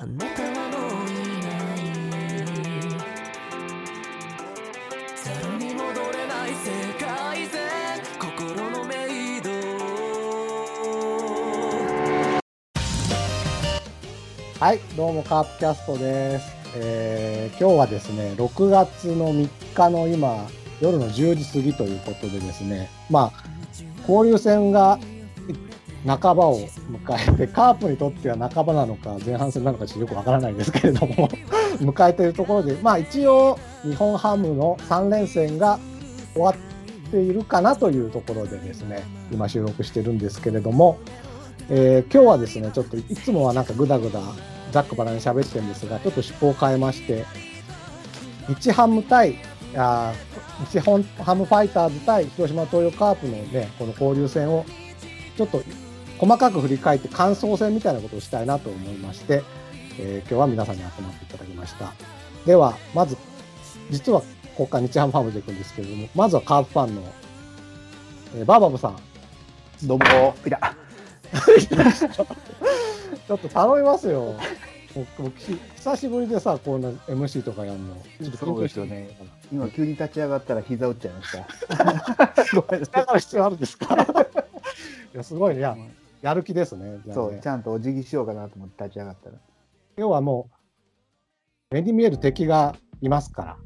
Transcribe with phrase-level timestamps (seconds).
[0.00, 1.76] あなたはもういない
[5.16, 5.82] ゼロに戻
[6.12, 7.58] れない世界線
[8.16, 8.94] 心のメ
[9.38, 9.50] イド
[14.60, 16.46] はい、どうもカープキャストです。
[16.76, 20.46] えー今日はですね、6月の3日の今、
[20.80, 23.42] 夜の10時過ぎということでですね、まあ、
[24.08, 25.00] 交流戦が
[26.06, 31.28] 半ばを迎えて、カープにとっては半ばなのか、前半戦なのかちょっとよくわからないんですけれども、
[31.80, 35.78] 迎えているところで、まあ一応、日本ハムの3連戦が
[36.34, 40.98] 終わっているかなというところでですね、今収録してるんですけれども、
[41.68, 44.20] えー今日はですね、ちょっといつもはなんかぐだぐだ
[44.70, 47.24] ざっくばらに喋ってるんですが、ちょっと趣向を変えまして、
[48.48, 49.36] 日ハム対、
[49.76, 50.12] あ
[50.70, 54.64] 日本ハムファイターズ対広島東洋カープのね、この交流戦を
[55.36, 55.62] ちょっと
[56.18, 59.42] 細かく振り返って感想戦みたいなことをしたいなと思いまして、
[59.98, 61.92] えー今日は皆さんに集まっていただきました。
[62.46, 63.16] では、まず、
[63.90, 64.26] 実はこ
[64.64, 67.02] こから日ハムファームでいくんですけれども、まずはカープファンの、
[68.36, 68.96] えーバーバブさん、
[69.84, 70.04] どうも、
[70.46, 70.60] いや、
[73.26, 74.34] ちょっと頼みますよ。
[74.94, 77.96] 僕久しぶりでさ、こんな MC とかやるの。
[78.36, 79.16] そうですよね。
[79.52, 82.56] 今急に立ち上がったら膝打っちゃいました。
[82.60, 83.94] ごめんなさだから必要あるんですか？
[85.14, 85.60] いや、すごいね。
[85.60, 85.62] い
[86.22, 86.84] や、やる気ですね。
[86.84, 86.94] じい。
[86.94, 89.36] ゃあねそう、ちゃんとお辞儀しようかなと思って立ち上がったら。
[89.96, 90.48] 要はも
[91.70, 93.56] う、目に見える敵がいますから。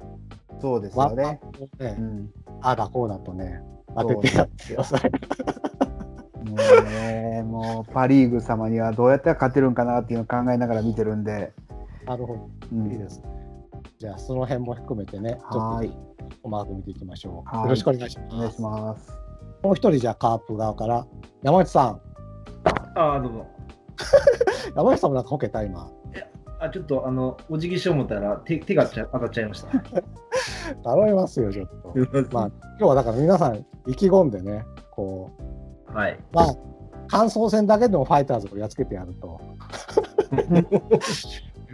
[0.61, 1.41] そうですわよね。
[1.79, 2.31] ねうん。
[2.61, 3.61] ああだこうだとね、
[3.97, 5.11] 当ててやってください。
[6.49, 11.53] もうね、もうパ・リーグ様にはどうやったら勝てるんかなっていうのを考えながら見てるんで。
[12.07, 12.51] なるほど。
[12.73, 13.25] うんいいですね。
[13.99, 15.93] じゃあ、その辺も含めてね、ちょっとはい
[16.43, 17.57] 細かく見ていきましょう。
[17.57, 18.83] はいよろしくお願いしお願いします。
[18.83, 19.13] ます。
[19.63, 21.07] もう一人、じゃあ、カープ側から、
[21.43, 22.12] 山内さん。
[22.95, 23.51] あーどうも。
[24.77, 25.91] 山内さんもなんかこけた、今。
[26.59, 29.69] あ、ちょっと、あの、お辞儀しよう思ったら、手手がちゃ当たっちゃいました。
[30.85, 31.95] 頼みますよ、ちょっと。
[32.33, 32.47] まあ、
[32.79, 35.31] 今日はだから皆さん意気込んでね、こ
[35.91, 36.19] う、はい。
[36.33, 36.57] まあ、
[37.09, 39.41] 感想戦だけでもファイターズをやっつけてやると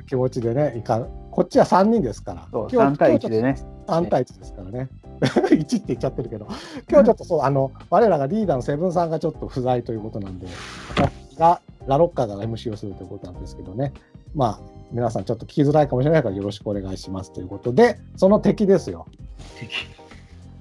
[0.09, 3.57] 気持ちでね、いかこっちは3人ですから、そう、今日3対1でね。
[3.87, 4.89] 3対1ですからね。
[5.21, 6.47] 1って言っちゃってるけど、
[6.91, 10.47] 今日ちょっとそう、あの、我らがリーダーのセブンさんがちょっと不在ということなんで、
[10.97, 13.93] 私がラロッカーが MC をするということなんですけどね、
[14.35, 14.61] まあ、
[14.91, 19.07] 皆さんちょっと聞きづらいかもしれないからよろしくお願いしますということで、その敵ですよ。
[19.59, 19.87] 敵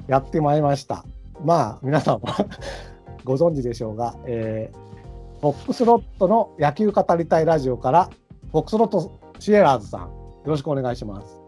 [0.07, 1.05] やってまいりました。
[1.43, 2.27] まあ、皆さんも
[3.23, 8.09] ご存知でしょうが、えー、フォックスロットの野球語りたいラジオから、
[8.51, 11.41] フォックスロットシエラーズさん、よろしくお願いします。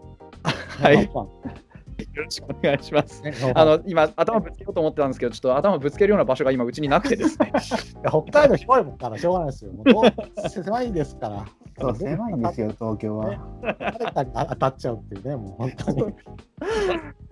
[0.81, 1.09] はい
[2.16, 3.22] よろしくお願いします。
[3.53, 7.51] あの今、頭ぶつけようと思ってたんですけど、ちょっと頭ぶつけるような場所が今、うちになくてですね。
[8.07, 9.72] 北海道広いもんからしょうがないですよ。
[10.63, 11.45] 狭いんですから。
[11.79, 13.38] そう、狭いんですよ、東京は。
[13.79, 16.13] 誰かに当たっちゃうっていうね、もう本当に。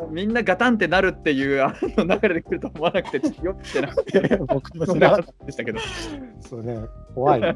[0.09, 5.85] みんなガタンってなるっていうあの流れで来ると思わなくて、ちょっとよってなくて、いやいや僕もそんな知らなかっでしたけど、た
[6.47, 6.77] そうね、
[7.13, 7.55] 怖い、ね。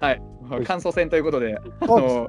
[0.00, 0.22] はい、
[0.64, 2.28] 感想戦ということで、あの、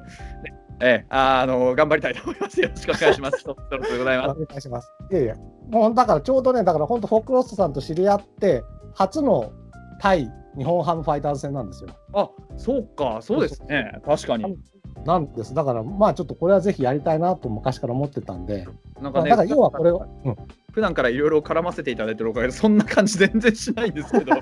[0.82, 2.60] ええ、あの頑張りたいと思います。
[2.60, 3.38] よろしくお願いします。
[3.40, 4.46] そ そろそろでございおます。
[4.46, 4.92] 願いします。
[5.10, 5.34] いやいや、
[5.70, 8.62] もうだからちょうどね、だから本当、フォックロストさんと知り合って、
[8.94, 9.52] 初の
[10.00, 11.90] 対日本ハムファイターズ戦なんですよ。
[12.14, 14.00] あ、そうか、そうですね。
[14.04, 14.58] 確かに。
[15.04, 15.54] なんです。
[15.54, 18.66] だから、まあちょっとこれはぜひやりたいなと昔から思ってたんで、
[19.00, 20.36] なんかね、まあだから要はこれを、うん、
[20.72, 24.32] 普段からいろいろ絡ませていただいてるおかげで、そんな感じ全然しないんですけど、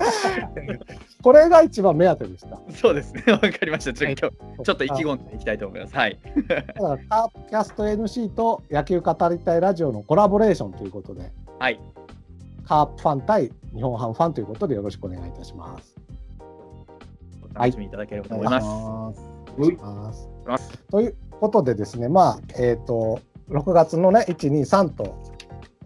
[1.23, 2.59] これが一番目当てでした。
[2.71, 3.93] そうですね、 わかりました。
[3.93, 5.95] ちょ今日はいちょっと意気込んでいきたいと思います。
[5.95, 6.19] はい。
[6.47, 11.79] だから、カープキャスト MC と野球語りたいラジオのコラボレーションということで、はい。
[12.65, 15.95] カープファン対日本ハムファンということでよろしくお願いいたします。
[17.55, 19.19] お楽しみいただければとお思います。
[19.65, 20.79] します。
[20.93, 23.19] ういということでですね、まあ、えっ、と、
[23.49, 25.17] 6月のね、1、2、3と、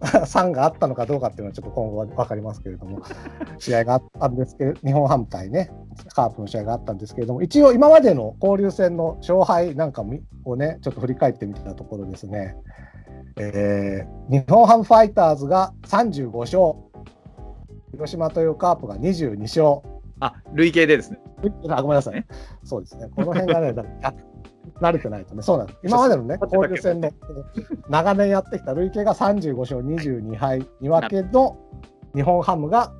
[0.00, 3.00] 3があったのかどうかっていうのはちょっと今後は分かりますけれども、
[3.58, 5.70] 試合があったんですけど、日本ハム対ね、
[6.14, 12.56] カープの試合があったんですけれども、一応今までの交流戦の勝敗なんかみをね、ちょっと振り返ってみたところですね、
[13.36, 16.74] えー日本ハムファイターズが35勝、
[17.92, 21.18] 広島というカープが22勝、あ、累計でですね。
[21.68, 22.24] あごめんなさい。
[22.62, 23.08] そうですね。
[23.14, 23.74] この辺がね、
[24.80, 25.78] 慣れてないとね、そうなんです。
[25.84, 27.12] 今までのね、交流戦の
[27.88, 31.56] 長年やってきた累計が35勝22敗2分けの
[32.14, 32.92] 日本ハムが、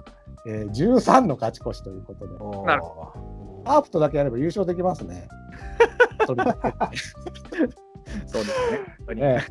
[0.46, 3.82] えー13の勝ち越しということで、おー。
[3.82, 5.28] プとだけやれば優勝できますね。
[6.26, 6.48] そうです
[9.14, 9.14] ね。
[9.14, 9.44] ね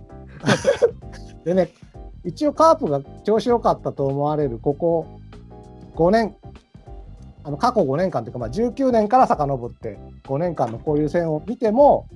[1.44, 1.70] でね、
[2.24, 5.20] 一応カープが調子良かったと思われるここ
[5.96, 6.36] 5年、
[7.44, 12.08] あの過去5年間というか、まあ、19年から遡って5年間の交流戦を見ても、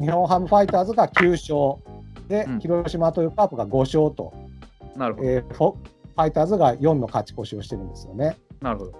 [0.00, 1.30] 日本ハムファイターズが9
[1.78, 1.82] 勝、
[2.28, 4.32] で、うん広島というカープが5勝と、
[4.96, 5.28] なるほど。
[5.28, 5.74] えー
[6.12, 8.36] ファイターズが4の勝ち越しをしてるんですよね。
[8.60, 8.92] なるほど。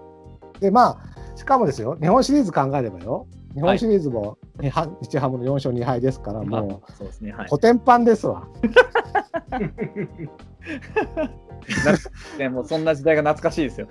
[0.60, 4.86] で、まあ、しかもですよ、日本シリーズ考えればよ、日本シリーズも日ハ
[5.28, 7.32] ムの4勝2敗ですから、もそうですね。
[7.32, 7.48] はう、い。
[7.48, 8.48] コテンパンですわ。
[12.38, 13.88] ね、もうそんな時代が懐かしいですよ。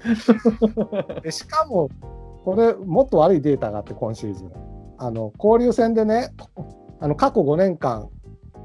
[1.24, 1.90] でしかも、
[2.44, 4.52] これ、もっと悪いデータがあって、今シーズン。
[4.98, 6.30] あの交流戦でね、
[7.00, 8.10] あの過去5年間、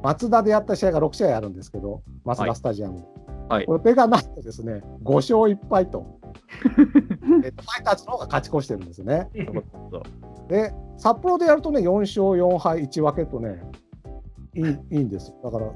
[0.02, 3.06] マツダでやった試合が6試合あるんですけど、マツダスタジアムで。
[3.48, 6.20] はいこれがなんとですね、5勝1敗と、
[7.44, 9.30] えっとファイターズの方が勝ち越してるんですね。
[10.48, 13.62] で、札幌でやるとね、4勝4敗1分けとね、
[14.54, 14.66] いいい
[15.00, 15.36] いんですよ。
[15.44, 15.72] だから、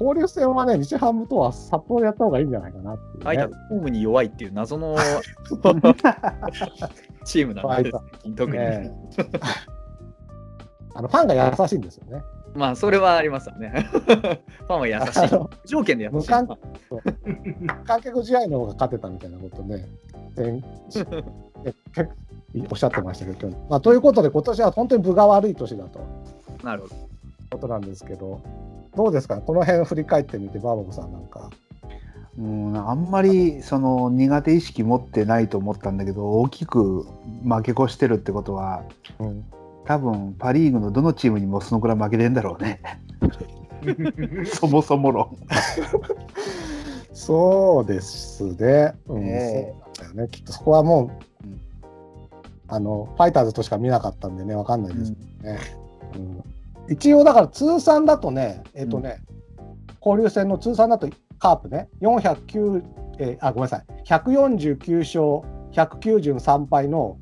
[0.00, 3.22] 交流戦はね、日ハムとは札幌でやった方がいいんじゃないかなっていう、ね。
[3.22, 4.94] ファイターズホームに弱いっていう謎の
[7.24, 8.02] チームなんですね、
[8.36, 8.58] 特に。
[8.58, 8.92] ね
[10.94, 12.22] あのファンが優しいんですよね。
[12.54, 13.88] まあ、それはありますよね。
[13.92, 15.16] ファンは優し
[15.66, 15.68] い。
[15.68, 16.16] 条件で優しい。
[16.16, 16.48] 無観
[17.84, 19.86] 観客試合の方が勝てたみたいなことね、
[20.36, 20.62] 前
[21.64, 22.10] え結
[22.70, 26.02] おっしゃってましたけど、まあ、ということで、今年は本当に分が悪い年だとい
[26.62, 26.94] うなるほど。
[27.50, 28.40] ことなんですけど、
[28.96, 31.50] どうですか、この辺を振り返ってみて、バーボブさんなんか。
[32.38, 37.04] うん、あんまりその苦手意識持ってないと思ったんだけど大きく
[37.42, 38.84] 負け越してるってことは
[39.18, 39.44] うん
[39.88, 42.82] 多分パ・リーグのどのチームにもそのくらい負けてんだろうね。
[44.44, 45.34] そもそも論
[47.14, 49.74] そうですね、うんえ。
[49.98, 51.04] そうなんだよね、きっとそこはも
[51.42, 51.60] う、うん。
[52.68, 55.58] あのファイターズとしか見なかったんでね、わかんないですね。
[56.16, 56.92] うん。
[56.92, 59.22] 一応だから通算だとね、えっ、とね、
[60.04, 61.08] 交流戦の通算だと
[61.38, 62.82] カープね、409、
[63.20, 67.16] えーあ、ごめんなさい、149勝、193敗の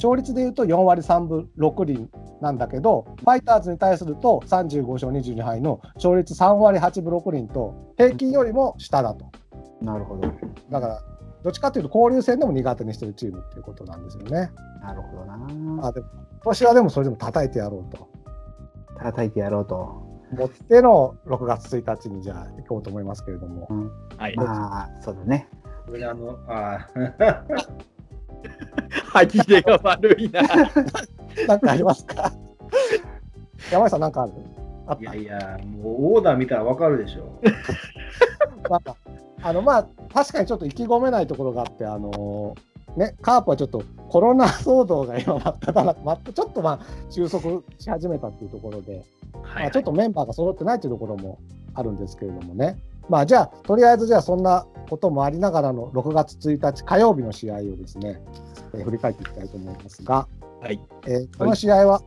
[0.00, 2.08] 勝率でいうと4割3分6厘
[2.40, 9.30] なんだけど、ファイターズに対すると35勝22敗の勝率3割8分6厘と、平均よりも下だと。
[9.82, 10.32] なるほど
[10.70, 11.02] だから、
[11.42, 14.50] どっちかというと交流戦でも苦手にしてるチームっていうことなんですよね。
[14.82, 18.08] なるほどなあでも今年はでもそれでも叩いてやろうと。
[18.98, 20.02] 叩いてやろうと、
[20.32, 23.66] 持っての6月1日にじゃあ行こうと思いますけれども。
[23.68, 24.36] うん、はい。
[24.36, 25.46] まあそうだね
[25.86, 26.88] これあの、あ
[29.12, 30.42] 歯切れが悪いな。
[31.46, 32.32] なんかありますか？
[33.70, 34.32] 山井さんなんかある？
[35.00, 35.14] いた？
[35.14, 37.40] やいや、もうオーダー見たらわかるでしょ。
[38.68, 38.96] なんか
[39.42, 42.54] あのまあ確かにちょっと意気込めないところがあってあの
[42.96, 49.02] ねカープはちょっとコロナ騒動が今真っ只中まちょっとまあ収束し始めたっていうところで、
[49.42, 51.38] はいまあ、ちょっとメンバーが揃ってないというところも
[51.74, 52.78] あるんですけれどもね
[53.10, 58.22] まあじゃあとりあえずじゃあそんなこともありながらの6月1日火曜日の試合をですね、
[58.72, 60.28] えー振り返っていきたいと思いますが、
[60.60, 60.80] はい。
[61.06, 62.02] えーこの試合は、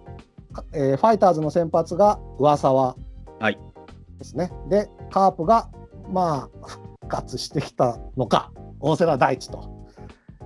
[0.72, 2.96] えーファイターズの先発が上沢
[3.40, 3.60] はい。
[4.18, 4.50] ですね。
[4.70, 5.70] で、カープが、
[6.10, 9.70] まあ、復活してきたのか、大瀬良大地と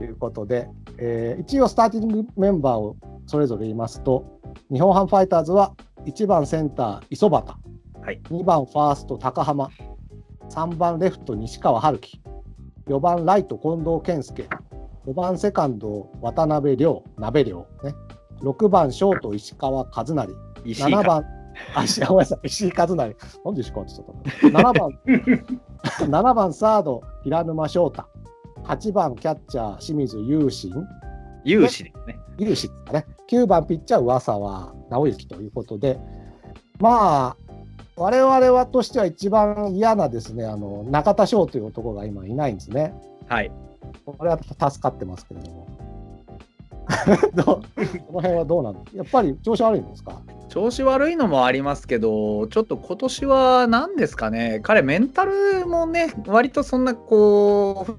[0.02, 0.68] いうことで、
[0.98, 2.96] えー一応スターティングメンバーを
[3.28, 4.26] それぞれ言いますと、
[4.72, 5.76] 日本ハムファイターズは
[6.06, 7.46] 1番センター、磯端、
[8.02, 8.20] はい。
[8.32, 9.70] 2番ファースト、高浜、
[10.50, 12.22] 3番レフト、西川春樹、
[12.88, 14.48] 4番ライト、近藤健介、
[15.06, 17.94] 5番セカンド、渡辺亮、鍋亮、ね、
[18.42, 20.28] 6番ショート、石川和成、7
[20.66, 21.04] 石井か。
[21.04, 21.26] 番、
[21.76, 23.06] あ、石ごめんなさい、石井和成、な
[23.52, 28.04] んで石川って言っちゃったの ?7 番、 7番サード、平沼翔太、
[28.64, 30.74] 8番キャッチャー、清水雄心、
[31.44, 32.20] 有志ですね。
[32.38, 36.00] ですかね、9番ピッチャー、上沢直之ということで、
[36.80, 37.38] まあ、
[37.98, 42.94] 我々はとしては一番嫌なですね、あの中田翔という男が今いないんですね。
[43.28, 43.52] はい。
[44.06, 44.40] これは
[44.70, 45.68] 助かってますけれども。
[47.36, 47.46] どう
[48.08, 50.22] この辺はどうなんやっぱり調子悪いんですか？
[50.48, 57.96] 調子悪いのもありますけど、ちょっと今年は何ですかね、彼、メンタルもね、割とそんなこう、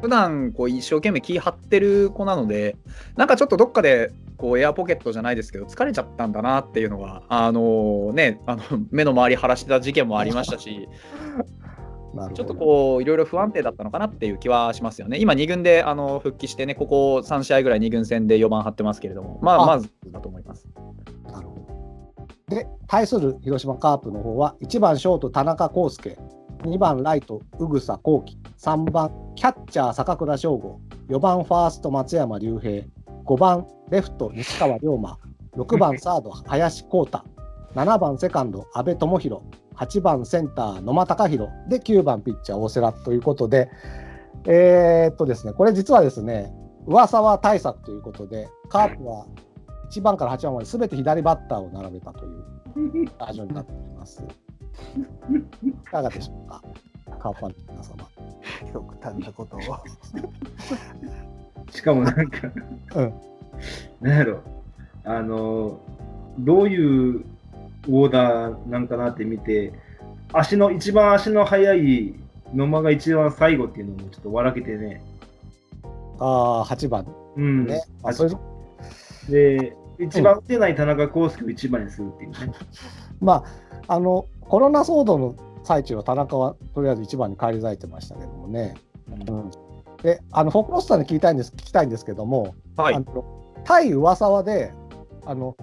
[0.00, 2.76] 普段こう一生懸命気張ってる子なので、
[3.16, 4.12] なんかちょっとどっかで
[4.44, 10.86] こうエアポケットじゃないですけど、疲れちゃったんだなっていうのが、あのね、あの 目の周り晴らしてた事件もありましたし、
[12.34, 15.16] ちょっとこう、いろいろ不安定だったのかなっていう気はしますよね。
[15.18, 20.68] 今、2軍であの復帰してね、ここ3試合ぐらい2軍戦で4番張ってますけれども、まあ、あまずだと思います。
[21.32, 21.54] なるほ
[22.50, 22.54] ど。
[22.54, 26.18] で、対する広島カープの方は、1番ショート、田中康介、
[26.64, 32.84] 2番ライト、宇草幸輝、3番キャッチャー、坂倉翔吾、4番ファースト、松山竜平、
[33.24, 35.18] 5番レフト、西川龍馬、
[35.56, 37.20] 6番 サード、林光太、
[37.74, 39.42] 7番セカンド、阿部智弘、
[39.76, 43.70] 8番センター、野間隆弘、で、9番ピッチャー、大瀬良ということで、
[44.46, 46.54] えーっとですね、これ実はですね、
[46.86, 49.26] 噂は対策ということで、カープは
[49.90, 52.44] 1番から8番まで全て左バッターを並べたという
[53.18, 54.24] バージョンになっています。
[55.62, 56.62] いかがでしょうか、
[57.18, 58.08] カープファンの皆様。
[58.72, 59.60] 極端なことを。
[61.70, 62.50] しかもなんか、
[62.94, 63.14] うん
[64.00, 64.42] なんやろ、
[65.04, 65.80] あの、
[66.38, 67.24] どういう
[67.88, 69.72] オーダーなんかなって見て、
[70.32, 72.14] 足の、一番足の速い
[72.54, 75.02] 野間が一番最後っていうのもちょっと笑けてね。
[76.18, 77.06] ああ、8番
[77.36, 77.66] うん。
[77.66, 77.82] ね。
[78.02, 78.30] あそれ
[79.58, 82.54] で、一番打てない田中康介を一番にするっていうね。
[83.20, 83.44] ま
[83.88, 88.74] あ、あの、コロナ騒動の最中は田中はとりあえず1番に返り咲いてましたけどもね。
[89.08, 89.50] うん、
[90.04, 92.94] で、あの、フォークロスターに聞きたいんです聞きたいんですけども、はい。
[92.94, 93.24] あの
[93.64, 94.74] 対上沢で、
[95.24, 95.56] あの、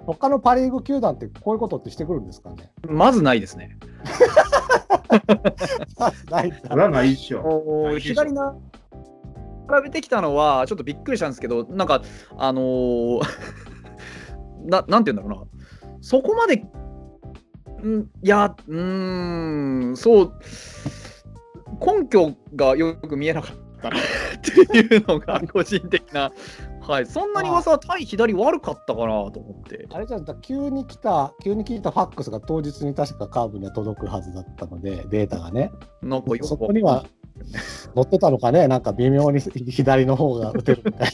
[0.00, 2.70] 他のパ・リーグ球団ってこういうことってしてくるんですかね？
[2.86, 3.78] まずないですね。
[6.30, 6.52] ない。
[6.68, 7.96] それはないっしょ。
[7.98, 8.58] 左な比
[9.82, 12.02] べてきたのはちょっとびっくりしたんですけどなんか
[12.36, 13.20] あのー
[14.70, 15.96] ななんて言うんだろうな。
[16.02, 16.68] そこまでん
[18.22, 20.32] いやうーんそう
[21.80, 24.00] 根拠がよく見えなかったなっ
[24.40, 26.32] ていうのが個人的な
[26.80, 35.72] はいそんなに噂は対左悪かったかなと思ってあれじゃん、だ急に来た、急に来たファックスが当日に確かカーブには届くはずだったので、データがね。
[36.02, 37.04] なんかそこには
[37.94, 41.12] 載ってたのかね、なんか微妙に左の方が打てるみたい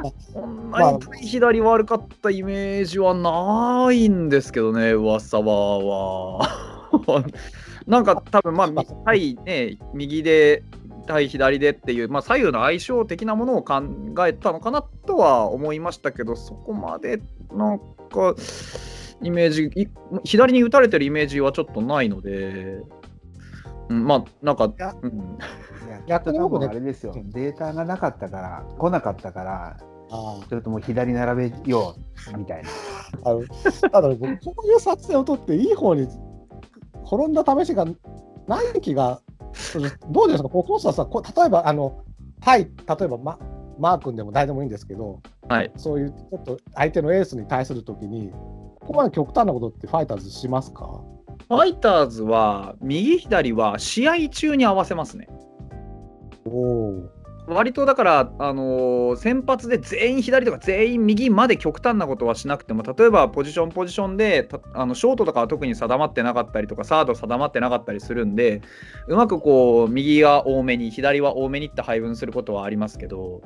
[0.00, 0.12] な。
[0.32, 6.48] そんなに対左悪かったイメージはないんですけどね、噂は。
[7.86, 10.62] なんか多分まあ、み対ね、右で、
[11.06, 13.82] 対左でっていう、まあ、左右の相性的なものを考
[14.26, 17.20] えたのかなとは思いましたけど、そこまで
[17.52, 18.34] なんか、
[19.22, 19.86] イメージ、い
[20.24, 22.80] 左に打たれてるイメージはちょっとないので、
[23.88, 29.76] うん、まあ、なんか、やうん、いや逆に僕あれですよ、データがなかったから、来なかったから、
[30.10, 31.96] あそれとも左並べよ
[32.34, 32.68] うみたいな。
[33.24, 33.44] ああの
[33.90, 36.08] ただ、僕こういう撮影を撮って、いい方に
[37.06, 37.84] 転んだ試しが
[38.46, 39.20] ない気が、
[40.10, 42.02] どうですか、こースはさ、こう例えば、あの、
[42.40, 42.70] 対、例
[43.02, 43.38] えば、ま、
[43.78, 45.72] マー君でも誰でもいいんですけど、はい。
[45.76, 51.00] そういうちょっと相手のエースに対するときに、ここまで極端なことってファイターズしますか？
[51.48, 55.28] ファイターズは、右左は試合中に合わせますね。
[56.46, 57.10] おお。
[57.46, 68.62] 割とだから、あのー先発で全員左とか全員右まで極端なことはしなくても例えばポジションポジションであのショートとかは特に定まってなかったりとかサード定まってなかったりするんで
[69.08, 73.42] うまくこう右が多めに左は多めにって配分することはありますけど、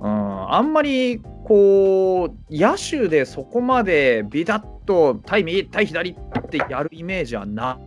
[0.00, 7.78] うん、あんまりこう野手でそこまでビタッと対右対左ってやるイメージはな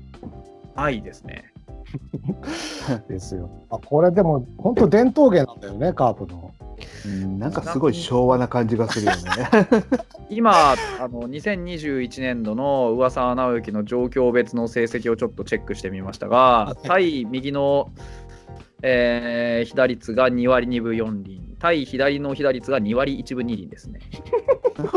[0.89, 1.50] いですね。
[3.07, 3.50] ですよ。
[3.69, 6.53] あこれでも、本当伝統芸なんだよね、カープの。
[7.05, 9.21] うんなんかすごい昭和な感じがするよね。
[10.29, 10.75] 今あ
[11.07, 17.91] の2021年度の上沢直之の状況別の成績をちょっとチェックしてみましたが対右の、
[18.81, 24.00] えー被打率が2割2分4厘対左の被打率が2割1分2厘ですね。
[24.77, 24.88] うん、ち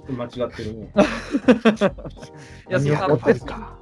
[0.00, 0.92] ょっと間違ってるね。
[2.70, 3.81] いやいやあのぱりか。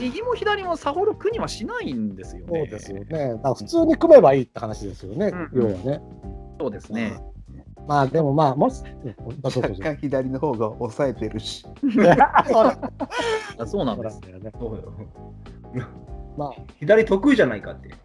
[0.00, 2.60] 右も左もさほど苦にはしないんですよね。
[2.60, 3.28] そうですよね。
[3.34, 6.00] だから普通に組めばいいって話ですよね、うん要はね。
[6.58, 7.20] そうですね。
[7.86, 8.82] まあでもまあ、もし、
[9.42, 11.66] 若干 左の方が抑えてるし。
[12.28, 12.44] あ
[13.66, 14.20] そうなんです。
[14.30, 14.52] よね。
[14.58, 14.92] そうよ。
[16.36, 17.90] まあ、左得意じゃないかって。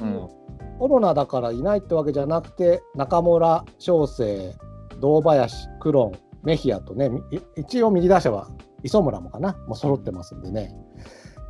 [0.00, 0.28] うん
[0.78, 4.54] コロナだからいないってわけじゃなくて、中村、翔成、
[4.98, 6.12] 堂林、クロン、
[6.42, 7.20] メヒアとね、み
[7.54, 8.48] 一応右打者は
[8.82, 10.74] 磯村もかな、もう揃ってますんでね。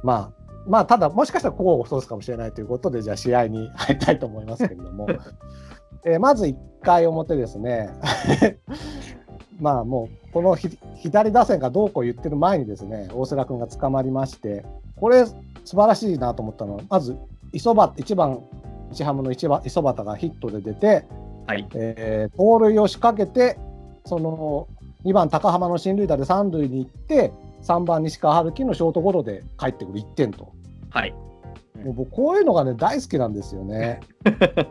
[0.03, 5.09] まあ、まあ、ただ、もしかしたらこうそうすかもしれないということで、じゃあ試合に入りたいと思いますけれども、
[6.05, 7.91] えーまず1回表ですね。
[9.61, 14.65] まあもう、このひ左打線がどうこう言ってる前にですね、大瀬良君が捕まりまして、
[14.97, 17.17] これ、素晴らしいなと思ったのは、まず、
[17.53, 18.41] 磯端、1番、
[18.91, 21.05] 日ハムの一番磯端がヒットで出て、
[21.47, 21.69] はい。
[21.75, 23.59] えー盗塁を仕掛けて、
[24.05, 24.67] その
[25.05, 30.53] 2番、高浜の進塁打で三塁に行って、3番、西川春樹のショートゴロで帰ってくる1点と。
[30.91, 31.15] はい。
[31.85, 34.01] もう僕、こういうのがね、大好きなんですよね。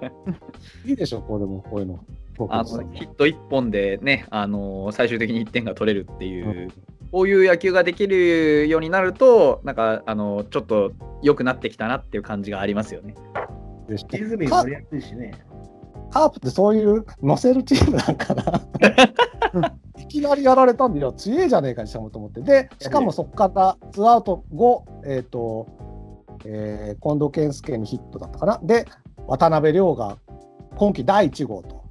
[0.85, 1.99] いいでしょ、これも、こういうの。
[2.39, 6.71] 僕あのヒット1本でね、あの最終的に1点が取れるっていう、
[7.11, 13.13] こういう野球ができるようになると、なんかあのちょっと良くなってきたなっていう感じがありますよね。
[13.89, 15.33] でしリズムに乗りやすいしね。
[16.11, 19.73] カープってそういう乗せるチームなんかな。
[20.09, 22.41] いきなりやられたんで、いや、強えじゃねえかにしたもと思って。
[22.41, 25.67] で、しかもそこからツーアウト後、えっ、と、
[26.45, 28.59] えー近藤健介にヒットだったかな。
[28.63, 28.85] で、
[29.27, 30.17] 渡辺亮が
[30.77, 31.83] 今季第1号と、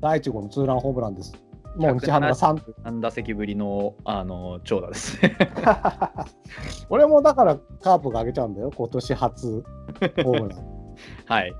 [0.00, 1.32] 第1号のツーランホームランです。
[1.76, 5.36] もう日ハムが3、3打席ぶりのあの長打ですね。
[6.90, 9.64] 俺もだからカープが上げちゃうんだよ、今年初
[10.22, 10.64] ホームラン。
[11.26, 11.52] はい。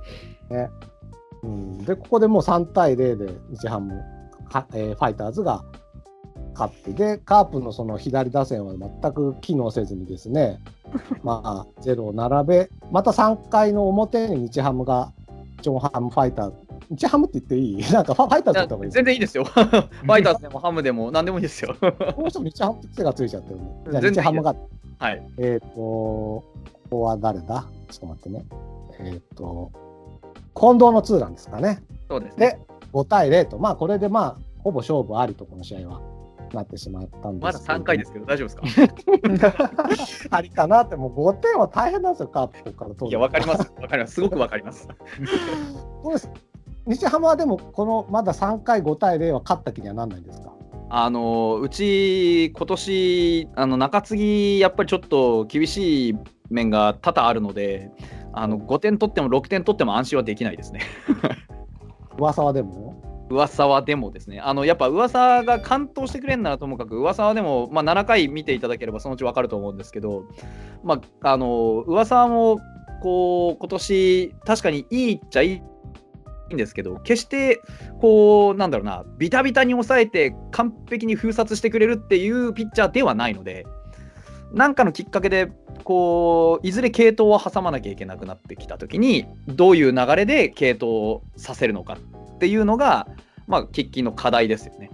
[1.42, 4.02] うん、で、ここでもう3対0で日ハム、
[4.50, 5.64] かえーファイターズが
[6.54, 10.60] 勝って、で、カープのその左打線は全く機能せずにですね、
[11.22, 15.12] まあ、ゼロを並べ、また3回の表に日ハムが、
[15.62, 16.56] ジョンハムファイターズ、
[16.90, 17.82] 日ハムって言っていい？
[17.92, 19.44] なんかファイターズった方がいい全然いいですよ。
[19.48, 21.74] ファイターズでもハムでも何でもいいですよ。
[21.80, 21.88] ど
[22.24, 23.64] うしても日ハムって癖がついちゃってるね。
[23.90, 24.54] じゃあ日ハムが、
[24.98, 25.22] はい。
[25.38, 26.44] えっ、と、こ
[26.90, 27.64] こは誰だ？
[27.90, 28.44] ちょっと待ってね。
[29.00, 29.70] えっ、と、
[30.54, 31.82] 近藤のツーランですかね。
[32.08, 32.46] そうですね。
[32.50, 32.58] で、
[32.92, 36.00] 5対0と、まあ、これでまあ、ほぼ勝負ありと、この試合は
[36.54, 37.78] なってしまったんでまだすけど。
[37.80, 40.36] 3回ですけど、大丈夫ですか？
[40.36, 43.72] ありかなって、もう5点は大変なんですよ、カープから取るのいや、わかります。
[43.80, 44.14] わかります。
[44.14, 44.88] すごくわかります。
[46.02, 46.30] そうです？
[46.86, 50.52] 日ハムはでも、このまだ3回5対0は勝った気にはなんないんですか？
[50.90, 56.14] あのうち、今年あの中継ぎ、やっぱりちょっと厳しい
[56.50, 57.90] 面が多々あるので、
[58.32, 60.80] あの5点取っても6点取っても安心はできないですね。
[62.18, 63.02] 噂はでも？
[63.30, 70.24] 噂はでもですね、あのやっぱ噂が完投してくれんならともかく、噂はでも、まあ、7回見ていただければそのうち分かると思うんですけど、
[70.82, 72.60] まあ、あの噂も
[73.02, 75.62] こう今年確かにいいっちゃい
[76.50, 77.60] いんですけど、決して
[78.00, 83.66] こうなんだろうな、ビタビタに抑えて完璧に封殺してくれるっていうピッチャーではないので、
[84.52, 85.50] なんかのきっかけで
[85.82, 91.98] こういずれ系統を挟まなきゃいけなくなってきたときに、どういう流れで系統をさせるのか
[92.38, 93.06] ていうのが、
[93.46, 94.90] まあ、喫緊の課題ですよね。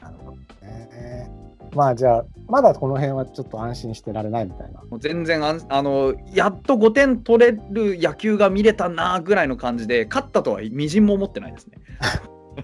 [0.00, 0.36] なるほど
[0.66, 1.30] ね。
[1.74, 4.80] まあ、じゃあ、まだこの辺はちょっと安心してられないみたいな。
[4.88, 11.78] もう全然あの、やっと5点取れる野球が見れたなぐらいの感じで、勝ったとはみじんも思ってないですね。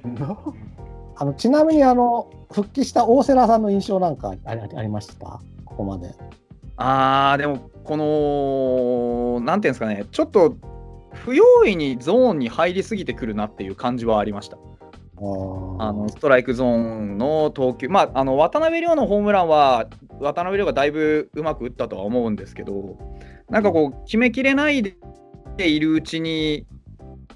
[1.17, 5.40] あのちなみにあの復帰した大瀬良さんの印象なんかありありました？
[5.64, 6.14] ここまで。
[6.77, 7.97] あー、でも、こ
[9.38, 10.57] の、なんていうんですかね、ちょっと
[11.14, 14.59] 不用意にゾーンに入りすぎてくるなっていう感じはありました。
[15.79, 19.87] あのストライクゾーンの投球、まあ、あの渡辺亮のホームランは、
[20.18, 22.98] 渡辺亮がだいぶうまく打ったとは思うんですけど、
[23.48, 24.83] なんかこう、決めきれない
[25.57, 26.66] でいるうちに、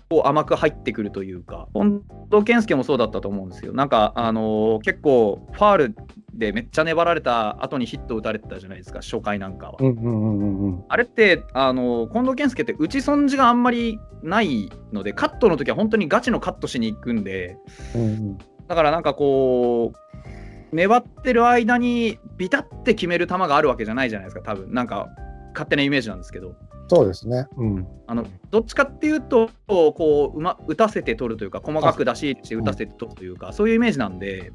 [0.09, 3.73] こう甘く入ってくるというか、近藤健介もそうだったと思うんですよ。
[3.73, 5.97] なんか、あの結構、ファール
[6.33, 9.77] でめっちゃ粘られた後にヒット打たれてたじゃないですか、初回なんかは。
[9.81, 10.85] うんうんうんうんうん。
[10.89, 17.59] あれって、あの近藤健介って打ち損じがあんまりないので、カットの時は本当にガチのカットしに行くんで、
[17.95, 18.39] うんうん
[18.69, 25.09] だからなんかこう、粘ってる間にビタって決める球があるわけじゃないじゃないですか、多分なんか
[25.53, 26.57] 勝手なイメージなんですけど、
[26.89, 27.47] そうですね。
[27.57, 27.87] うん。
[28.07, 34.53] あのどっちかっていうと、こううま打たせて取るというか、細かく出し入れして打たせて取るというか、そういうイメージなんで、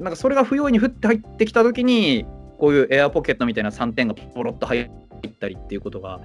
[0.00, 2.26] なんかそれが不用意に降って入ってきたときに、
[2.58, 4.90] こういうエアポケットみたいな3点がポロッと入っ
[5.40, 6.20] たりっていうことが、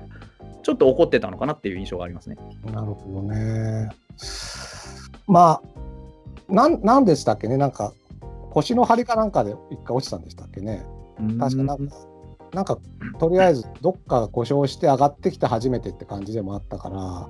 [0.63, 2.35] ちょっと起こってたのかなっていう印象がありますね。
[2.65, 3.89] なるほどね。
[5.27, 7.93] まあ、なんなんでしたっけね、なんか
[8.49, 10.83] 腰の張りかなんかで一回落ちたんでしたっけね？
[11.39, 11.95] 確かなんか、
[12.53, 12.77] なんか
[13.19, 17.29] とりあえずどっかが故障して上がってきて初めてって感じでもあったから。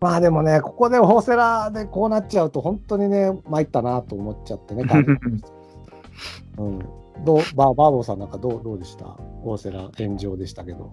[0.00, 4.84] まあでもね、ここで大瀬良でこうなっちゃうと、本当にね、参ったなと思っちゃってね、
[6.56, 6.78] うん、
[7.24, 9.18] どうババーボーさんなんかどうどうでした？
[9.44, 10.92] 大瀬良炎上でしたけど。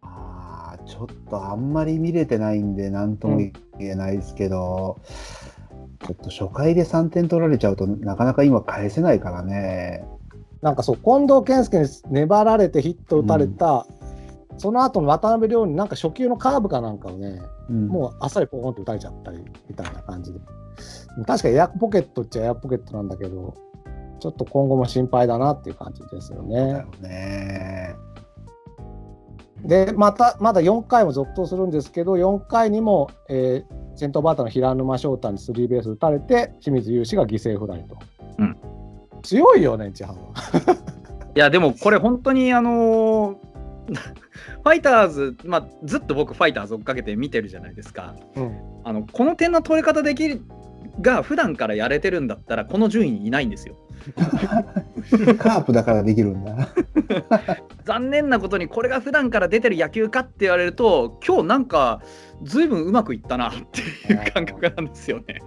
[0.00, 4.96] あーちょっとあんまり見れてないんで、なんとも言えないですけど、
[6.06, 10.02] ちょっと初回で3点取られちゃうとなかなか今返せないからね。
[10.62, 13.86] なんかそう、近藤健介に粘られてヒット打たれた、
[14.58, 20.40] その後の渡辺亮になんか初球のカーブかなんかをね、うんもうあっさりポーンって打たれちゃったりみたいな感じで。
[21.26, 23.54] 確かエアポケットっちゃエアポケットなんだけど、
[24.20, 26.56] ちょっと今後も心配だなっていう感じですよね。
[26.56, 27.96] だよね。
[29.64, 37.98] で、また、まだ4回も続投するんですけど、4回にも、えー先頭バッターの平沼翔太にスリーベース打たれて、清水雄志が犠牲フライと。
[39.20, 40.74] うん強いよね、日ハムは。
[41.36, 43.36] いや、でもこれ本当にあのー
[44.62, 48.14] ファイターズ、まあ、ずっと僕、ファイターズ追っかけて見てるじゃないですか。
[48.36, 50.42] うんあのこの点の取り方できる
[51.02, 53.76] が普段からやれてるんだったら、この順位にいないんですよ。
[55.38, 56.68] カープだからできるんだ。
[57.84, 62.00] 残念なことに、これが普段から出てる野球かって言われると、今日なんか、
[62.42, 63.52] ずいぶんうまくいったなっ
[64.06, 65.42] ていう感覚なんですよね。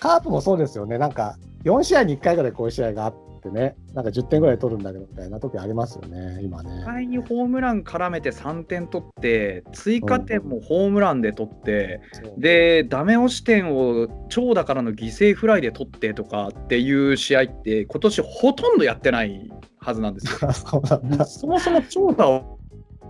[0.00, 6.82] カープもそうですよね、なんか4試合に1回ぐらいこういう試合があって、ね、なんか10点ぐらい取るんだけどみたいな時ありますよね、今ね。
[6.84, 20.52] 互いにホームラン絡めて3点取って、追加点もホームランで取って、そうで、ダメ押し点を長打からの犠牲フライで取ってとかっていう試合って、今年ほとんどやってないはずなんですよ。
[21.26, 22.55] そもそも長打を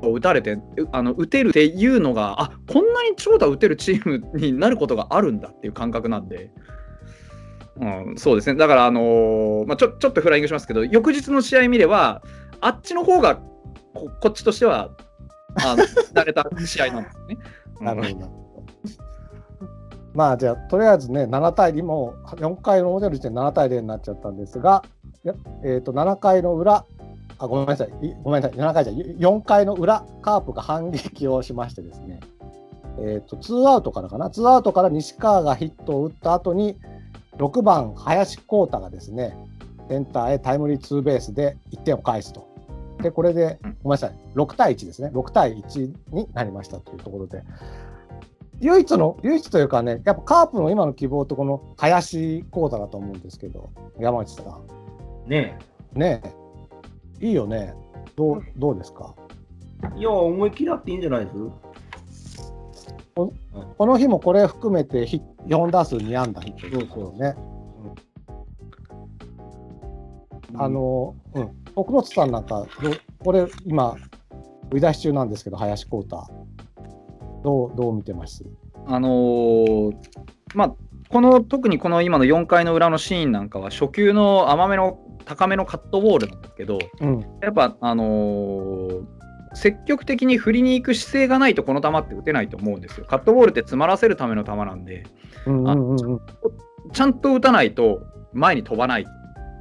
[0.02, 6.50] 打たれて、うあの打てるっていうのが、あこんなに長打打てるチームになることがあるんだっていう感覚なんで。
[7.78, 12.22] うん、そうですね、だから、あのーまあ、ちょちょっとフライングしますけど、翌日の試合見れば、
[12.60, 13.36] あっちの方が
[13.92, 14.90] ここっちとしては、
[15.64, 17.38] あの 慣れた試合なんですね。
[17.80, 18.46] なるほど。
[20.14, 24.82] まあじゃあとりあえずね7対2も4回の表の時点で7対0になっちゃったんですが、
[25.24, 26.86] やえー、と7回の裏
[27.38, 27.88] あごめんなさい。
[28.06, 28.58] いごめんなさい。
[28.58, 32.20] 7回じゃ4回の裏カープが反撃をしましてですね、
[32.98, 34.28] えー、と2アウトからかな。
[34.28, 36.78] 2アウトから西川がヒットを打った後に
[37.38, 39.36] 6番林光太がですね
[39.88, 42.48] センターへタイムリーツーベースで1点を返すと。
[43.02, 44.18] でこれでごめんなさい。
[44.34, 45.10] 6対1ですね。
[45.12, 47.42] 6対1になりましたというところで。
[48.60, 55.28] 唯一の唯一というかねやっぱカープの今の希望とこの林光太だと思うんですけど山内さん。
[55.28, 55.58] ね
[55.92, 56.45] ねえ
[57.20, 57.74] いいよね。
[58.16, 59.14] どうどうですか？
[59.96, 59.98] え。
[59.98, 61.32] いや、思い切りあっていいんじゃないで
[62.10, 62.52] す？
[63.14, 63.32] こ
[63.86, 67.34] の日もこれ含めてヒ4打数2安打ヒットですよね。
[70.54, 72.66] あの、うん、奥本さんなんか、
[73.24, 73.96] これ今、
[74.70, 76.26] 売り出し中なんですけど、林光太。
[77.42, 78.44] どう、どう見てます？
[78.86, 79.96] あのー
[80.54, 80.74] まあ、
[81.08, 87.20] この特にこの今の4回の裏のシーンなんかは初球の甘めの高めのカットボールなんですけどうん。
[87.42, 89.16] やっぱ、あのー
[89.56, 93.06] 積極的に振りに行く姿勢がないとこの球って打てないと思うんですよ。
[93.06, 95.06] カットボールって詰まらせるための球なんで
[96.92, 98.02] ちゃんと打たないと
[98.34, 99.06] 前に飛ばない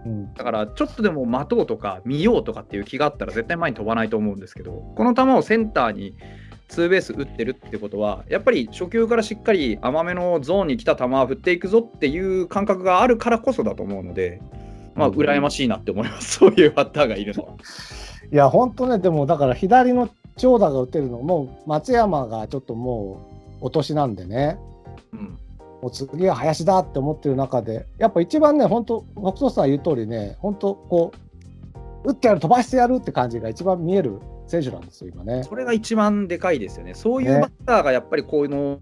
[0.06, 0.34] うん。
[0.34, 6.18] だからちょっとでも待とうとか見ようとかっていう気があったら絶対前に飛ばないと思うんですけどこの球をセンターに
[6.68, 14.42] ツーベース打ってるってことはやっぱり初球からしっかり甘めのゾーンに来た球を振っていくぞっていう感覚があるからこそだと思うので
[14.96, 16.40] まあ羨ましいなって思います。
[16.40, 17.50] そういうバッターがいるのは。
[18.32, 23.20] いや、本当ね、でもだから左の長打が打てるのも、松山がちょっとも
[23.62, 24.58] うお年なんでね、
[25.14, 25.38] うん。
[25.82, 31.12] もう次は林だって思ってる中で、やっぱ一番ね、本当、北斗さん言う通りね、本当、こ
[32.06, 35.44] う、打ってやる、飛ばしてやるって感じが一番見える選手なんですよ、今ね。
[35.44, 36.94] それが一番でかいですよね。
[36.94, 38.80] そういうねバッターがやっぱりこういうの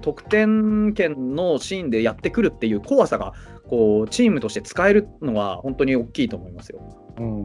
[0.00, 3.32] 得点圏のシーンでやってくるっていう怖さが
[3.68, 6.80] こうチームとして使えるのは本当に大きいと思いますよ。
[7.18, 7.42] うん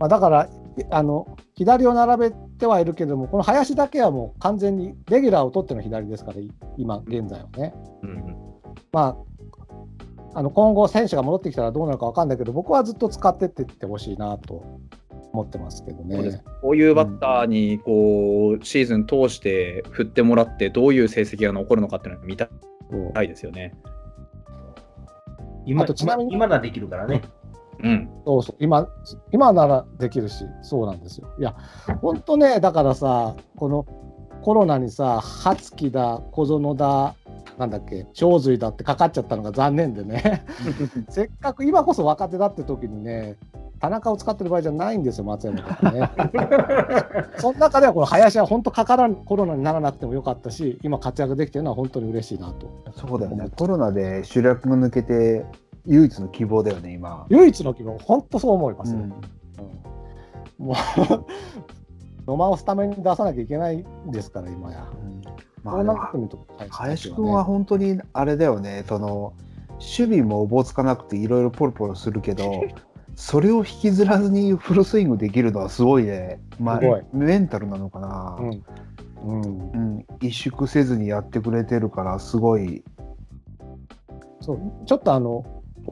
[0.00, 0.48] まあ、だから
[0.90, 7.74] あの、左を並べてはいるけども、この林だけはもう完全にレギュラーを取っての左ですから、い今現在はね。
[8.02, 8.36] うん
[8.92, 9.16] ま
[10.34, 14.62] あ、あの今後、選手が戻ってきたらどうなるか分かんないけど、僕はずっと使ってってってほしいなと
[15.32, 16.40] 思ってますけどね。
[16.62, 22.48] こういうバッターにこうシーズン通して振ってもらってどういう成績が残るのかっていうのを見た
[22.90, 23.74] そういですよね。
[25.66, 27.22] 今あとちなみに今ならできるからね。
[27.80, 28.88] うん、そうそう今
[29.30, 31.28] 今ならできるし、そうなんですよ。
[31.38, 31.54] いや、
[32.00, 33.86] 本当ね、だからさ、この
[34.42, 37.14] コロナにさ、初期だ、小園だ、
[37.56, 40.44] なんだっけ、正髄だってかかっちゃったのが残念でね、
[41.08, 43.36] せっかく今こそ若手だって時にね、
[43.80, 46.10] 田中を使ってる場合じゃないんですよ、松山とかね。
[47.38, 52.70] その中では、この林は本当かからん、コロナにならなくてもよかったし、今活躍できてるのは本当に嬉しいなと。
[52.92, 53.48] そうだよね。
[53.56, 55.46] コロナで主力が抜けて、
[55.86, 57.26] 唯一の希望だよね、今。
[57.28, 59.00] 唯一の希望、本当そう思いますよ。
[59.00, 59.12] うんうん
[60.58, 60.76] もう、
[62.26, 64.86] 野間をスタメンに出さなきゃいけないんですから、今や。
[65.62, 69.32] まあ、こうでもなってみると、林君は本当にあれだよね、その
[69.78, 72.64] 守備もおぼつかなくていろいろポロポロするけど、
[73.18, 78.64] それを引きずらずにフルスイングできるのはすごいね、まあすごい、メンタルなのかな、うん。
[79.24, 79.70] うん。
[79.72, 82.84] うん、萎縮せずにやってくれてるから、すごい、
[84.40, 85.44] そう、ちょっとあの、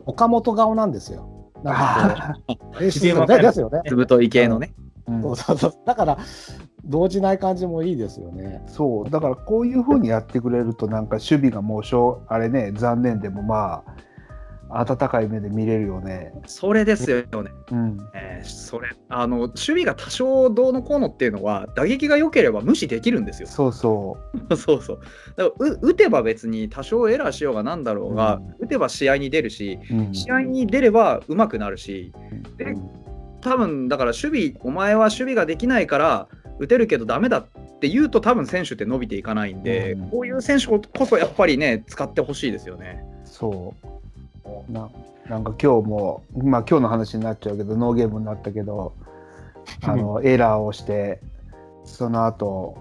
[0.07, 1.51] 岡本顔なんですよ。
[1.65, 3.83] なんかこう、でですよね。
[3.89, 4.73] ずぶとい系のね。
[5.09, 5.73] うんそうそうそう。
[5.85, 6.19] だから、
[6.85, 8.63] 動じない感じもいいですよね。
[8.69, 13.97] そう、だからこういうふうにやってくれると、なんか守備がもうしょう、あれね、残念でもまあ、
[14.71, 16.33] 温かい目で見れるよね。
[16.47, 17.51] それですよね。
[17.71, 23.49] うん、えーそれあの守備が多少どうのこうのっていうのは打撃が良ければ無視できるんですよ。
[23.49, 24.19] そうそ
[24.57, 25.01] そうそう。
[25.37, 29.95] だからう打てば別に多少エラーしようがなんだろうが、打てば試合に出るし、う。
[29.95, 32.13] うん試合に出れば上手くなるし、
[32.57, 32.75] で
[33.41, 43.05] 多分だから守備、お前は守備ができないから打てるけどダメだって言うと多分選手って伸びていかないんで、うんこういう選手こそやっぱりね、使ってほしいですよね。
[43.25, 43.96] そう。
[44.69, 44.91] な
[45.29, 48.93] なんか今日も、まあ今日の話になっちゃうけど、ノーゲームになったけど、
[49.83, 51.21] あの エラーをして、
[51.85, 52.77] その後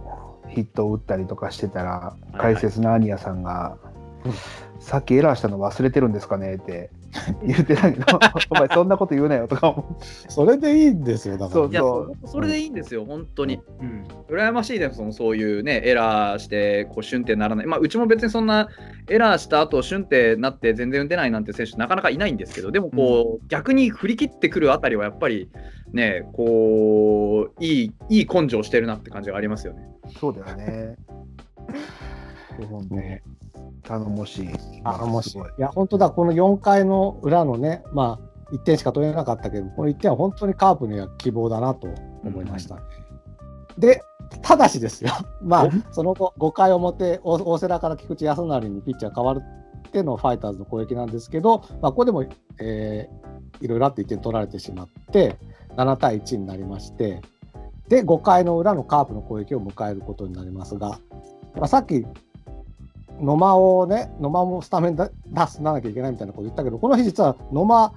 [0.49, 2.37] ヒットを打ったりとかしてたら、い。
[2.37, 3.77] 解説のアニヤさんが、
[4.79, 6.91] さっきエラーしたの忘れてるんですかねって
[7.45, 8.05] 言ってたけど、
[8.49, 10.05] お前そんなこと言うなよとか思って。
[10.29, 11.51] それでいいんですよ、だから。
[11.51, 13.59] そういやそそれでいいんですよ、本当に。
[13.81, 14.03] うん。
[14.29, 17.65] 羨ましいですもん、そういうね、エラーして、こう、シュンってならない。
[17.65, 18.69] まあ、うちも別にそんな、
[19.09, 25.49] エラーした後、シュンってなって全然打てないなんて選手、なかなかいないんですけど、でも、こう、逆に振り切ってくるあたりは、やっぱり、
[25.93, 29.87] ね、こう、いい、いい根性してるなって感じがありますよね。
[30.19, 30.95] そうだよね。
[32.63, 33.23] 本当ね
[33.83, 34.49] 頼もしい。
[34.83, 35.35] あ、もし。
[35.35, 41.87] いいや、本当だ、この4回の裏のね、まあ、1点しか取れなかったけど、この1点は本当にカープには希望だなと
[42.23, 42.77] 思いました。
[43.77, 44.01] で、
[44.41, 45.11] ただしですよ、
[45.43, 52.23] まあ、その後、5回表、大大瀬良から菊池康成にピッチャー変わってのファイターズの攻撃なんですけど、まあ、ここでも、
[52.59, 53.25] えー
[53.61, 55.37] いろいろあって1点取られてしまって、
[55.77, 57.21] 7対1になりまして、
[57.87, 60.99] で、5回の裏のカープの攻撃を迎えることになりますが、
[61.55, 62.05] まあ、さっき、
[63.21, 67.93] 野間をね、野間もスタメンだ出すななきゃいけないみたいなこと言ったけど、この日実は野間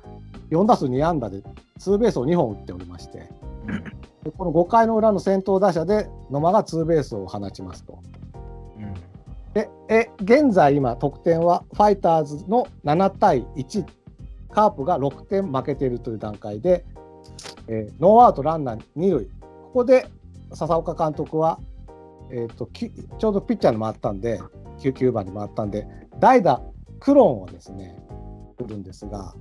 [0.51, 1.43] 4打数2安打で
[1.79, 3.29] ツーベースを2本打っておりまして、
[4.25, 7.99] でこの5回の裏の先頭打者で野間がツーベースを放ちますと。
[8.79, 8.95] うん。
[9.55, 13.85] で、え現在今得点はファイターズの7対1、
[14.51, 16.85] カープが6点負けているという段階で、
[17.69, 19.31] えーノーアウトランナー2塁、こ
[19.75, 20.09] こで
[20.53, 21.59] 笹岡監督は、
[22.31, 24.41] えーときちょうどピッチャーに回ったんで、
[24.79, 25.87] 9, 9番に回ったんで、
[26.19, 26.63] 代打、
[27.01, 27.97] クロンをですね、
[28.59, 29.35] 振るんですが、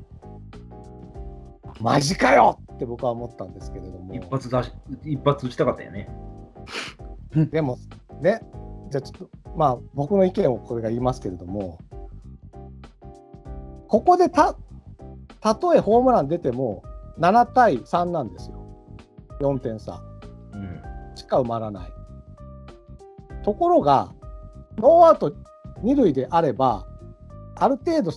[1.80, 4.14] マジかよって僕は思ったんですけれども。
[4.14, 4.72] 一発出し、
[5.04, 6.10] 一発打ちたかったよね。
[7.52, 7.78] でも
[8.22, 8.42] ね、
[8.90, 11.78] じゃあちょっと、まあ、僕の意見をこれが言いますけれども、
[13.88, 14.56] ここでた、
[15.40, 16.84] たとえホームラン出ても、
[17.20, 18.58] 7対3なんですよ。
[19.40, 20.02] 4点差
[20.54, 20.82] うん。
[21.16, 21.94] しか埋まらない。
[23.44, 24.14] ところが、
[24.78, 25.34] ノーアウト
[25.84, 26.86] 2塁であれば、
[27.56, 28.12] ある程度、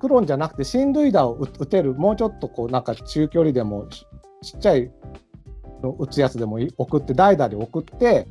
[0.00, 3.86] クロンじゃなくて、進塁打を打てる、もうちょっとこう、なんか中距離でも、
[4.42, 4.90] ちっちゃい
[5.82, 8.26] の打つやつでも送って、代打で送って、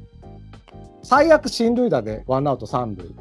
[1.03, 3.15] 最悪進塁打でワンアウト3塁。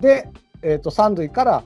[0.00, 0.28] で、
[0.62, 1.64] えー、と3塁から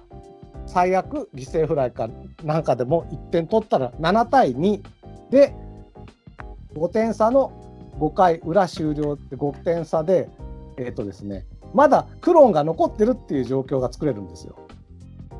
[0.66, 2.08] 最悪犠牲フライか
[2.42, 4.80] なんかでも1点取ったら7対2
[5.30, 5.54] で
[6.74, 7.52] 5点差の
[7.98, 10.30] 5回裏終了って5点差で、
[10.78, 14.56] えーとですね、まだクローンが残ってるっていう状況が作れるんですよ。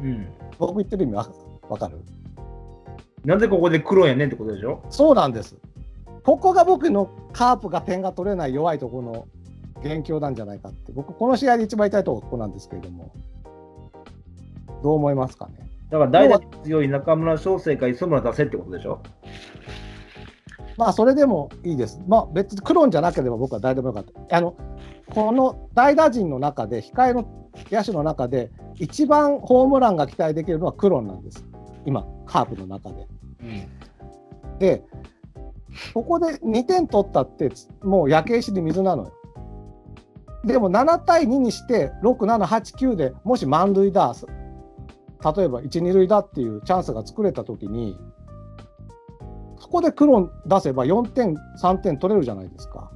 [0.01, 0.27] うん。
[0.59, 1.29] 僕言ってる意味わ
[1.69, 1.99] わかる？
[3.25, 4.83] なんでここで黒やねんってことでしょ？
[4.91, 5.57] そうなんです。
[6.25, 9.27] ここが僕のカープが点が取れない弱いところの
[9.83, 13.13] 元凶なんじゃないかって、僕、この試合で一番痛いところここなんですけれども、
[14.83, 15.69] どう思いますかね？
[15.91, 19.03] だから代打に強い中村翔成か磯村出せってことでしょ？
[20.77, 22.01] まあ、それでもいいです。
[22.07, 24.37] まあ、別にクローンじゃなければ僕は誰でもよかった。
[24.37, 24.57] あの、
[25.11, 27.27] この代打陣の中で、控えの
[27.71, 31.45] 野手の中で、一番ホームランが期待できるのはクローンなんです。
[31.85, 33.07] 今、カープの中で。
[33.43, 34.59] うん。
[34.59, 34.83] で、
[35.95, 37.51] ここで2点取ったって、
[37.83, 39.13] もう焼け石に水なのよ。
[40.45, 44.15] でも7対2にして、6、7、8、9でもし満塁だ、
[45.37, 48.22] 例えば1、2塁だっていうチャンスが作れたときに、そ
[49.73, 52.91] こでクロン出せば4点、3点取れるじゃないですか。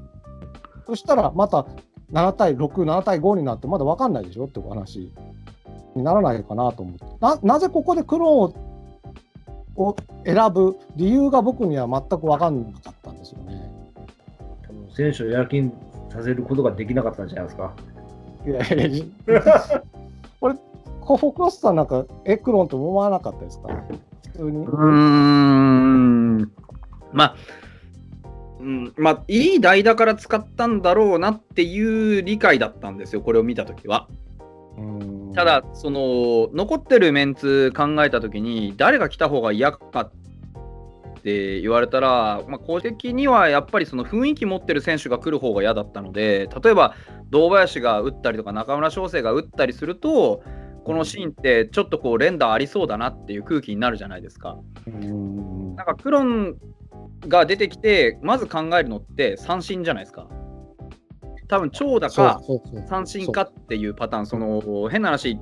[0.86, 1.66] そしたらまた
[2.12, 5.12] 7対6、7対5になって、まだ分かんないでしょってお話
[5.96, 7.04] にならないかなと思って。
[7.20, 8.54] ななぜここでクロンを
[9.78, 13.70] を選ぶ理由が僕には全く分かんなかったんですよね。
[14.66, 15.70] 多分選手をやる気に
[16.08, 17.72] させることができなかったんじゃないですか。
[18.46, 19.04] いやいやいや
[20.40, 20.54] これ、
[21.00, 23.68] コフォクロスさんなんかエクロンと思わなかったですか？
[24.32, 24.64] 普通に。
[24.64, 24.86] うー
[26.42, 26.52] ん。
[27.16, 27.36] まあ、
[28.60, 34.06] うん、まあ、いい代打から使ったんだろうなっていう理解だったんですよ、これを見たときは。
[34.76, 40.12] うんただ、その、残ってるメンツ考えたときに、誰が来た方が嫌かっ
[41.22, 46.94] て言われたら、まあ、公的にはやっぱりその雰囲気持ってる選手が来る方が嫌だったので、例えば、
[47.30, 50.42] 堂林が打ったりとか、中村翔成が打ったりすると、
[50.84, 54.56] このシーンってちょっとこう連打ありそうだなっていう空気になるじゃないですか。
[54.86, 56.56] うんなんかクロン
[57.20, 60.28] が出てきて、まず考えるのって三振じゃないですか。
[61.48, 62.40] 多分長打か
[62.88, 65.38] 三振かっていうパターン、その変な話、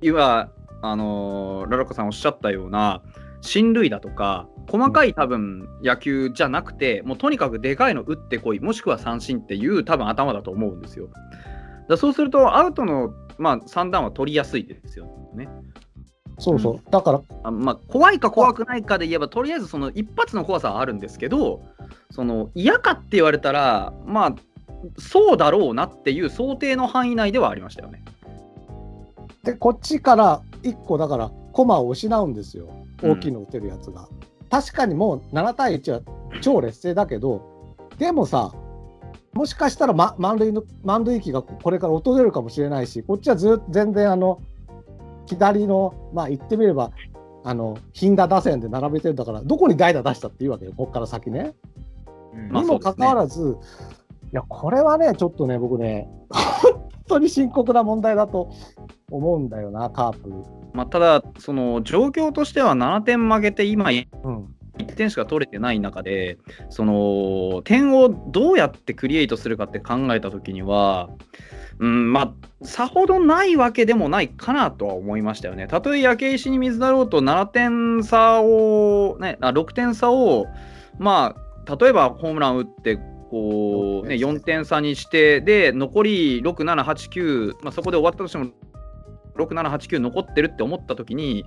[0.00, 0.50] 今、
[0.82, 3.02] あのラロッカさんおっしゃったような、
[3.40, 11.08] 進塁打とか、細かい多分野球じゃなくて、もうとにかくでかいの打ってこい、もしくは三振っていう多分頭だと思うんですよ。
[11.88, 15.48] だそうすると、アウトの、まあ、3段は取りやすいですよね。
[16.38, 16.90] そうそう。
[16.90, 21.62] だから、あまあ、怖いか怖くないかで言えば、とりあえずその一発の怖さはあるんですけど、
[22.10, 24.34] その嫌かって言われたら、まあ、
[24.98, 28.04] そうだろうなっていう想定の範囲内ではありましたよね。
[29.42, 32.68] で、こっちから1個、だから、コマを失うんですよ。
[33.02, 34.08] 大きいの打てるやつが。
[34.50, 36.00] 確かにもう7対1は
[36.40, 38.52] 超劣勢だけど、でもさ、
[39.32, 44.40] もしかしたら、ま、満塁の満塁機がこれから訪れるかもしれないし、こっちはずっと全然あの
[45.28, 46.90] 左の、まあ言ってみれば、
[47.44, 51.54] あの頻打打線で並べてるんだから、どこに代打出したっていうわけよ、ここから先ね。
[52.50, 53.56] まあにもかかわらず、
[54.32, 58.52] いや、これはね、ちょっとね、僕ね、本当に深刻な問題だと
[59.10, 60.30] 思うんだよな、カープ。
[60.74, 64.54] まあ、ただ、その状況としては7点負けて、今、1うん、
[64.86, 66.38] 点しか取れてない中で、
[66.68, 71.08] その点をどうやってクリエイトするかって考えたときには、
[71.80, 75.68] うん、まあ、さほどないわけでもないかなとは思いましたよね。
[75.68, 80.46] たとえ焼け石に水だろうと7点差を、ね、あ6点差を、
[80.98, 81.36] ま
[81.66, 82.98] あ、例えばホームラン打って、
[83.30, 88.50] こうね、4点差にして、で、残り6、7、8、9、まあ、そこで終わったとしても、
[89.38, 91.44] 6、7、8、9残ってるって思ったときに、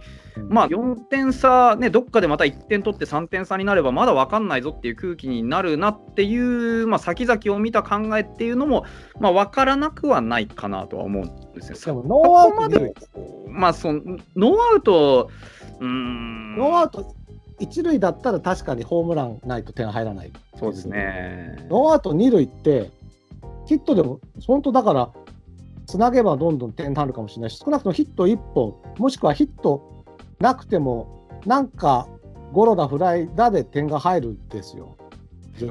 [0.49, 8.86] まあ4点差、ね、どっかでまた1点取って3点差になればまだ分かんないぞっていう空気になるなっていう、まあ、先々を見た考えっていうのも、
[9.19, 11.80] まあ、分からなくはないかなとは思うんですね。
[11.86, 12.93] でもノーアウトでで、
[13.47, 14.01] まあその
[14.36, 15.30] ノーアウト、
[15.80, 17.15] うーん、ノーアウト
[17.60, 20.32] 一塁だったら確かにホームランないと点入らない。
[20.58, 21.56] そうですね。
[21.69, 22.89] ノーアウト二塁って、
[23.67, 25.10] ヒットでも、本当だから、
[25.91, 30.06] つなげばどんどん点になるかもしれないし、少なくともヒット1本、もしくはヒット
[30.39, 32.08] なくても、なんか
[32.54, 34.95] ゴロだ、フライだで点が入るんですよ、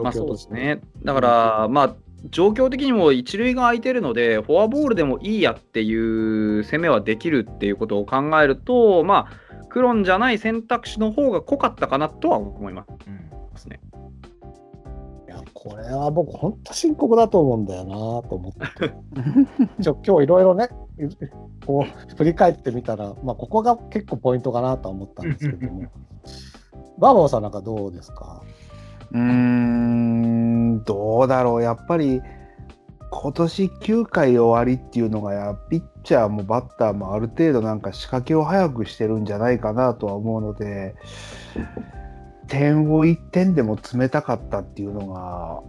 [0.02, 0.30] まあ、そう。
[0.32, 0.82] ですね。
[1.04, 1.94] だから、まあ、
[2.28, 12.84] 状況的にも一塁が空いてるので、フォアボールでもいいやっていう攻めはできるっていうことを考えると、まあ、クロンじゃない選択肢の方が濃かったかなとは思いま
[13.56, 13.80] すね。
[15.30, 17.94] いやこれは僕、本当深刻だと思うんだよな
[18.28, 18.92] と思って。
[19.80, 20.68] ちょ今日いろいろね、
[21.64, 25.82] こう振り返ってみたら、まあ、ここが結構ポイントかなとは思ったんですけども、
[26.98, 28.42] バーバーさんなんかどうですか？
[29.12, 32.20] うーん、どうだろう、やっぱり
[33.12, 40.96] 今年9回終わりっていうのがや、ピッチャーもバッターもある程度なんか仕掛けを早くしてるんじゃないかなとは思うので、
[42.50, 45.62] 点を1点でも詰めたかったっていうのが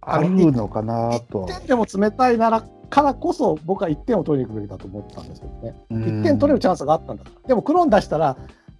[0.00, 1.48] あるのかなとは。
[1.48, 5.74] 1点でも冷たいならからこそ、僕は1点を取りに行くべきだと思ったんですけどね。
[5.90, 7.48] 1点取れるチャンスがあったんだから。
[7.48, 8.36] でも、クローン出したら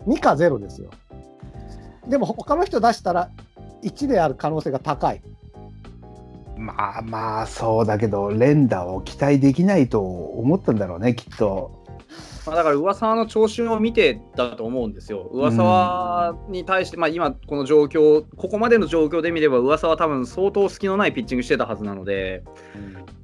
[0.07, 0.91] 2か0ですよ。
[2.07, 3.31] でも、他の人出したら
[3.83, 5.21] 1である可能性が高い。
[6.57, 11.84] まあまあそうだけど連打を期待できないと思ったんだろうねきっと。
[12.47, 15.31] まあ、だから上沢の調子を見てだと思うんですよ。
[15.33, 22.45] 上沢に対して、まあ、今この状況、ここまでの状況で見れば、上沢は多分相当隙のないピッチングしてたはずなので、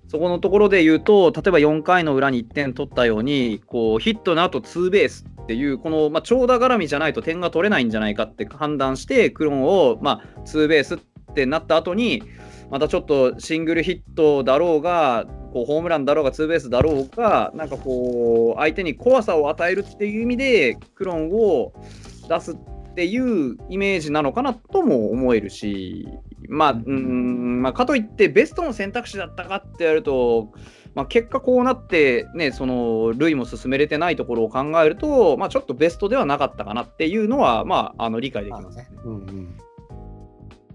[0.08, 10.98] そこのところで言うと、例えば4回の裏に1点取ったように、こうヒットの後ツーベースっていう、この、まあ、長打絡みじゃないと点が取れないんじゃないかって判断して、クローンを、まあ、ツーベースっ
[11.34, 12.22] てなった後に、
[12.70, 21.72] またちょっとシングルヒットだろうが、こうホームランだろうがツーベースだろうが、なんかこう、相手に怖さを与えるっていう意味で、クロンを
[22.28, 22.56] 出すっ
[22.94, 26.08] ていうイメージなのかなとも思えるし、
[26.48, 30.52] まあ、うん、まあ、かといって、ベストの選択肢だったかってやると、
[30.94, 38.88] まあ、結果こうなって、ね、その塁も進めれてないところを考えると、まあ、ちょっとベストではなかったかなっていうのは、まあ、あの理解できますね。
[39.04, 39.56] うんうん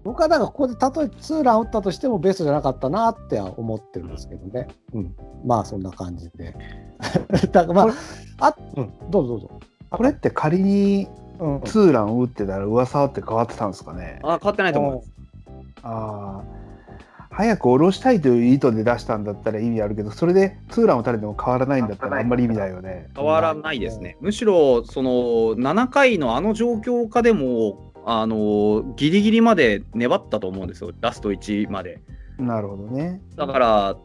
[0.06, 4.68] 僕はだからここでたとえツーラン打ったとしてもベストじゃなかったなっては思ってるんですけどね。
[4.94, 5.14] うん、
[5.44, 6.54] まあそんな感じで。
[7.52, 7.92] だからま
[8.38, 9.60] あ、あうん、どうぞどうぞ。
[9.90, 14.20] これって仮にうん、ツーラン打ってたら噂って変わってたんですかね？
[14.22, 15.12] あ変わってないと思います。
[15.82, 16.56] ああ
[17.30, 23.08] 早く下ろしたいという意図で出したんだったら意味あるけどそれでツーラン打たれても変わらないんだったらあんまり意味ないよね。
[23.14, 24.16] 変わらないですね。
[24.22, 32.00] むしろ、その7回のあの状況下でも、あのギリギリまで粘ったと思うんですよ、ラスト1まで。
[32.38, 33.20] なるほどね。
[33.34, 33.96] だから、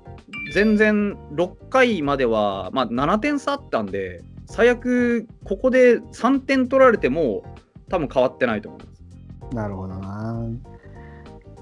[0.54, 7.44] 全然6回までは、まあ、7点差あったんで、最悪、ここで3点取られても、
[7.90, 9.56] 多分変わってないと思います。
[9.56, 10.48] なるほどな。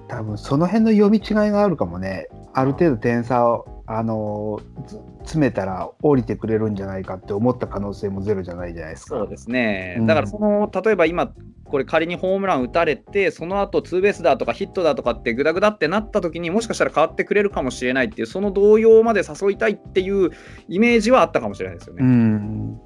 [0.08, 2.30] 多分その辺の読み違いがあるかもね。
[2.54, 4.98] ある程度点差をあのつ
[5.30, 9.18] 詰めたら降りてくれるんじゃないかって思った可能性もゼロじゃないじゃないですか。
[9.18, 10.06] そうですねうん。
[10.08, 11.32] だから、その、例えば今、
[11.66, 20.32] これ仮にホームラン打たれて、その後ツーベースだとかヒットだとかってグダグダってなった時にもしかしたら変わってくれるかもしれないっていう、その動揺まで誘いたいっていう
[20.68, 22.06] イメージはあったかもしれないですようね。
[22.08, 22.82] ん。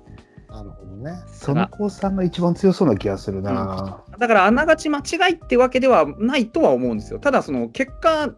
[0.50, 1.14] あなるほどね。
[1.28, 4.04] その子さんが一番強そうな気がするな。
[4.20, 7.20] だからあながち間違いってわけではないとは思うんですよ。
[7.20, 8.34] ただその結果、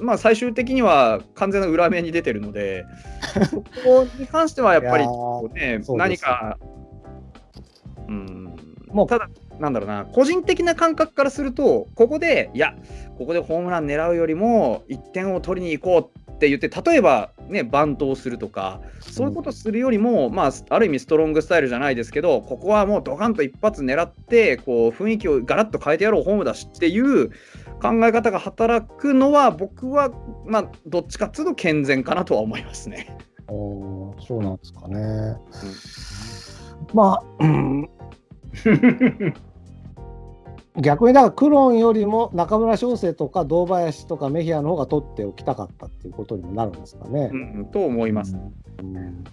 [0.00, 2.84] まあ、最終的には完全な裏目に出てるので、
[3.50, 5.06] そこに関してはやっぱり
[5.54, 6.58] ね、何か、
[8.08, 8.54] うん、
[8.88, 9.28] もうただ、
[9.58, 12.74] なんだろうな、個人的な感覚からすると、ここで、いや、
[13.18, 27.30] ここでホームラン狙うよりも、1点を取りに行こうって言って、例えば、ね、バントをするとか、そういうことするよりも、まあ、ある意味ストロングスタイルじゃないですけど、ここはもうドカンと一発狙って、こう雰囲気をガラッと変えてやろう、ホームだしっていう
[27.80, 30.10] 考え方が働くのは、僕は、
[30.46, 33.18] まあ、どっちかっていうと健全かなとは思いますね。
[33.48, 35.36] おーそうなんですかね。
[36.94, 37.90] まあ、うん
[40.80, 47.36] 逆にだからクロンよりも中村翔成とか堂林とかメヒアの方が取っておきたかったっていうことにもなるんですかねう。
[47.62, 48.36] ん、と思います。
[48.78, 49.24] うん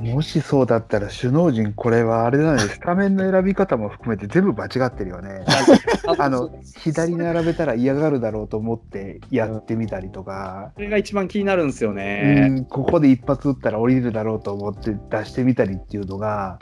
[0.00, 5.44] もしそうだったら首脳陣これはあれだね スタメンの選び方も含めて全部間違ってるよね。
[6.18, 12.48] あの左並べたら嫌がるだろうと思ってやってみたりとか、それが一番気になるんですようね。
[12.48, 16.58] ん、ここで一発撃ったら降りるだろうと思って出してみたりっていうのが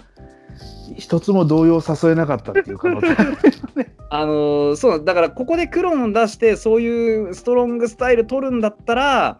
[0.96, 3.08] 一つも動揺を誘えなかったっていう可能性
[4.12, 9.38] あのーそうだからここでクローンを出してそういうストロングスタイル取るんだったら、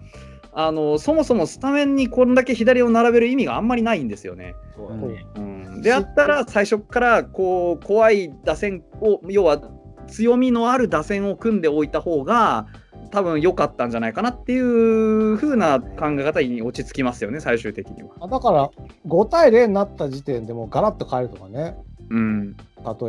[0.53, 4.55] あのーそもそもスタメンにこんだけ左を並べる意味があんまりないんですよね。
[4.77, 5.27] そうだね。
[5.37, 9.61] うん、であったら最初からこう怖い打線を要は
[10.09, 12.67] 強みのある打線を組んでおいた方が
[13.11, 18.11] 多分良かったんじゃないかなっていう風な考え方に落ち着きますよね最終的には。
[18.21, 18.71] あだから
[19.07, 21.77] 5対0になった時点でもうガラッと変えるとかね、
[22.11, 22.63] うん、例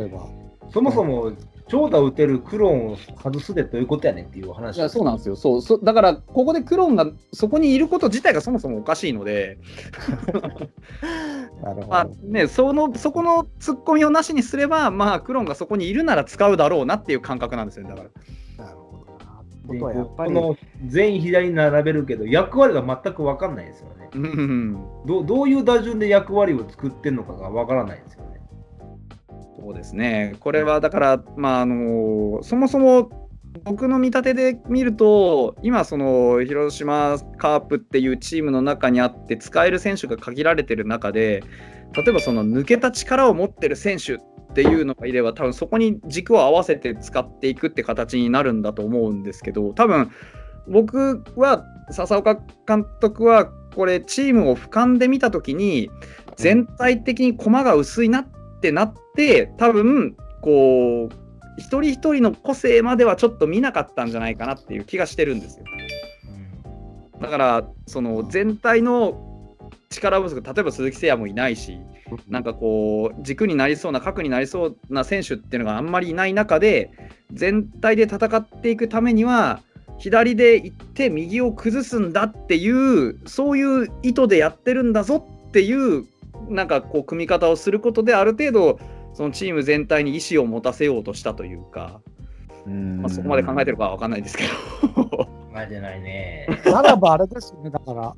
[0.04, 0.26] えば。
[0.72, 1.32] そもそも
[1.72, 9.56] 長打打てるクローンを外すでどういうことやねんっていう話いやそうなんですよそうそだからここでクローンがそこにいること自体がそもそもおかしいので。
[11.62, 11.86] なるほど。
[11.86, 18.02] まあね、そのそこのツッコミをなしにすれば、まあ、クローンがそこにいるなら使うだろうなっていう感覚なんですよね、だか
[18.58, 18.64] ら。
[18.66, 19.42] なるほどな。
[19.68, 20.56] ことはやっぱりこの
[20.86, 24.10] 全員左に並べるけど、役割が全く分かんないですよね。
[24.14, 28.31] うんどうどういう打順で役割を作ってんのかが分からないですよね。
[29.62, 33.10] そうですね、これはだから、まああのそもそも
[33.62, 41.44] 僕の見立てで見ると、今、その広島カープっていうチームの中にあって、使える選手が限られてる中で、
[41.94, 44.18] 例えばその抜けた力を持ってる選手っ
[44.54, 50.10] ていうのがいれば、多分そこに軸を合わせて使っていくって形になるんだと思うんですけど、多分
[50.66, 52.34] 僕は、笹岡
[52.66, 53.46] 監督は、
[53.76, 55.88] これ、チームを俯瞰で見たときに、
[56.36, 58.26] 全体的に駒が薄いなっ
[58.60, 59.01] てなって、
[59.58, 61.14] 多分こう、
[61.58, 65.64] 一人一人の個性まではちょっと見なかったんじゃないかなっていう気がしてるんですよ。
[67.20, 69.56] だから、その全体の
[69.90, 71.78] 力不足、例えば鈴木誠也もいないし、
[72.28, 76.90] なんかこう、軸になりそうな、核になりそうな選手っていうのがあんまりいない中で、
[77.32, 79.60] 全体で戦っていくためには、
[79.98, 86.06] 左で行って右を崩すんだっていう、そういう意図でやってるんだぞっていう、
[86.48, 88.80] なんかこう、組み方をすることで、ある程度、
[89.14, 92.00] そのチーム全体に意思を持たせようとしたというか、
[92.66, 94.44] まあ、そこまで考えてるかは分かんないですけ
[94.94, 95.06] ど。
[95.06, 96.46] 考えてないね。
[96.64, 98.14] ならばあれですよね、だから、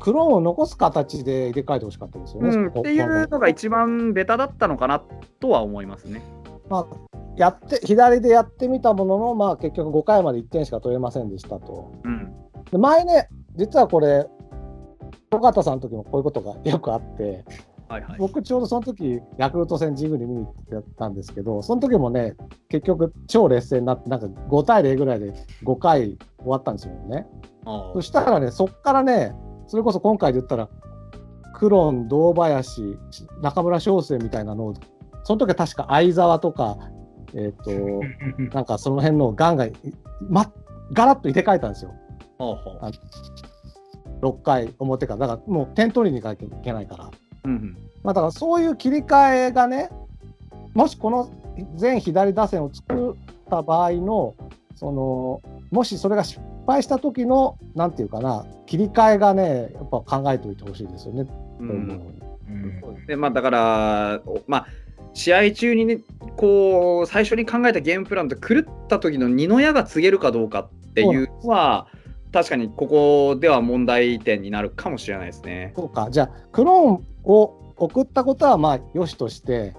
[0.00, 2.48] クローンを残す形で入れ替えてほしかったですよね。
[2.50, 5.02] うん、っていうのが一番ベタだったのかな
[5.40, 6.22] とは思いますね。
[6.68, 11.92] まあ、やって左でやってみたものの、まあ、結局5回まで1点しか取れませんでしたと。
[12.04, 12.32] うん。
[12.70, 14.26] で前ね、実はこれ、
[15.32, 17.44] 尾形さんの時もこういうことがよくあって、
[17.88, 18.16] はいはい。
[18.18, 22.34] 僕、ちょうどその時ヤクルト戦、ジムに見に行ってたんですけど、その時もね、
[22.68, 25.34] 結局、超劣勢になって、なんか5対0ぐらいで
[25.64, 27.26] 5回終わったんですよね。
[27.64, 29.34] あそしたらね、そっからね、
[29.66, 30.68] それこそ今回で言ったら、
[31.54, 32.98] クロン、堂林、
[33.40, 34.74] 中村翔成みたいなのを、
[35.24, 36.76] その時は確か相沢とか、
[37.34, 37.70] えっ、と、
[38.54, 39.72] なんかその辺のガンガン、
[40.28, 40.52] ま、
[40.92, 41.92] ガラッと入れ替えたんですよ。
[42.38, 42.90] ほうほうあ
[44.22, 45.26] 6回表から。
[45.26, 47.10] だからもう点取りに行かなきゃいけないから。
[47.46, 47.76] うんうん。
[48.02, 49.90] まあだからそういう切り替えがね、
[50.74, 51.30] もしこの
[51.76, 53.14] 全左打線を作っ
[53.48, 54.34] た場合の、
[54.74, 55.40] その、
[55.70, 61.26] もしそれが失敗した時の、なんていうかな、切り替えがね、やっぱ考えておいてほしいですよね。
[61.60, 61.88] うん。
[62.94, 64.66] ですねまあ、だから、おまあ、
[65.14, 66.00] 試合中にね、
[66.36, 71.86] こう、最初に考えたゲームプランと狂った時の二の矢が告げるかどうかっていうのは、
[72.36, 75.72] 確かにここでは問題点になるかもしれないですね。
[75.74, 79.74] そうか、じゃあ、クローンを送ったことはまあよしとして、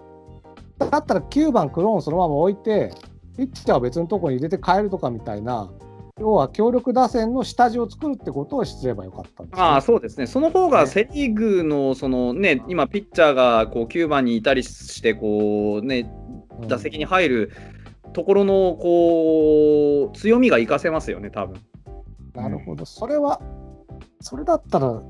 [0.80, 2.92] だったら9番クローンそのまま置いて、
[3.38, 5.72] ピッチャーは別のところに入れて変えるとかみたいな、
[6.20, 16.12] 要は強力打線の下地を作るってことをすればよかったんです、ね、ああそうですね、その方がセ・リーグのその、ね、今、ピッチャーがこう9番にいたりしてこう、ね、
[16.68, 17.52] 打席に入る
[18.14, 21.62] ところのこう強みが活かせますよね、多分
[22.38, 23.42] なるほど、それは、
[24.22, 25.02] それだったら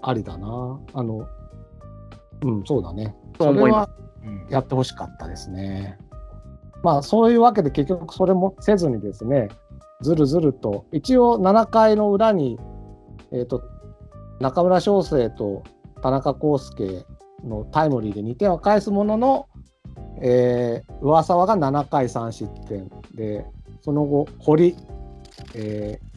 [0.00, 0.80] ありだな。
[0.94, 1.26] あの、
[2.44, 3.16] うん、そうだね。
[3.36, 3.90] それは
[4.48, 5.98] やってほしかったですね。
[6.84, 9.48] まあ、そういうわけで結局それもせずにですね、
[10.02, 12.60] ずるずると、一応7回の裏に、
[13.32, 13.60] えっ、と、
[14.38, 15.64] 中村翔成と
[16.00, 17.04] 田中康介
[17.44, 19.48] のタイムリーで2点は返すものの、
[20.22, 23.44] えー、上沢が7回3失点で、
[23.80, 24.76] その後、堀、
[25.56, 26.07] えー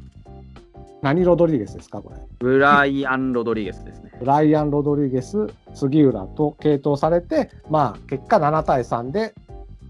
[1.02, 2.18] 何ロドリゲスですか、これ？
[2.39, 4.12] ブライアン・ロドリゲスですね。
[4.20, 9.34] ブライアン・ロドリゲス、杉浦と継投されて、まあ、結果7対3で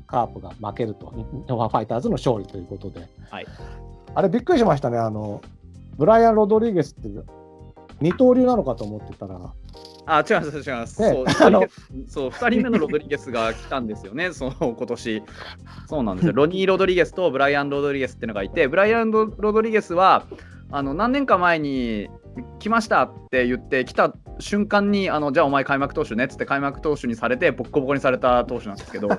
[0.07, 3.47] カープが負けると、日本ファイターズの勝利ということで、はい
[4.13, 5.41] あれ、びっくりしましたね、あの
[5.97, 7.09] ブライアン・ロドリゲスって
[8.01, 9.53] 二刀流なのかと思ってたら、
[10.05, 11.01] あ違います、違います。
[11.01, 11.63] ねそうあの
[12.07, 15.23] そう、2 人目のロドリゲスが来たんですよね、その今年。
[15.87, 16.33] そうなんですよ。
[16.33, 20.25] ロニー・ロドリゲスとブライアン・ロドリゲスっていうのがいて、ブライアン・ロドリゲスは、
[20.71, 22.09] あの何年か前に
[22.59, 29.09] 来ましたって言って来た瞬間にあのじゃあお前開幕投手ねっつって開幕投手にされてボッコボコにされた投手なんですけど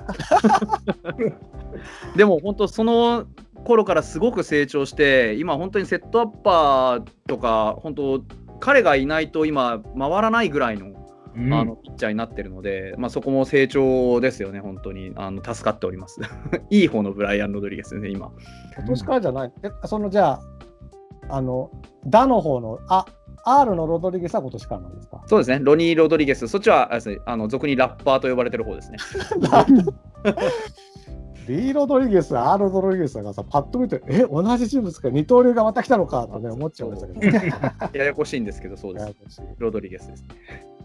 [2.17, 3.27] でも本当その
[3.65, 8.25] 頃からすごく成長して今本当にセットアッパーとか本当
[8.61, 11.03] 彼がいないと今回らないぐらいの
[11.35, 16.21] うんあのピッチャーになってるので、まあ、そこも成長ですよね、本当にあの助かっております。
[16.71, 18.31] いい方のブライアン・ロドリゲスですね、今。
[18.77, 20.41] 今年からじゃない、えそのじゃあ、
[21.29, 21.71] あの、
[22.07, 23.07] ダの方の、あ
[23.45, 25.23] R のロドリゲスは今年からなんですか？
[25.27, 26.91] そうですね、ロニー・ロドリゲス、そっちは
[27.27, 28.99] あの俗にラッパーと呼ばれてる方ですね。
[31.49, 37.53] リー・ロドリゲス、R・ ロドリゲスがさ、パッと見て、え、同じ人物か、二刀流がまた来たのかとね、思っちゃいましたけどね。
[37.99, 39.41] ややこしいんですけど、そうです。
[39.41, 40.25] ややロドリゲスです。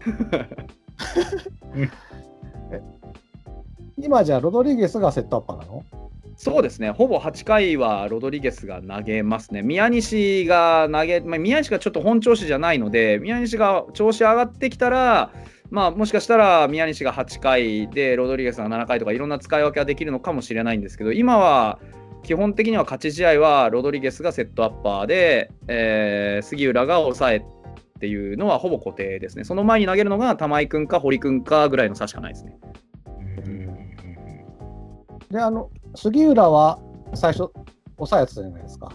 [3.98, 5.84] 今じゃあ、ロドリゲスがセットアッパーなの？
[6.40, 9.60] そうですね、ほぼ8回はロドリゲスが投げますね。
[9.62, 15.32] 宮西が投げ、まあ、宮西がちょっと本調子じゃないので、宮西が調子上がってきたら、
[15.70, 21.80] まあ、もしかしたら宮西が8回でロドリゲスが7回とかいろんな使い分けはできるのかもしれないんですけど、今は
[22.22, 27.42] 基本的には勝ち試合はロドリゲスがセットアッパーで、えー杉浦が抑えっ
[27.98, 29.42] ていうのはほぼ固定ですね。
[29.42, 32.60] その前に投げるのが玉井君か堀君かぐらいの差しかないですね。
[35.30, 36.78] で、あの、杉浦は
[37.14, 37.50] 最初、
[37.96, 38.92] 抑えてたじゃないですか。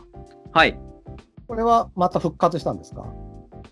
[0.51, 0.77] はい。
[1.47, 3.05] これはまた復活したんですか？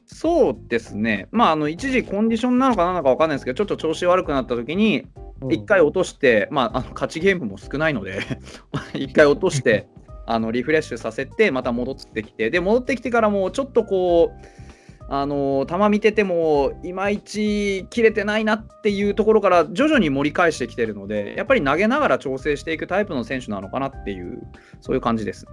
[0.05, 5.07] そうですね、まあ、あの一時コンディションなのかなのか分かんないですけど、ちょっと調子悪くなった時に、
[5.43, 8.19] 1回落として、まあ、あの勝ちゲームも少ないので、
[8.93, 9.87] 1回落として、
[10.27, 14.70] あのリフレッシュさせて、また戻ってきて、で、戻ってきてからも、ちょっとこう、
[15.13, 24.41] あの球見てても、いまいち切れてないなっていうところから、徐々に盛り返してきてるので、やっぱり投げながら調整していくタイプの選手なのかなっていう、
[24.79, 25.45] そういう感じです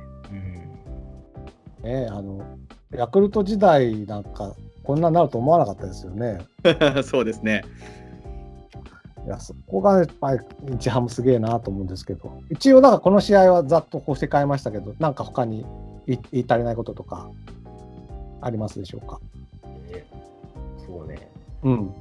[1.82, 2.04] ね。
[2.04, 2.40] ねあの、
[2.92, 4.54] ヤクルト時代なんか、
[4.84, 6.38] こんなになると思わなかったですよね。
[7.02, 7.64] そうですね。
[9.26, 10.40] いや、そこがやっぱり
[10.78, 15.66] 日ハムすげえなと思うんですけど、一応、だからこの試合はざっとこうして変えましたけど、なんか他に
[16.06, 17.28] 言い足りないこととか
[18.40, 19.18] ありますでしょうか？
[21.06, 21.30] ね。
[21.62, 21.94] うん。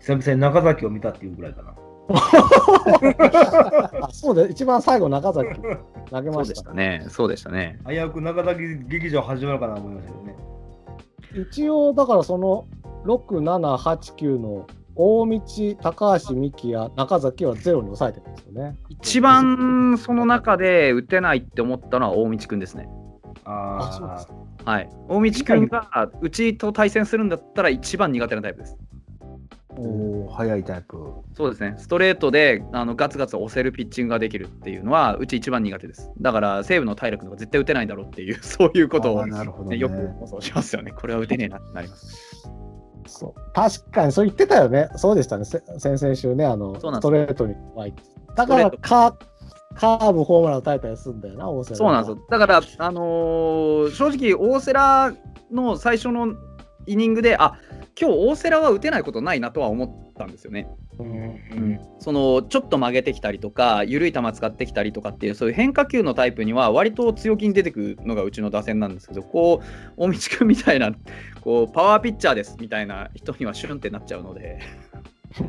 [0.00, 1.74] 久々に中崎を見たっていうぐらいかな。
[4.02, 5.48] あ そうで、一番最後、中崎
[6.10, 6.48] 投げまし。
[6.48, 7.04] したたね。
[7.08, 7.78] そうでしたね。
[7.86, 10.36] 危うく中崎劇場始まるかなと思いましたけどね。
[11.48, 12.66] 一応、だからその
[13.04, 15.40] 6、7、8、9の大道、
[15.80, 18.76] 高橋美希や中崎はゼロに抑えてるんですよね。
[18.88, 22.88] 一番その中で打てないって思ったのは大道君ですね。
[23.44, 24.28] あそうです
[24.64, 24.90] あはい。
[25.08, 28.76] 大道君がうちと対戦するんだったら一番苦手なタイプです。
[29.76, 30.96] おー早いタイプ。
[31.34, 31.74] そうですね。
[31.78, 36.10] ストレートであのガツガツ押せるピッチングができるっていうのはうち一番苦手です。
[36.20, 40.92] だから西武の平君とか絶対打てないだろうっていう そういうことを、あーなるほどねよく放送しますよね。
[40.92, 42.50] これは打てねえなってなります。
[43.06, 44.88] そう確かにそう言ってたよね。
[44.96, 45.44] そうでしたね。
[45.44, 47.94] せ先々週ね、あのそうなんですストレートに弱い。
[48.36, 49.29] だからストレート
[49.74, 52.26] カカーブ、ホームラン打たれたりするんだよな、大瀬良そうなんですよ。
[52.28, 55.16] だから、あのー正直、大瀬良
[55.54, 56.34] の最初の
[56.86, 57.58] イニングで、あ
[58.00, 60.68] 今日大瀬良は打てないことないなとは思ったんですよね。
[60.98, 70.92] うんそのちょっと曲げてきたりとか、緩い球使ってきたりとかっていう、そういう変化球のタイプには、割と強気に出てくるのがうちの打線なんですけど、こう、大道君みたいな、
[71.40, 74.60] こうパワーピッチャーですみたいな人にはシュンってなっちゃうので、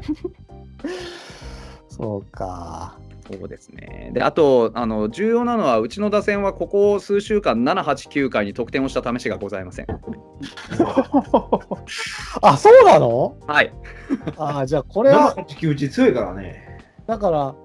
[1.89, 2.97] そうか。
[3.29, 4.11] そうですね。
[4.13, 9.87] で、あと、あの重要なのは、うちの打線はここ数週間、7、8、9回に得点をした試しがございません。
[12.41, 13.37] あ、そうなの？
[13.47, 13.73] はい。
[14.37, 16.79] あーじゃあこれは、7、8、9打ち強いからね。
[17.07, 17.55] だから、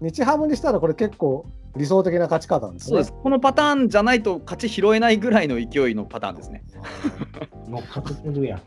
[0.00, 1.46] 日ハムにしたらこれ結構
[1.76, 2.88] 理想的な勝ち方なんですね。
[2.90, 3.12] そうです。
[3.12, 6.62] このパターンじゃないと勝ち拾えないぐらいの勢いのパターンですね。
[7.68, 8.60] 乗っかってくるやん。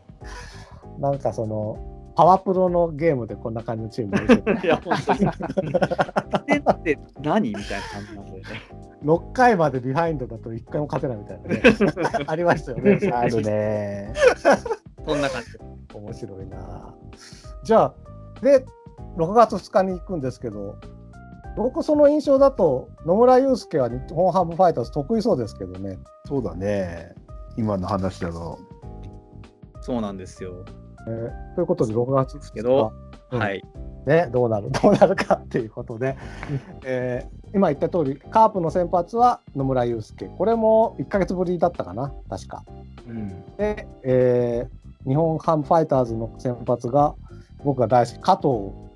[1.01, 1.77] なんかその、
[2.16, 5.20] パワプロのゲームでこんな感じのチームが いや、本当に。
[6.45, 8.43] 点って何みたいな感じなんでね。
[9.03, 11.62] 6回までビハインドだと1回も勝てないみたいなね。
[12.28, 13.12] ありましたよね。
[13.12, 14.14] あるね。
[15.05, 15.57] そんな感じ。
[15.95, 16.95] 面白いな。
[17.64, 17.93] じゃあ、
[18.41, 18.66] で、
[19.18, 20.76] 6月2日に行くんですけど、
[21.57, 25.99] 僕その印象だと野村祐介は日本ハムファイターズ得意そうですけどね。
[26.26, 27.14] そうだね。
[27.57, 28.59] 今の話だと。
[29.82, 30.64] そうなんですよ。
[31.08, 32.93] えーということで6月2日けど
[33.32, 33.64] うんはい。
[34.06, 36.18] ね、どうなる どうなるかっていうことで、
[36.86, 42.64] えー今言った通りカープの先発は野村祐介これも1か月ぶりだったかな確か。
[43.08, 43.28] うん。
[43.58, 47.16] で、えー日本ハムファイターズの先発が
[47.64, 48.47] 僕が大好き加藤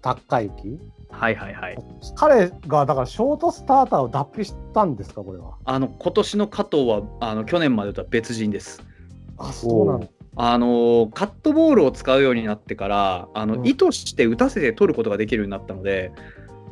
[0.01, 0.79] 孝之
[1.09, 1.77] はいはいはい。
[2.15, 5.55] 彼がだからショートスターターを脱皮したんですかこれは。
[5.63, 8.83] あの、今年の加藤は、あの、去年までとは別人です。
[9.37, 10.07] あそうなんだ。
[10.37, 13.67] あのカットボールを使うようになってからあの、うん。
[13.67, 16.11] 意図して打たせて取ることができるようになったので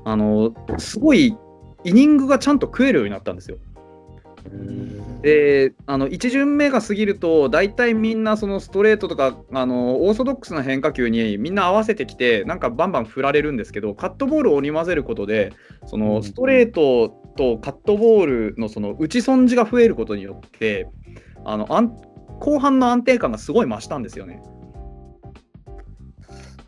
[0.05, 1.38] あのすごい
[1.86, 3.57] イニングがちゃんと食えるようになったんですよ。
[5.22, 15.53] であの1巡目が過ぎると大体みんなそのストレートとかあのオーソドックスな変化球にみんな合わせてきてなんかバンバン振られるんですけどカットボールを織り交ぜることで
[15.86, 20.88] そのストレートとカットボールのその打ち損じが増えることによって
[21.45, 21.95] あの安
[22.44, 24.44] 後半の安定感がすごい増したんですよね。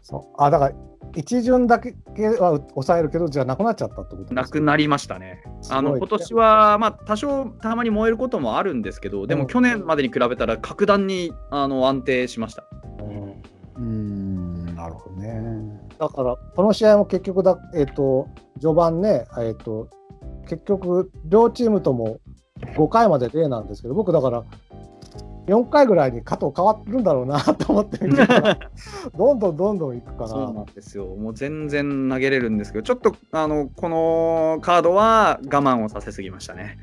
[0.02, 0.76] そうあだから
[1.16, 1.94] 一巡だけ
[2.40, 5.44] は抑えるけどじゃあなくなっちゃったってことなくなりましたね。
[5.70, 12.64] あの今年は、まあ、多少たまに燃えることもあるんですけど、でうんも去年までに比べたら格段にあの安定しました。
[13.78, 15.42] うんなるほどね。
[16.00, 18.30] だからこの試合も結局だ、えっと
[18.62, 19.90] 序盤ね、えっと
[20.48, 22.20] 結局両チームとも
[22.78, 24.44] 5回まで0なんですけど僕だから
[25.48, 28.60] 4回ぐらいに加藤変わるんだろうなと思って見てたら
[29.16, 31.06] どんどんどんどんいくかそうらなんですよ。
[31.06, 36.78] もう全然投げれるんですけど、ちょっとあのこのカードは我慢をさせすぎましたね。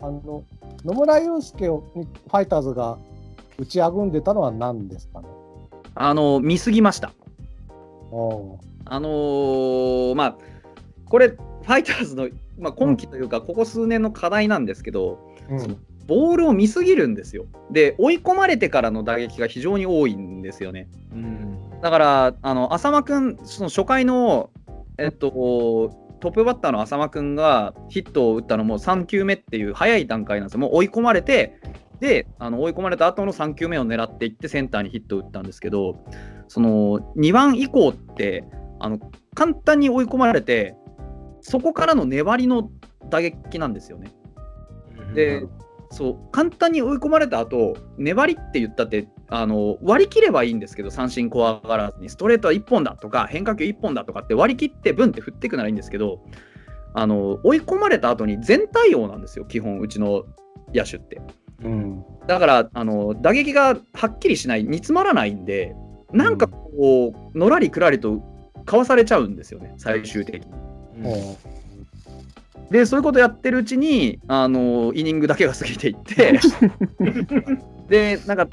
[0.00, 0.44] あの
[0.84, 2.98] 野村祐介をファイターズが
[3.58, 5.28] 打ちあぐんでたのは何ですかね？
[5.94, 7.12] あの見すぎました。
[8.90, 10.36] あのーまあ、
[11.10, 15.18] これ、ファイターズの、まあ、今季というか、ここ数年の課題なんですけど、
[15.50, 15.76] うん
[16.08, 17.46] ボールを見すぎるんですよ。
[17.70, 20.88] で、追い込まれてからの打撃が非常に多いんですよね。
[21.12, 21.80] うん。
[21.82, 24.50] だから、あの浅間君、その初回の、
[24.96, 25.30] えっと、
[26.20, 30.60] トップバッターの浅間君がヒットを打ったのも3球目っていう早い段階なんですよ。
[30.60, 31.60] もう追い込まれて、
[32.00, 36.02] で、あの追い込まれた後の3球目を狙っていってセンターにヒットを打ったんですけど、
[36.48, 38.44] その2番以降って、
[38.80, 38.98] あの
[39.34, 40.74] 簡単に追い込まれて、
[41.42, 42.70] そこからの粘りの
[43.10, 44.10] 打撃なんですよね。
[45.14, 45.46] で、
[45.90, 56.20] そう簡単に追い込まれた後粘りって言ったってあの割り切ればいいんですけど三振怖がらずにストレートは1本だとか変化球1本だとかって割り切ってブンって振っていくならいいんですけど
[56.94, 60.24] あの追い込まれた後に全対応なんですよ基本うちの
[60.74, 61.20] 野手って。
[61.62, 62.04] うん。
[62.26, 65.74] だからあの打撃がはっきりしない煮詰まらないんで
[66.12, 68.20] なんかこうのらりくらりと
[68.64, 70.52] かわされちゃうんですよね最終的に。
[71.04, 71.57] おう
[72.70, 76.38] でそういうことやってるうちにあのイニングだけが過ぎていって。
[77.88, 78.48] でなんか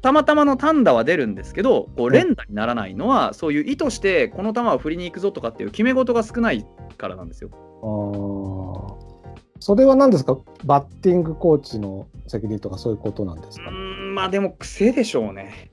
[0.00, 6.64] たまたまの単打は出るんですけどこう連打にならないのはそういう意図してこの球は振りに行くぞとかっていう決め事が少ない
[6.96, 7.50] からなんですよ。
[7.52, 9.08] あー。
[9.60, 10.38] それは何ですか？
[10.64, 15.70] バッティングコーチの責任とかそういうことなんですうか、ーんまあでも癖でしょうね。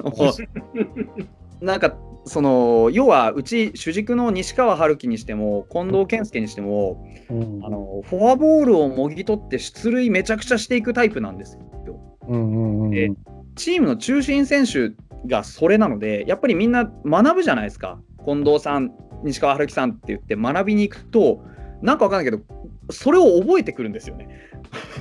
[1.60, 1.94] なんか
[2.24, 12.00] その要はうち主軸の西川春樹にしても近藤健介にしてもうんあのフォアボールをもぎ取って出塁めちゃくちゃしていくタイプなんですよ。
[12.28, 13.12] うんうんうんで
[13.56, 14.92] チームの中心選手
[15.26, 18.92] がそれなのでやっぱりみんな学ぶじゃないですか近藤さん
[19.22, 21.42] 西川春樹さんって言って学びに行くと
[21.82, 22.42] なんかわかんないけど
[22.90, 24.28] それを覚えてくるんですよね。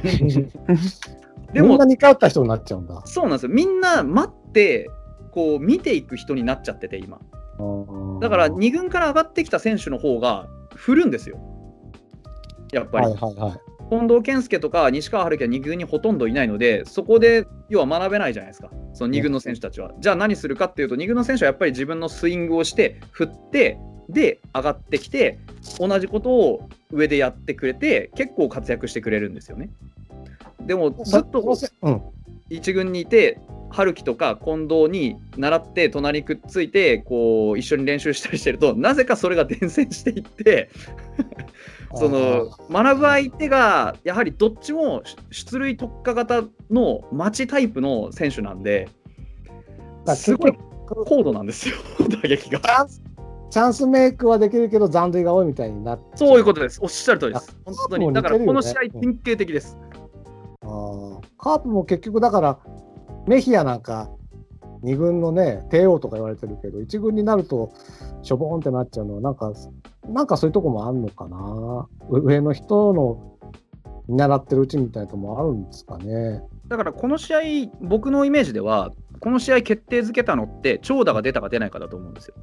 [1.53, 3.01] でもみんな似通った人になっちゃうんだ。
[3.05, 4.89] そうなんですよみんな待って
[5.31, 7.19] こう見ていく人になっちゃってて今
[8.21, 11.39] だから2軍から上がってきた選手の方が振るんですよ
[12.71, 13.59] やっぱり、はいはいはい。
[13.89, 19.91] 近藤健介とか西川春樹は2軍にほとんどいないので、そこで要は学べないじゃないですか、その2軍の選手たちは。
[19.99, 25.37] じゃあ何するかっていうと、2軍の選手はやっぱり自分のスイングをして、振って、で上がってきて
[25.77, 29.69] 同じことを上でやってくれて結構活躍してくれるんですよね。
[30.61, 31.43] でもずっと
[31.83, 32.01] うん。
[32.49, 33.39] 一軍にいて
[33.71, 40.69] 春樹とか近藤に習って隣にくっついてこう一緒に練習したりしてるとなぜかそれが伝染していって
[41.95, 48.89] その学ぶ相手がやはりどっちも出塁特化型の待ちタイプの選手なんで
[50.05, 50.53] だすごい
[50.87, 51.75] 高度なんですよ
[52.09, 52.59] 打撃が
[53.49, 53.59] チ。
[53.59, 56.79] ャンスメイクはできるけど残塁が多いみたいになってそういうことです。
[56.83, 57.57] おっしゃる通りです。
[57.65, 58.13] 本当に。
[58.13, 59.77] だからこの試合典型的です。
[61.37, 62.59] カープも結局だから
[63.27, 64.09] メヒアなんか
[64.83, 67.73] 2軍のね帝王とか言われてるけど1軍になると
[68.21, 69.53] しょぼーんってなっちゃうのはなんか
[70.07, 71.87] なんかそういうとこもあるのかな。
[72.09, 73.37] う上の人の
[74.07, 76.41] 見習ってるうちみたいなとこもあるんですかね。
[76.67, 77.39] だからこの試合、
[77.81, 82.35] 僕のイメージでは、この試合決定づけたのって、長打が出たか出ないかだと思うんですよ。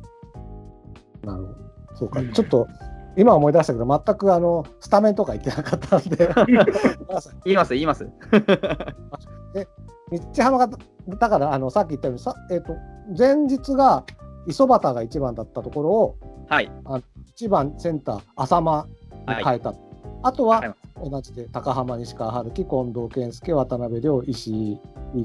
[1.25, 1.57] なるほど。
[1.95, 2.33] そうか、うん。
[2.33, 2.69] ちょっと
[3.17, 6.29] 今思い出したけど全くあのスタメンとか言ってなかったんで。
[7.45, 8.07] 言います、言います。
[10.11, 10.69] 日ハムが
[11.19, 12.77] だからあのさっき言ったようにさ、えっと
[13.17, 14.05] 前日が
[14.47, 16.17] 磯端が1番だったところを
[16.49, 16.71] はい。
[17.37, 18.87] 1番センター浅間
[19.29, 19.75] に変えた、
[20.23, 24.79] あとはいは同じで高浜西川春樹近藤健介渡辺亮石井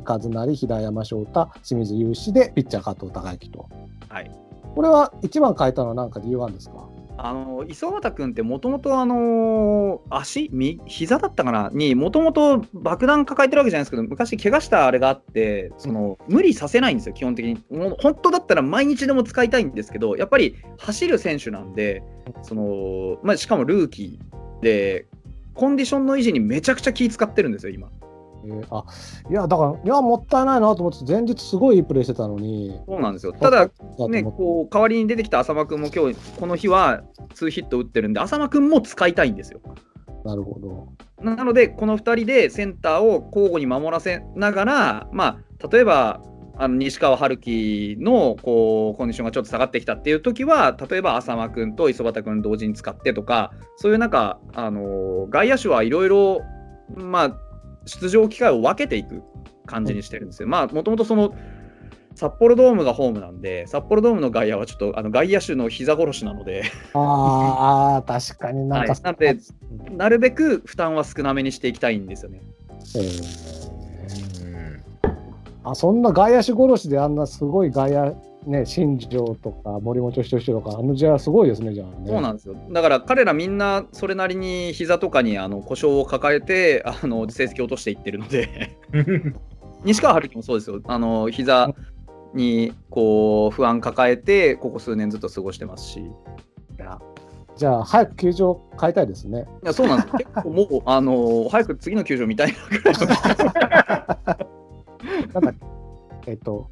[0.05, 3.69] 和成平山翔太清水雄志でピッチャー加藤孝之と、
[4.09, 4.31] はい、
[4.75, 6.89] これは1番変えたのは何か理由があるんですか？
[7.23, 17.63] あの磯畑君ってもともとあの足み膝だったかなにもともと爆弾抱えてるわけじゃないですけど昔怪我したあれがあってその無理させないんですよ基本的に。
[17.69, 22.01] もう本当だったら毎日でも使いたいんですけどやっぱり走る選手なんで
[22.41, 25.05] その、まあ、しかもルーキーで
[25.53, 27.89] コンディションの維持にめちゃくちゃ気使ってるんですよ今
[28.45, 28.65] えー。
[28.69, 28.85] あ
[29.29, 32.79] いやだからいやもったいないなと思って前日すごいいいプレーしてたのに。
[32.87, 33.33] そうなんですよ。
[33.33, 33.69] ただ
[34.09, 37.01] ね、こう代わりに出てきた浅間君も今日この日は
[37.35, 39.61] 2ヒット打ってるんで浅間君も使いたいんですよ。
[40.23, 40.87] なるほど。
[41.21, 46.21] なので、この2人でセンターを交互に守らせながら、まあ、例えば
[46.57, 56.41] あの西川春樹のこうコンディションがちょっと下がってきたっていう時は、例えば浅間君と磯端君同時に使ってとか、そういうなんか、あの外野手はいろいろ、
[56.95, 57.37] まあ、
[57.85, 59.23] 出場機会を分けていく
[59.65, 60.47] 感じにしてるんですよ。
[60.47, 61.33] まあ、もともとその
[62.15, 66.63] 札幌ドームがホームなんで、札幌ドームの外野はちょっとあの外野手の膝殺しなので、
[66.93, 69.37] ああ確かになんか、はいなんで
[69.91, 72.41] なるべく負担は少なめにしていきたいんですよね。
[72.95, 73.71] えー
[75.63, 82.07] あそんな外野手殺しであんなすごい外野ね新庄とか森本仁とかあの時代はすごいですねじゃあね。
[82.07, 82.55] そうなんですよ。
[82.71, 88.77] だから彼らみんなそれなりに膝とかにあの故障を抱えてあの成績を落としていってるので
[89.83, 90.81] 西川春樹もそうですよ。
[90.85, 91.73] あの膝
[92.33, 95.99] にこう不安抱えてここ数年ずっと過ごしてますし。
[95.99, 96.03] い
[97.57, 99.45] じゃあ早く球場変えたいですね。
[99.63, 100.13] やそうなんですよ。
[100.17, 103.05] 結構もうあの早く次の球場見たいなぐらいの
[105.41, 105.65] なんか
[106.25, 106.71] えっと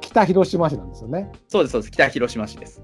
[0.00, 1.30] 北広島市なんですよね。
[1.48, 1.90] そうですそうです。
[1.90, 2.82] 北広島市です。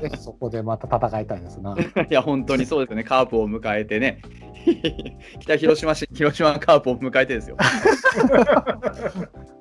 [0.00, 1.76] ぜひそこでまた戦いたいですな。
[1.78, 3.04] いや本当にそうですよね。
[3.04, 4.22] カープを迎えてね。
[5.40, 7.56] 北広島市広島カープを迎えてですよ。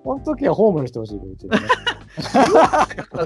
[0.03, 1.67] この時はホームにしてほしいけどね。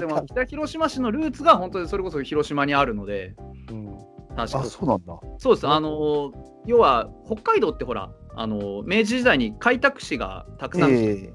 [0.00, 3.34] で も北広島市のルーツが本当にそれこそ広島にあるので、
[3.70, 3.96] うん
[4.36, 5.18] 確かあ、そうなんだ。
[5.38, 5.66] そうです。
[5.66, 6.32] あの
[6.66, 11.32] 要は北海道ってほら、あの明治時代に開拓使がたくさん、え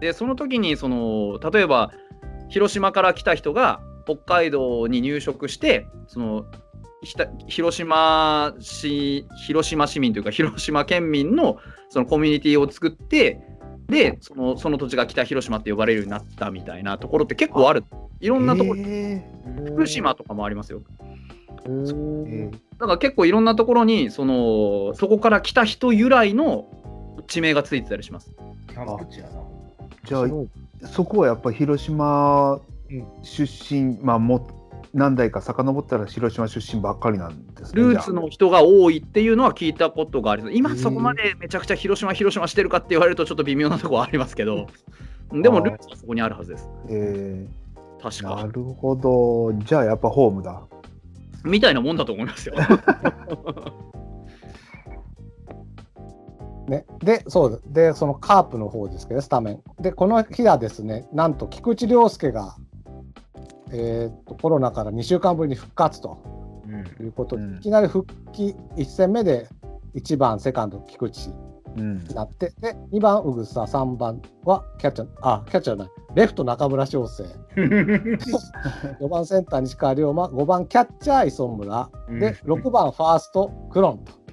[0.00, 1.92] でその時にその例えば
[2.48, 6.46] 広島から来た人が北海道に入植して、その
[7.02, 11.58] ひた広島市広島市民というか広島県民の
[11.90, 13.40] そのコミュニティを作って。
[13.88, 17.84] でそのその土地が北広島って呼ばれるようになったみたいなところって結構ある
[18.18, 19.24] いろんなところ、え
[19.64, 20.82] 福島とかもありますよ
[22.78, 26.66] だから結構いろんなところにそのそこから来た人由来の
[27.28, 28.32] 地名がついてたりします。
[28.68, 29.45] キャンプ地やな。
[30.06, 32.60] じゃあそこはやっぱ広島
[33.22, 34.48] 出身、まあも
[34.94, 37.82] 何代か遡ったら広島出身ばっかりなんですね。
[37.82, 40.54] ルーツの人が多いっていうのは聞いたことがあります。
[40.54, 44.68] 今そこまでめちゃくちゃ広島広島してるかって言われるとちょっと微妙なところはありますけど、
[45.32, 46.70] でもルーツはそこにあるはずです。
[46.88, 47.46] え
[48.00, 48.48] 確ー、なか。
[48.50, 49.52] るほど。
[49.64, 50.62] じゃあやっぱホームだ。
[51.44, 52.54] みたいなもんだと思いますよ。
[56.68, 59.62] ね、で、そうで、そのカープの方ですけど、スタメン。
[59.80, 62.56] で、この日はですね、なんと菊池涼介が、
[63.72, 66.18] えーっとコロナから2週間ぶりに復活と
[67.00, 67.56] いうことで、うん。
[67.56, 69.48] いきなり復帰1戦目で
[69.94, 71.30] 1番、セカンド、菊池、
[71.76, 72.04] うん。
[72.14, 77.24] なって、で、2番、うぐさ、3番はキャッチャー、あ、キャッチャーじゃない、レフト中村翔成、
[77.56, 84.25] 4番センター西川龍馬、5番キャッチャー磯村、で、6番ファーストクロンと。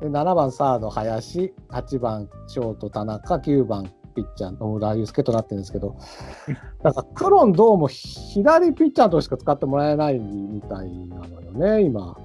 [0.00, 5.96] で、7番サード林、8番ショート田中、9番ピッチャー野村祐介となってるんですけど、
[6.82, 12.16] なんかクロンどうも左ピッチャーとしか使ってもらえないみたいなのよね、今。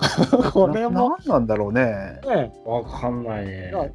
[0.52, 2.20] これもななんなんだろうね。
[2.26, 3.92] ね、わかんないね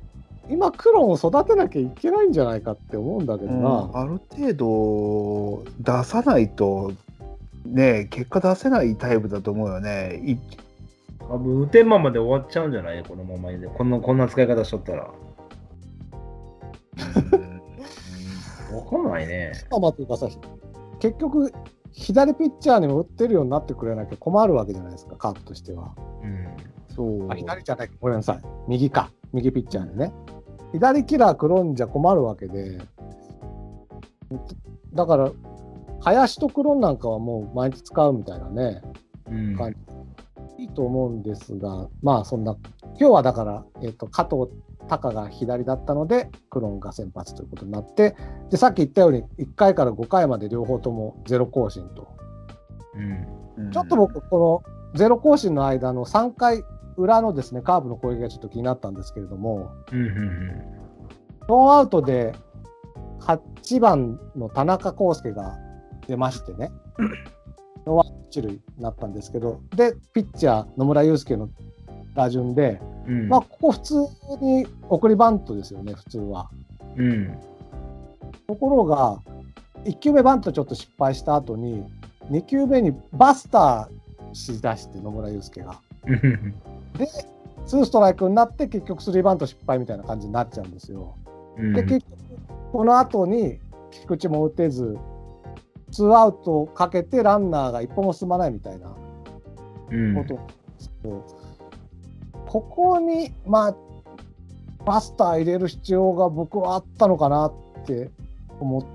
[0.48, 3.90] 今クロンを育てなきゃいけないんじゃないかって思うんだけどうんな。
[3.94, 6.92] ある程度出さないと
[7.66, 10.22] ね結果出せないタイプだと思うよね。
[11.30, 13.04] い多分、打てんままで終わっちゃうんじゃない？
[13.04, 13.68] このままで。
[13.68, 15.04] このこんな使い方しとったら。
[15.04, 15.12] わ
[18.90, 19.54] かんないね。
[19.70, 20.28] というかさ、
[21.00, 21.52] 結局、
[21.92, 25.94] 左ピッチャーにも打ってるようになってくれなきゃ困るわけじゃないですか、カープとしては。
[26.22, 26.48] うん。
[26.94, 30.14] そうあ左じゃない、ごめんなさい、右か、右ピッチャーにね。
[30.72, 32.80] 左キラークロンじゃ困るわけで、
[34.94, 35.32] だから、
[36.02, 38.82] 林とクロンなんかはもう毎日使うみたいなね、
[39.30, 39.56] うん。
[39.56, 39.78] 感じ
[40.58, 42.56] いいと思うんですが、まあそんな、
[43.00, 44.52] 今日はだから、えっと加藤
[44.88, 48.16] 隆が左だったので、クロンが先発ということになって、
[48.50, 52.16] でさっき言ったように、1回から5回まで両方ともゼロ更新と。
[52.96, 53.64] うん。
[53.66, 56.64] うんちょっと僕、このゼロ更新の間の3回
[56.98, 60.00] 裏のですねカーブの攻撃がちょっと気になったんですけれども、うん。
[60.00, 60.48] うん。
[61.48, 62.34] ノーアウトで
[63.22, 65.58] 8番の田中広輔が
[66.08, 66.72] 出ましてね、
[67.86, 71.50] ノーアウト一塁になったんですけど、で、ピッチャー、野村祐輔の
[72.16, 73.30] 打順で、うん。
[73.30, 73.96] まあ、ここ普通
[74.42, 76.50] に送りバントですよね、普通は。
[76.96, 77.38] うん。
[78.48, 79.20] ところが、
[79.86, 81.84] 1球目バントちょっと失敗した後に、
[82.32, 85.80] 2球目にバスターしだして、野村祐介が。
[86.08, 86.54] うん。
[87.66, 91.16] ツーストライクになって、結局スリーバント失敗みたいな感じになっちゃうんですよ。
[91.58, 91.74] うん。
[91.74, 92.18] で、結局、
[92.72, 93.60] この後に
[93.92, 94.98] 菊池も打てず、
[95.92, 98.96] ツーアウトをかけてランナーが一歩も進まないみたいな
[99.92, 100.16] うん。
[100.16, 101.26] ことなんですけど、
[102.48, 103.76] ここに、まあ、
[104.86, 107.54] バスター入れる必要が僕はあったのかなっ
[107.86, 108.12] て
[108.60, 108.86] 思っ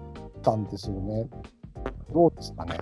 [0.43, 1.29] たんですよね。
[2.13, 2.79] どうですかね。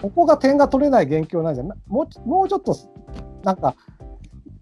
[0.00, 2.76] ここが点が取れない元凶なんじゃなもうもうちょっと
[3.42, 3.74] なんか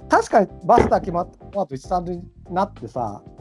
[0.09, 3.34] 確かにバスター決まった後一三塁になってさいい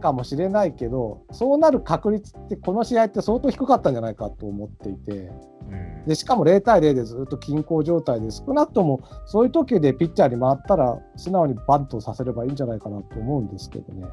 [0.00, 5.12] かもしれないけどそうなる確率ってこの試合って相当低かったんじゃないかと思っていて。
[5.12, 6.04] うん。
[6.06, 14.08] でしかも0対0でずっと均衡状態で少なくともそういう時でピッチャーに回ったら素直にバントさせればいいんじゃないかなと思うんですけどね。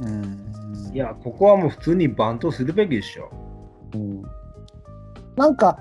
[0.00, 3.30] うんいや、ここはもう普通にバントするべきでしょ。
[3.94, 4.22] うん、
[5.36, 5.78] なんか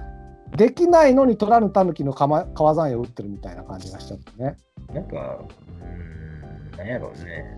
[0.55, 4.57] できないのに取らぬたぬきの川川山を打ってるみたいな感じがしちゃってね。
[4.93, 5.39] なんか、
[5.81, 7.57] うーん、なんやろうね。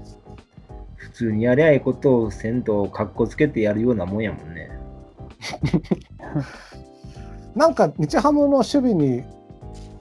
[0.99, 4.69] 普通にやりゃいいことをせんと、かっこつけてやるようなもんやもんね。
[7.55, 9.23] なんか日ハムの守備に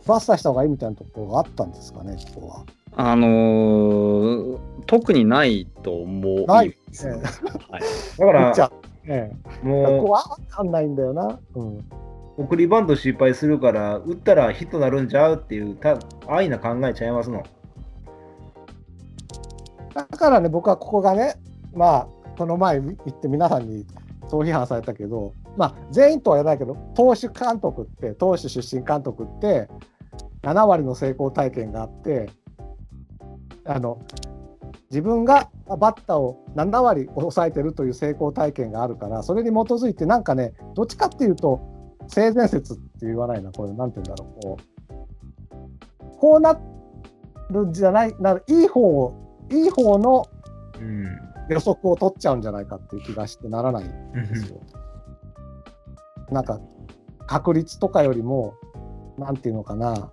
[0.07, 2.65] バスターした方がいいみたいなところがあったんですかね、ここは。
[2.97, 6.47] あのー特にないと思う。
[6.47, 7.23] ないですええはい。
[8.19, 8.73] だから
[9.05, 11.39] ええ、ここもは分かんないんだよな。
[11.55, 11.85] うんう、
[12.39, 17.43] 送りバント失敗するから、打ったらヒットなるんちゃうっていう、た安易な考えちゃいますの。
[20.11, 21.37] だからね、僕はここがね、
[21.75, 23.85] まあ、この前言って皆さんに
[24.29, 29.69] そう批判されたけど、まあ、全員とは言わないけど、投手監督って、投手出身監督って、
[30.43, 32.31] 7割の成功体験があって、
[33.65, 34.01] あの
[34.91, 41.61] 自分がバッターを7割抑えてるという成功体験があるから、それに基づいて、なんかね、どっちかっていうと、
[42.07, 44.59] 性善説って言わないな、これ、なんて言うんだろう、こ
[46.01, 46.59] う、こうな
[47.51, 50.27] るんじゃない、なるいい方を、いい方の
[50.81, 51.29] うん。
[51.49, 54.61] 予測を取っちゃうんじゃないかっていう気がしてならないんですよ。
[56.31, 56.61] なんか
[57.27, 58.55] 確率とかよりも、
[59.17, 60.11] なんていうのかな、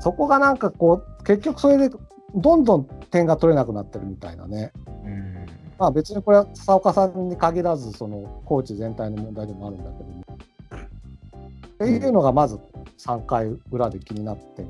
[0.00, 1.96] そこがなんかこう、結局それで
[2.34, 4.72] どんどん点が取れなくなってるみたいなね。
[5.04, 5.46] うん。
[5.78, 10.22] まあ別にこれは笹岡さんに限らず、そのコーチ全体の問題でもあるんだけども。
[11.74, 12.60] っていうのがまず
[12.98, 14.64] 3回裏で気になって。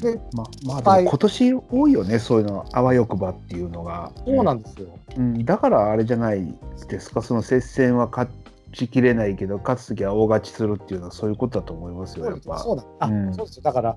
[0.00, 4.12] で、ままあ、今年多いよね、そういうの、あわよくばっていうのが。
[4.26, 4.88] そうなんですよ。
[5.16, 6.54] うん、だからあれじゃない
[6.88, 8.30] ですか、その接戦は勝
[8.72, 12.58] ちきれないけど、勝つときは大勝ちするっていうのはそういうことだと思いますよ、やっぱ。
[12.58, 13.62] そうだあ、うんそうですよ。
[13.62, 13.96] だから、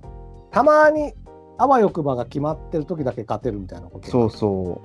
[0.52, 1.14] たまに
[1.58, 4.10] あわよくばが決まってる時だけ勝てるみたいなこと。
[4.10, 4.82] そうそ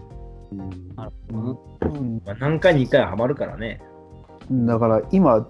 [0.52, 1.34] うんなるう。
[1.34, 1.42] ほ
[1.80, 3.80] どなうんまあ、何回に1回はハマるからね。
[4.66, 5.48] だから今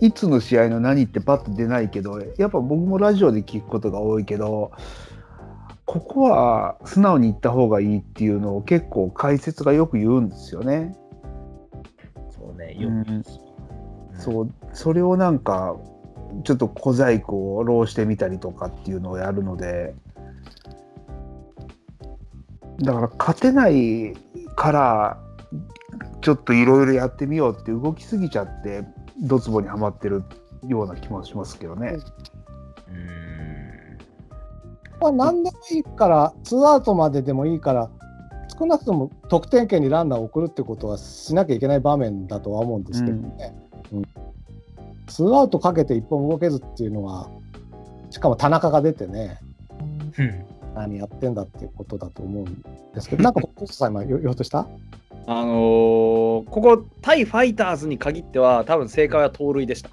[0.00, 4.72] いいつの試合の何ってパッと出ないけどやっぱ僕もラジオで聞くことが多いけど
[5.86, 10.96] ここは素直に言った方がいいっていうのを結構解説がよく言うんですよね。
[12.30, 12.88] そうね、よ。
[12.88, 13.24] うん。
[14.18, 15.76] そうそれをなんか
[16.44, 19.94] ちょっと小細工を浪してみたりとかっていうのをやるので
[22.78, 24.14] だから勝てない
[24.54, 25.25] から
[26.26, 28.82] ちょっといろいろやってみようって動きすぎちゃって
[29.20, 30.24] ドツボにはまってる
[30.66, 31.98] ような気もしますけどね。
[32.88, 33.98] うん。
[35.00, 37.88] まあ、何でもいいから、ツーアウトまででもいいから、
[38.58, 43.54] 少なくとも得点圏にランナーを送るってことはしなきゃいけない場面だとは思うんですけどね。
[43.92, 44.02] うん。
[45.06, 47.30] ツーアウトかけて一本動けずっていうのは、
[48.10, 49.38] しかも田中が出てね、
[50.18, 50.45] うん
[50.76, 52.62] 何やってんだっていうことだと思うん
[52.94, 54.68] ですけど、なんか、 コスさん今言おうとした？
[55.28, 59.90] あのーここ対ファイターズに限っては多分正解は盗塁でした。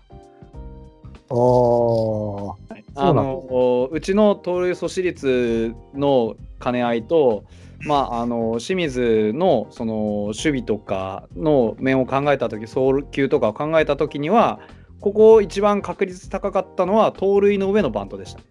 [2.95, 7.45] あのーうちの盗塁阻止率の兼ね合いと、
[7.87, 9.93] まあ、あの清水のその
[10.27, 14.59] 守備とかの面を考えた時送球とかを考えた時には
[14.99, 18.41] ここ一番確率高かったのは盗塁の上のバントでした。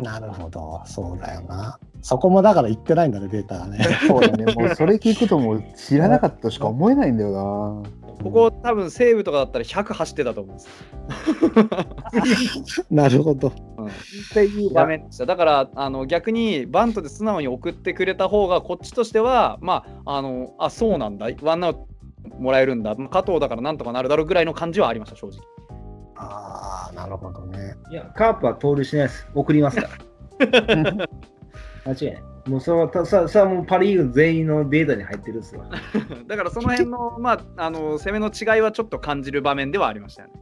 [0.00, 1.78] なるほど、そうだよな。
[2.00, 3.78] そこもだから言ってないんだね、データがね。
[4.06, 7.82] そうだね、もうそれ聞くともう知らなかったとしか思えないんだよな。
[8.22, 10.68] ここ多分西武とかだったら100走ってたと思うんです。
[12.90, 13.48] なるほど。
[13.48, 15.26] う場面でした。
[15.26, 21.88] だからあの逆にバントで素直に送ってくれた方がこっちとしてはまああのあそうなんだワンアウト
[22.38, 25.40] もらえるんだまあ加藤だからなんとかなるだろうぐらいの感じはありました正直。
[26.16, 27.76] ああ、なるほどね。
[27.90, 29.28] いや、カープは盗塁しないです。
[29.34, 29.88] 送りますから。
[31.84, 32.22] 間違いない。
[32.48, 35.64] もうそれはたささもうパ・リーグ全員のデータに入ってるんですよ。
[36.26, 40.34] だからその辺のまああの攻めの違いはちょっと感じる場面ではありましたよね。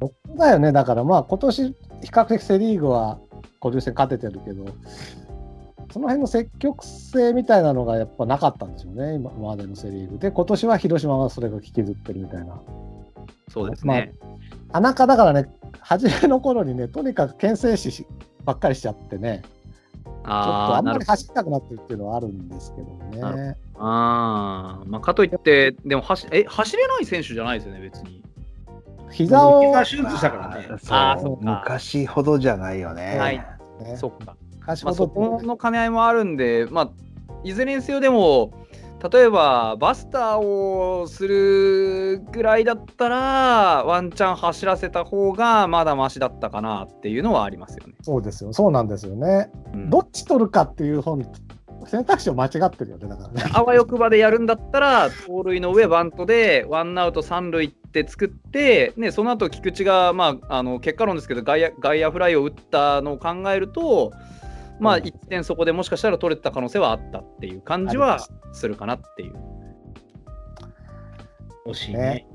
[0.00, 3.18] そうだよね、だからまあ今年比較的セ・リーグは
[3.62, 4.66] 交流戦勝ててるけど、
[5.92, 12.60] その辺の積極性みたいなのがやっぱなかったんですよね、今までのセ・リーグで、今年は広島がそれが引きずってるみたいな。
[13.48, 14.12] そうですね。
[14.72, 15.48] 田中だからね、
[15.80, 18.06] 初めの頃にね、とにかく牽制し
[18.44, 22.88] ばっかりしちゃってね、ちょっとあんまり走りたくなってるっていうのはあるんですけど
[23.32, 23.56] ね。
[23.78, 28.22] あーまあかといってでも走え走れない選手じゃないですよね別に。
[29.10, 30.66] 膝を、膝手術したからね。
[30.88, 33.18] あーそうそうか昔ほどじゃないよね。
[33.18, 34.36] はいね、そっか。
[34.60, 36.90] 昔まあ、そこの兼ね合いもあるんで、まあ、
[37.44, 38.52] いずれにせよでも
[39.02, 47.94] 例えばバスターをするぐらいだったらワンチャン走らせた方がまだマシだったかなっていうのはありますよね。
[48.02, 49.50] そうですよ、そうなんですよね。
[49.74, 51.22] うんどっち取るかっていう本、
[51.86, 53.50] 選択肢を間違ってるよね、だからね。
[53.52, 64.12] あわよくばでやるんだったら盗塁の上バントでワンアウト三塁って作って、ね、その後菊池が、まあ、あの結果論ですけど外野外野フライを打ったのを考えると、
[64.80, 69.34] まあ、うん1点そこでもしかしたら取れてた可能性はあったっていう感じはするかなっていう。
[71.66, 72.26] 惜しいねね。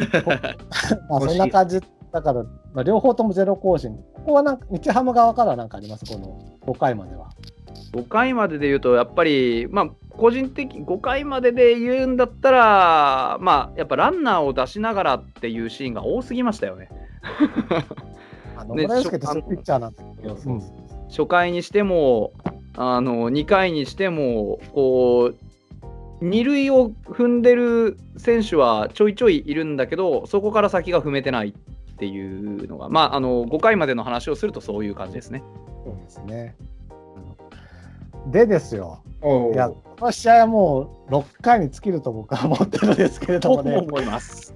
[1.08, 1.80] まあそんな感じ
[2.12, 3.96] だから、まあ、両方ともゼロ更新。
[4.14, 7.30] ここはなんか日ハム側からは何かあります、この5回までは。
[7.92, 16.88] 5回までで言うと、やっぱり、まあ、個人的5回までで言うんだったら、まあ、やっぱランナーを出しながらっていうシーンが多すぎましたよね。
[18.56, 20.62] あのね村ってそういうピッチャーなんだけど、そううん
[21.10, 22.32] 初回にしても、
[22.76, 35.42] あの2回にしても、こう、二塁を踏んでる選手はちょいちょいいるんだけど、そこから先が踏めてないっていうのが、まあ、あの5回までの話をするとそういう感じですね。
[35.84, 36.56] そうですね。
[38.24, 39.02] うんでですよ、
[39.52, 43.78] いや、この試合はもう6回に尽きると僕は思ってるんですけれども僕もね。
[43.78, 44.54] 思います。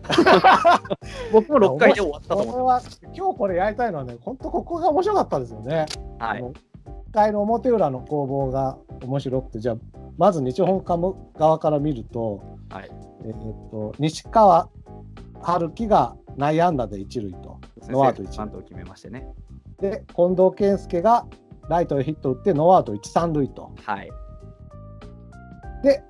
[1.33, 2.81] 僕も6回で終わったと思これは
[3.15, 5.87] 今日これやりたいのはね、本当ここが面白かったですよね。
[6.21, 6.23] う。
[6.23, 6.53] はいあの
[7.15, 9.77] 1回の表裏の攻防が面白くて、じゃあ、
[10.19, 12.91] まず日本ハム側から見ると、はい
[13.25, 14.69] えー、と西川
[15.41, 19.29] 遥輝が内野安打で一塁と、ノーアウト一バントを決めましてね。
[19.81, 21.27] で近藤健介が
[21.69, 23.73] ライトへヒットを打って、ノーアウト一三塁と。
[23.85, 24.11] はい。
[25.83, 26.03] で、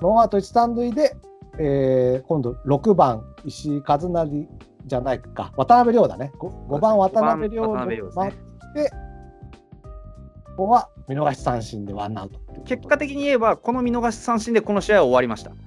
[0.00, 1.16] ノーアウト一三塁で、
[1.58, 4.48] えー今度6番、石井和成
[4.86, 8.90] じゃないか、渡邉諒だね、5, 番渡邉諒五番渡邉諒ですね回って
[10.56, 15.52] ここは見逃し三振でワンアウト結果的に言えば、この見逃し三振でこの試合は終わりました。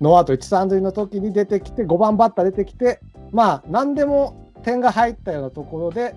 [0.00, 6.14] ノーアウト一三塁の時に出てきて、5番バッター出てきて、まあ、何でも点が入ったようなところで、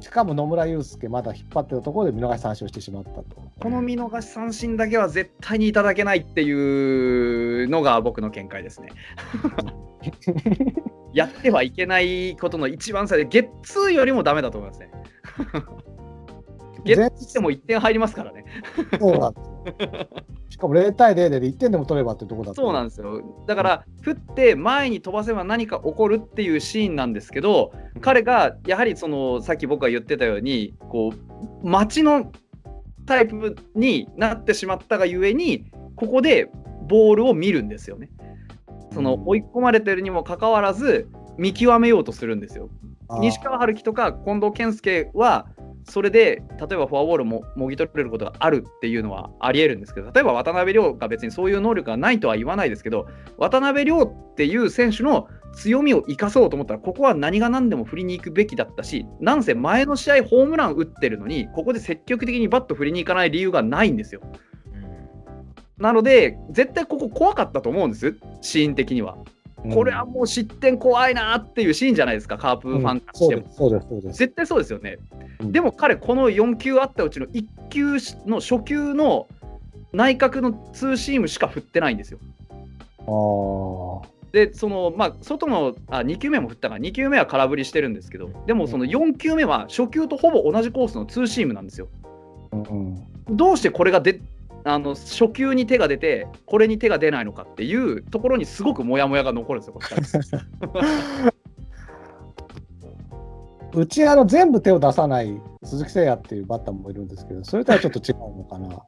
[0.00, 3.24] しかも野村祐介、まだ引っ張ってたところで見逃し三振をしてしまったと。
[3.58, 8.90] この見逃し三振だけは絶対にいただけないっていうのが僕の見解ですね。
[11.14, 14.90] やってはいけないことの一番最で、ゲッツーよりもダメだと思いますね。
[16.84, 18.44] ゲッツーしても1点入りますからね。
[18.98, 20.08] そうなんですよ。
[20.48, 23.22] しかも0対0で1点でも取ればってとこだそうなんですよ。
[23.46, 32.32] だから、振って前に飛ばせば何か起こるっていうシーンなんですけど、彼がやはりそのさっき僕が言ってたように、こう街の
[33.06, 36.50] タイプになってしまったがゆえに、ここで
[36.88, 38.10] ボールを見るんですよね。
[38.92, 41.08] その追い込まれてるにもかかわらず、
[41.38, 42.68] 見極めようとするんですよ。
[43.20, 45.46] 西川春樹とか近藤健介は
[45.84, 53.08] それで例えばフォアボールももぎ取れることがあるっていうのはありえるんですけど例えば渡辺亮が別にそういう能力がないとは言わないですけど
[53.38, 64.20] 渡辺亮っていう選手の強みを生かそうと思ったらここは何が何でも振りに行くべきだったしなんせ前の試合ホームラン打ってるのにここで積極的にバット振りに行かない理由がないんですよ。
[65.78, 69.16] なので絶対ここ怖かったと思うんですシーン的には。
[69.74, 74.00] これはもう失点怖いなっていうシーンじゃないですか、カープファンからしても。
[74.12, 74.98] 絶対そうですよね。
[75.40, 79.26] うんでも彼、この4球あったうちの1球の初球の
[79.92, 82.18] 内角のツーシームしか振ってないんですよ。
[84.32, 91.88] で、その、まあ、外のあ2球目も振ったから、2球目は空振りしてるんですけど、でもその4球目は初球とほぼ同じコースのツーシームなんですよ。
[92.52, 92.62] うん
[93.28, 93.36] うん。
[93.36, 94.20] どうしてこれがで
[94.64, 99.66] あの初球に手が出て、これに手が出ないのかっていうところにすごくモヤモヤが残るんで
[100.04, 100.42] すよ、
[103.74, 108.82] うちあの全部手を出さない鈴木誠也っていうバッターもいるんですけど、それとはちょっと違うのかな。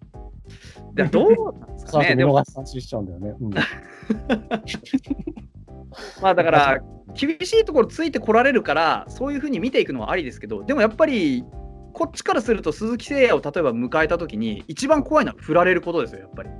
[0.94, 2.14] でどうなんですかね。
[2.16, 3.34] 見逃し三振しちゃうんだよね。
[3.40, 3.50] うん
[6.22, 6.80] まあだから、
[7.14, 11.44] 厳しいところついてこられるから、そういうふうに見ていくのはありですけど、でもやっぱり、
[11.92, 16.50] こっちからすると鈴木誠也を例えば迎えたときに、一番怖いのは振られることですよ、やっぱり。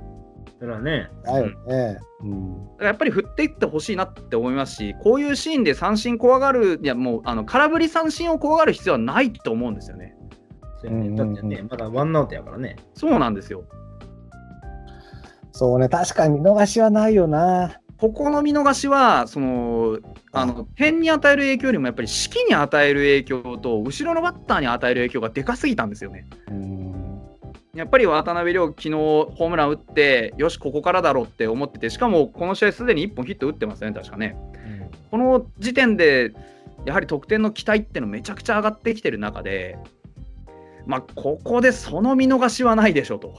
[0.67, 1.99] だそれはね、だよね。
[2.21, 2.67] うん。
[2.77, 10.15] からやっぱり振っていってほしいなって思いますし、こういうシーンで三振怖がる、いやもう、あの空振り三振を怖がる必要はないと思うんですよね。
[11.15, 12.77] だってね、まだワンアウトやからね。
[12.93, 13.63] そうなんですよ。
[15.51, 17.79] そうね、確かに見逃しはないよな。
[17.99, 19.99] ここの見逃しは、その、
[20.31, 26.25] あの点に与える影響よりもやっぱり式に与える影響と後ろのバッターに与える影響がでかすぎたんですよね。
[26.49, 27.02] うん。
[27.75, 34.37] やっぱり渡辺亮、昨日ホームラン打って、よし、ここからだろうって思ってて、しかもこの試合、すでに1本ヒット打ってますよね、確かね。
[35.09, 36.33] この時点で、
[36.85, 39.79] やはり得点の期待ってのめちゃくちゃ上がってきてる中で、
[40.85, 43.33] まあ、ここでその見逃しはないでしょと。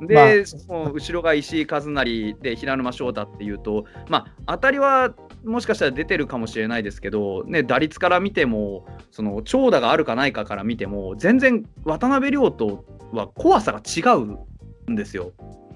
[0.00, 15.32] で、まあ後ろが石井一成で平沼翔太っていうと、まあ、当たりはもしかしたら出てるかもしれないですけど、ね、打率から見ても、その長打があるかないかから見ても、全然渡辺亮とは怖さが違うんですよ。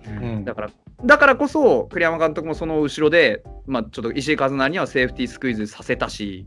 [0.06, 0.70] うんだから
[1.04, 6.46] だからこそ、栗山監督もその後ろで、まあ、ちょっと石井一成にはセーフティースクイズさせたし、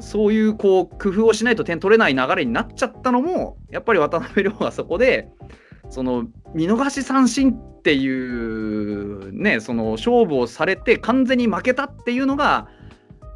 [0.00, 5.28] そういうこう工夫をしないと点取れない流れになっちゃったのも、やっぱり渡辺亮がそこで、
[5.90, 12.68] その見逃し三振っていう、ね、その勝負をされて完全に負けたっていうのが、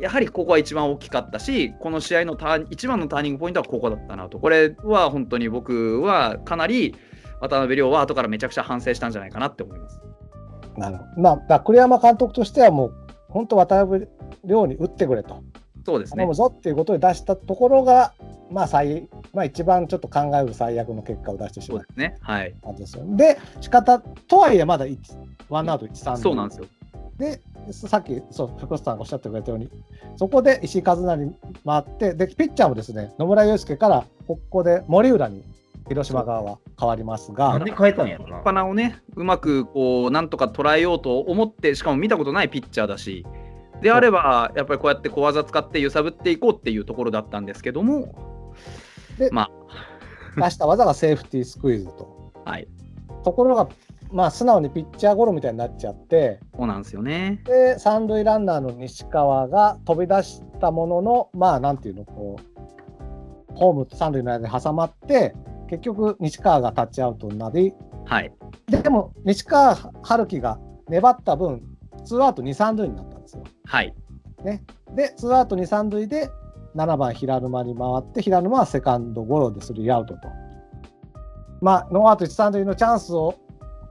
[0.01, 4.39] やはりここは一番大きかったし、この試合のター一番のターニングポイントはここだったなと。
[4.39, 6.95] これは本当に僕はかなり
[7.41, 10.01] 渡辺亮は後からめちゃくちゃ反省したんじゃないかなって思います。
[10.77, 11.23] なるほど。
[11.23, 12.95] まあ、栗山監督としてはもう、
[13.29, 14.07] 本当渡辺
[14.45, 15.43] 亮に打ってくれと。
[15.85, 16.35] そうですね頼む。
[16.35, 18.13] ぞっていうことで出したところが、
[18.51, 22.17] まあ最まあ、一番ちょっと考える最悪の結果を出してしまっそうですね。
[22.21, 22.55] はい。
[22.77, 23.05] ですよ。
[23.17, 24.97] で、仕方とはいえ、まだ1
[25.49, 26.67] ワンアウト1、3そうなんですよ。
[27.19, 29.71] で、さっきそう福士さんがおっしゃってくれたように、
[30.17, 35.45] そこで石井一成に回って、で、ピッチャーもですね、野村祐介からここで森浦に
[35.89, 38.43] 広島側は変わりますがなん、で変えたんやろな。
[38.45, 43.27] 鼻をね、うまくこう、なんとか捉えようと思って、しかも見たことないピッチャーだし、
[43.83, 48.55] であれば、やっぱりこうやって小技使って揺さぶっていこうっていうところだったんですけども、
[49.19, 49.51] でま
[50.37, 52.33] 出した技がセーフティースクイズと。
[52.45, 52.69] あ、はい、
[53.25, 53.69] ところが、
[54.13, 57.43] まあ、素直にピッチャーゴロみたいになっちゃって、そうなんですよね。
[57.45, 65.35] で、三塁ランナーの西川が飛び出したものの、まあ、なんていうの、こう、ホームと三塁の間に挟まって、
[65.69, 67.75] 結局、西川がタッチアウトになり、
[68.07, 68.33] はい、
[68.69, 71.63] でも、西川遥輝が粘った分、
[72.05, 73.45] ツーアウト2、3塁になったんですよ。
[73.65, 73.95] はい、
[74.95, 76.31] で、ツーアウト2、3塁で、
[76.75, 80.29] 7番平沼に回って、平沼はセカンドゴロでスリーアウトと。
[81.61, 83.35] まあ、ノーアウト1、3塁のチャンスを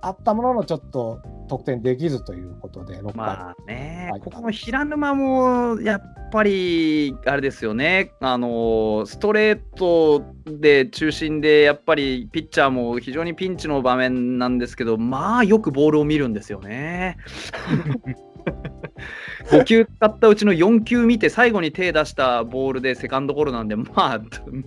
[0.01, 3.13] あったものの、ちょっと得点できずということで、6回。
[3.13, 17.17] まあねはい、ここの平沼もやっぱり、あれですよね、あのストレートで中心で、やっぱりピッチャーも非常にピンチの場面なんですけど、まあ、よくボールを見るんですよね。
[19.49, 24.21] 5球使ったうちの4球見て最後に手出したボールでセカンドゴロなんで まあ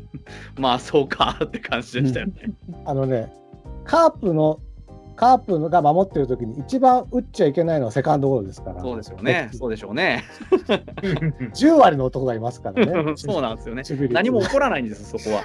[0.58, 2.34] まあそうかって感じでしたよね。
[2.84, 3.32] あのね、
[3.84, 4.60] カープの、
[5.16, 8.80] カープのが守ってる時に一番打っちゃいけないのはセカンドゴロですから。
[8.80, 9.48] そうですよね。
[9.52, 10.24] そうでしょうね。
[11.54, 13.12] 10割の男がいますからね。
[13.16, 13.82] そうなんですよね。
[14.10, 15.42] 何も起こらないんです、そこは。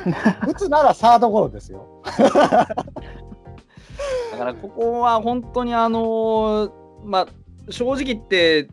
[0.47, 2.01] 打つならサードゴロですよ。
[4.31, 6.71] だからここは本当にあのー
[7.03, 7.27] まあ
[7.69, 8.67] 正直言って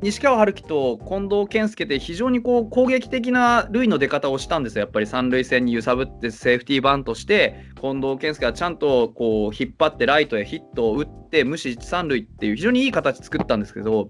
[0.00, 14.08] 西川春樹と近藤健介って非常にこう攻撃的な塁の出方をしたんですよやっぱり三塁線に揺さぶってセーフティーバントして近藤健介はちゃんとこう引っ張ってライトへヒットを打って無視三塁っていう非常にいい形作ったんですけど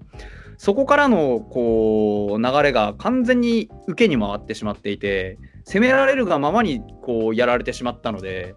[0.59, 8.55] そこからのこう流れが完全に受けに回ってしまっていて攻められるがままにこうやられてしまったので。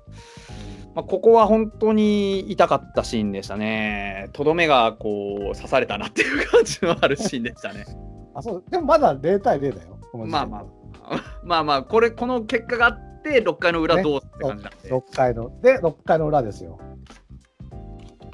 [0.93, 4.29] まあ、ここは本当に痛かったシーンでしたね。
[4.33, 7.85] とどめがこう刺されたなっていう感じのあるシーンでしたね。
[8.35, 9.97] あそうでもまだ0対0だよ。
[10.27, 10.65] まあまあ、
[11.43, 14.89] まあまあ、これ、この結果があって、6回の裏どうって感じなんで。
[14.89, 16.79] 6回の、で、6回の裏ですよ。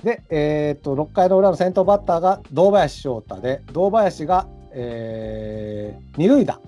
[0.04, 6.60] で、えーっと、6回の裏の先頭バッターが堂林翔太で、堂林が、えー、二塁打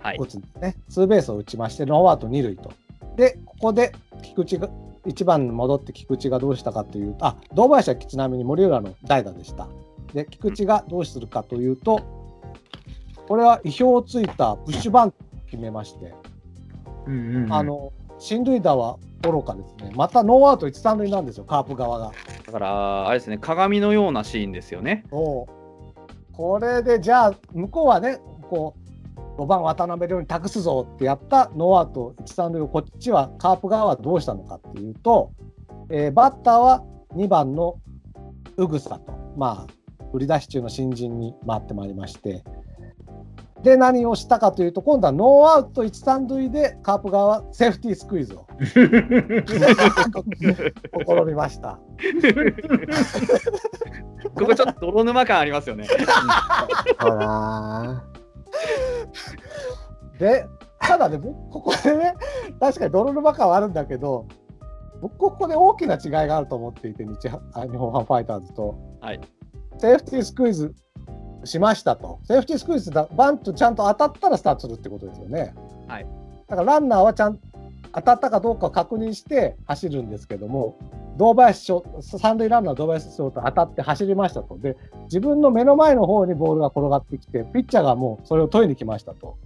[0.00, 0.26] はい打。
[0.26, 0.76] つんですね。
[0.88, 2.72] ツーベースを打ちまして、ノーアウト二塁と。
[3.16, 3.92] で、ここで
[4.22, 4.68] 菊池が、
[5.06, 9.68] 1番に戻って菊池がどうしたかというと、あ、堂林はちなみに森浦の代打でした。
[10.12, 12.00] で、菊池がどうするかというと、
[13.28, 16.14] これは意表をついたプッシュバントを決めまして、
[17.06, 22.12] うんうんうんあの進塁打は愚かですね、またノーアウト一三塁なんですよ、カープ側が。
[22.46, 25.04] だから、あれですね、鏡のようなシーンですよね。
[25.10, 25.48] こ
[26.60, 28.18] れでじゃあ、向こうはね、
[28.48, 28.83] こう
[29.36, 35.32] 5番渡邉諒に託すぞってやったノーアウト一三塁をこっちはカープ側はどうしたのかっていうと、
[35.90, 36.84] えーバッターは
[37.14, 37.80] 2番の
[38.56, 39.72] 宇草と、まあ、
[40.12, 42.44] 売り出し中の新人に回ってまいりまして、
[43.64, 48.74] で、何をしたかというと、今度はノーアウト一三塁でカープ側はセーフティースクイズを 試
[51.26, 51.78] みました。
[54.34, 55.86] ここちょっと泥沼感ありますよね。
[60.18, 60.46] で、
[60.78, 62.14] ただね、僕、ここでね、
[62.60, 64.26] 確かに泥沼感はあるんだけど、
[65.00, 69.20] 僕、ここで大きな違いがあると思っていて、日本ハムファイターズと、はい。
[69.78, 70.74] セーフティースクイズ
[71.44, 75.54] しましたと、セーフティースクイズだ、バントちゃんと当たったらスタートするってことですよね。
[75.88, 76.06] はい。
[76.48, 77.38] だからランナーはちゃん
[77.94, 80.76] 当たったかどうかを確認して走るんですけども、
[81.16, 84.58] 堂林翔三塁ランナー堂林翔太当たって走りましたと。
[84.58, 89.26] で、自分の目の前の方にボールが転がってきて、ピッチャーがもうそれを取りに来ましたと。
[89.26, 89.38] こ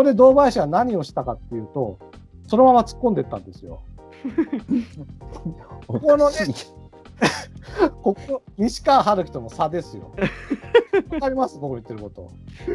[0.00, 1.98] こで堂林は何をしたかっていうと、
[2.48, 3.80] そのまま突っ込んでいったんですよ。
[5.86, 6.36] ここのね、
[8.02, 10.12] ここ、西川春樹との差ですよ。
[11.12, 11.58] わかります？
[11.58, 12.30] 僕の言ってること。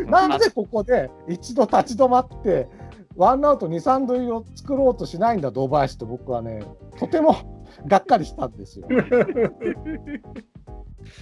[0.10, 2.68] なんでここで一度立ち止まって、
[3.16, 6.64] ワンアウト2、3塁を作ろうとしないんだ、堂林って僕はね、
[7.00, 7.36] とても
[7.88, 8.88] がっかりしたんですよ。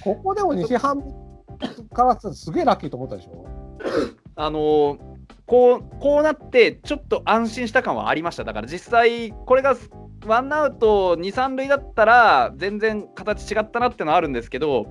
[0.03, 1.01] ここでも西半
[1.93, 3.45] からすげえラッキーと思ったでしょ？
[4.35, 4.99] あのー
[5.45, 9.75] こうこうなってちょっと安心した感はありましただから実際これが
[10.27, 14.85] ワンアウト2、3塁だったら全然形違ったなってのはあるんですけど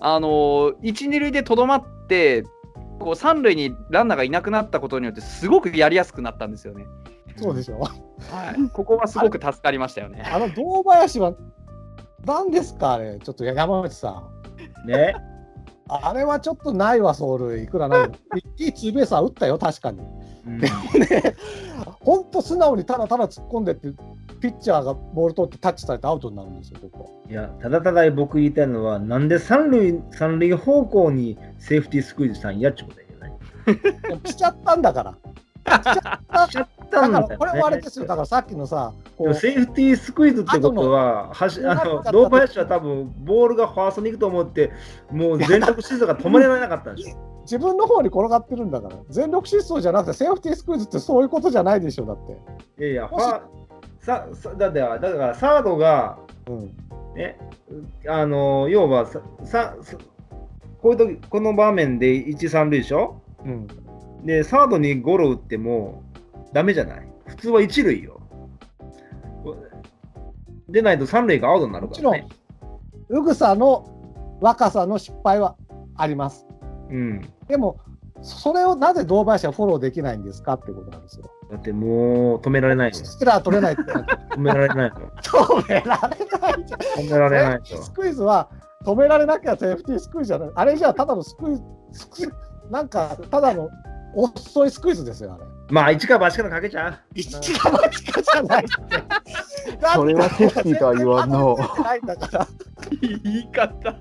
[0.00, 2.42] あのー1、2塁でとどまって
[3.02, 6.86] こう3塁にランナーがいなくなったことによってすごくやりやすくなったんですよね。
[7.36, 7.80] そうでしょ。
[7.80, 7.88] は
[8.56, 10.22] い、ここはすごく助かりましたよね。
[10.32, 11.34] あの堂林は
[12.24, 14.22] 何ですかあれ、ちょっと山内さ
[14.86, 14.88] ん。
[14.88, 15.14] ね。
[15.88, 17.62] あれはちょっとないわ、走塁。
[17.62, 18.36] いくらなんでも。
[18.36, 20.00] いいいツーベースは打ったよ、確かに。
[20.46, 20.68] うんね、
[22.00, 23.88] 本当素直にただただ突っ込んでって、
[24.40, 27.22] ピッチャーがボール取ってタッチされてアウトになるんですよ、ここ。
[27.28, 33.98] いや、ただただ僕言いたいのは、なんで三塁三塁方向にセーフティースクイズしたんやっちゅうことだけどね。
[34.08, 35.16] でもしちゃったんだから。
[35.64, 37.36] しちゃった だから、んだよね。
[37.36, 38.06] これもあれですよ。
[38.06, 38.92] だからさっきのさ、
[39.34, 44.72] セーフティースクイズってことは、はしあの堂林は多分ボールがファーストに行くと思って、
[45.10, 47.16] もう全力疾走が止まれなかったんですよ。
[47.42, 48.96] 自分の方に転がってるんだから。
[49.08, 52.16] 全力疾走じゃなくて、セーフティースクイズってそういうことじゃないでしょ、だっ
[52.76, 52.84] て。
[52.84, 53.40] いやいや、ファ
[54.00, 56.18] ささだってだからサードが、
[56.48, 56.70] うん。
[57.14, 57.38] ね、
[58.08, 59.96] あの要はさささ
[60.80, 63.20] こういう時この場面で1、3塁でしょ？
[63.44, 63.66] うん。
[64.24, 66.02] で、サードにゴロ打っても
[66.52, 67.08] ダメじゃない？
[67.26, 68.20] 普通は1塁よ。
[70.68, 72.30] でないと3塁がアウトになるもちろんからね。、
[73.10, 75.56] うぐさの若さの失敗は
[75.96, 76.46] あります。
[76.90, 77.20] うん。
[77.46, 77.78] でも、
[78.22, 81.30] それをなぜ堂林はフォローできないんですかってことなんですよ。
[81.50, 82.94] だってもう止められないよ。
[82.94, 85.10] スキラー取れない止められないの。
[85.20, 86.80] 止められないじゃん。
[87.06, 87.60] 止められない。
[87.64, 88.48] スクイズは
[88.84, 90.50] 止められなきゃセーフティースクイズじゃない。
[90.54, 91.62] あれじゃあただのスクイズ、
[91.92, 92.32] スクイズ
[92.70, 93.68] なんかただの
[94.14, 95.44] 遅いスクイズですよ、あれ。
[95.70, 96.98] まあ、一か八かのかけちゃう。
[97.14, 98.64] 一か八かじゃない。
[98.64, 98.76] って。
[99.94, 101.56] それはセーフティーとは言わんの
[101.96, 102.48] いんだから。
[103.00, 103.96] 言い方。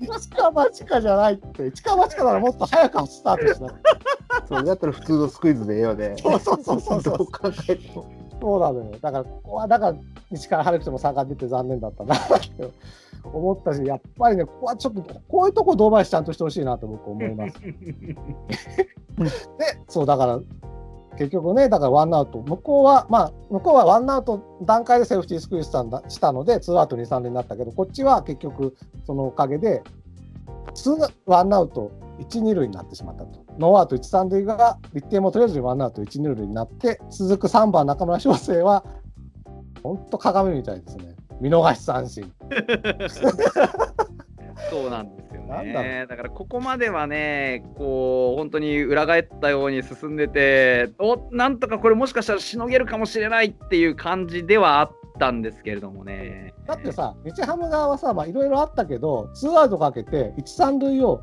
[0.00, 1.66] 一か八かじゃないって。
[1.66, 4.46] 一か八かならもっと早くスタートした。
[4.48, 6.16] それだったら普通のスクイズでええよね。
[6.18, 7.88] そうそうそうそうそうどう考えて。
[7.94, 8.19] も。
[8.40, 8.92] そうなのよ。
[9.00, 9.98] だから、ここは、だから、
[10.30, 12.70] 西川遥輝も差が出て残念だったなって
[13.24, 17.60] 思ったし、やっぱりね、ここはちょっと、こういうとこ堂林ちゃんとしてほしいなと僕思います。
[17.60, 17.74] で、
[19.88, 20.40] そう、だから、
[21.18, 29.82] 結局ね、だからワンアウト、向こうは、まあ、向こうはワンアウト段階でセーフティースクイズしたんだしたので、ツーアウト2、3塁になったけど、こっちは結局、そのおかげで、
[30.72, 31.90] ツーワンアウト
[32.20, 33.49] 1、2塁になってしまったと。
[33.60, 38.84] ノーアウト1、3塁が1点も取れずにワンアウト1、2塁になって、続く3番中村奨成は、
[39.82, 41.14] 本当鏡みたいですね。
[41.42, 42.32] 見逃し三振。
[44.70, 46.06] そうなんですよね。
[46.08, 56.54] だからここまではね、こう本当に裏返ったように進んでて、おなんとかこれもしかしたらしのげるかもしれないっていう感じではあったんですけれどもね。
[56.66, 61.20] だってさ、日ハム側はさ、まあいろいろあったけど、ツーアウトかけて、1、3塁を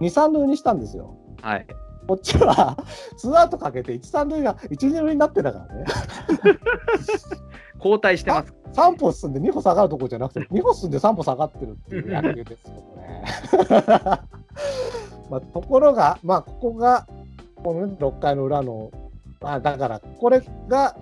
[0.00, 1.16] 2、3塁にしたんですよ。
[1.44, 1.66] はい。
[2.06, 2.76] こっちは、
[3.18, 5.84] ツーアウトかけて、1、3塁が1、2塁になってたからね。
[7.76, 8.54] 交代してます。
[8.72, 13.64] 3歩進んで2歩下がるところじゃなくて、2歩進んで3歩下がってるっていう野球ですよ、これ。
[15.30, 17.06] まあ、ところが、まあ、ここが、
[17.56, 18.90] この、ね、6回の裏の、
[19.42, 20.96] まあ、だから、これが、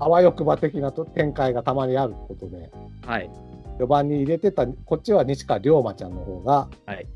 [0.00, 2.70] あわよくば的なと展開がたまにあることで、
[3.06, 3.30] はい。
[3.78, 7.06] 4番に入れてた、こっちは西川龍馬ちゃんの方が、はい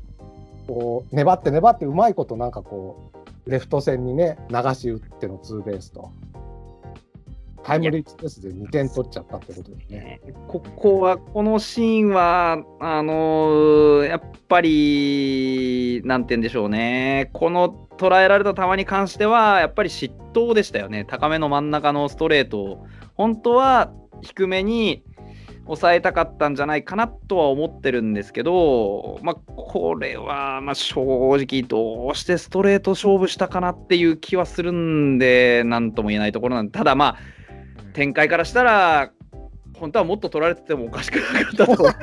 [0.67, 3.11] こう粘って粘ってうまいことなんかこ
[3.45, 6.11] うレフト線にね流し打ってのツーベースと。
[7.65, 10.21] タイムリーツーベースで2点取っちゃったってことですね。
[10.47, 22.85] ここは、このシーンは、あのーやっぱり、なんて言うんでしょうね、この捉えられた球に関しては、やっぱり失投でしたよね、高めの真ん中のストレートを、
[23.15, 25.03] 本当は低めに
[25.65, 37.17] 抑えたかったんじゃないかなとは思ってるんですけど、まあ、これは、まあ、正直、どうしてストレート勝負したかなっていう気はするんで、なんとも言えないところなんで、ただまあ、
[37.93, 39.11] 展開からしたら、
[39.79, 41.93] 本当はもっと取られててもおかしくなかったと思う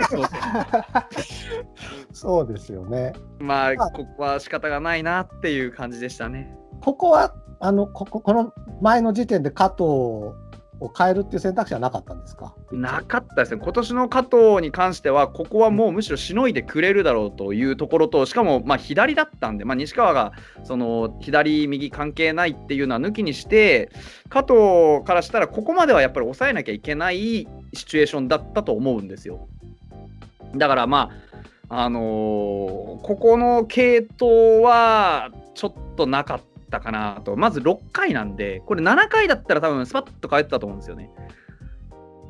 [2.13, 3.15] そうですよね。
[3.39, 6.55] まあ、ここは仕方がないなっていう感じでしたね。
[6.83, 10.35] ここはあのこここの前の時点で加藤
[10.83, 12.55] を変えるっていう選択肢はなかったんですか？
[12.73, 20.33] なかったですね、今年の加藤に関しては、ここはもうむしろしのいでくれるだろうというところと、しかもま左だったんで、まあ、西川が
[20.65, 23.91] その左、右関係ないっていうのは抜きにして、
[24.29, 29.49] 加藤からしたら、ここまではやっぱり抑えなきゃいけないシチュエーションだったと思うんですよ。
[30.57, 31.11] だからま
[31.69, 36.52] あ、あのーここの系統はちょっとなかった。
[36.81, 41.11] かなと、まず6回なんで、これ7回だったら多分スパッと変えてたと思うんですよね。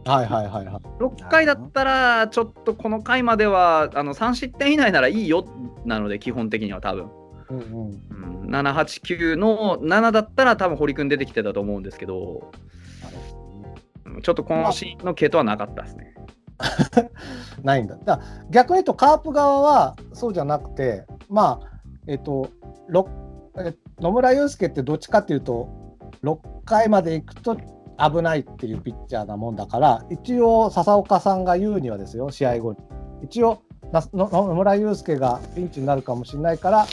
[0.05, 0.75] はいはいはいはい。
[1.01, 5.47] 6回だったら、ちょっとこの回まではあの3失点以内ならいいよ
[5.85, 7.11] なので、基本的には多分、
[7.51, 12.73] うんうん、うん、7、8、9の7だったら、多分堀君出てきてたと思うんですけど、うん
[14.21, 16.15] ちょっとこのシーンの系統はなかったですね。
[17.65, 17.97] ないんだ。
[17.97, 18.21] だ
[18.51, 22.51] 逆に言うとカープ側はそうじゃなくて、まあ、えっと、
[22.89, 23.09] ろ
[23.59, 25.69] え野村祐介ってどっちかっていうと、
[26.25, 32.79] 6回まで行くと危ないっていうピッチャーなもんだから、一応、笹岡さんが言うにはですよ、試合後に。
[33.23, 33.63] 一応、
[33.93, 36.87] 野村祐介がピンチになるかもしれないから、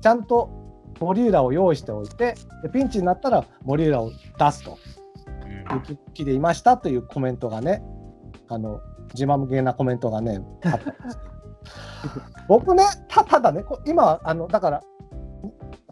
[0.00, 0.50] ちゃんと
[1.00, 4.78] 森浦を用意しておいて、でピンチになったら森浦を出すと。
[5.72, 7.82] いう気でいましたというコメントがね、
[8.48, 8.80] あの
[9.14, 14.82] 自慢げなコメントがね、あったんですけど 僕ね、たただね、こ今、あのだから、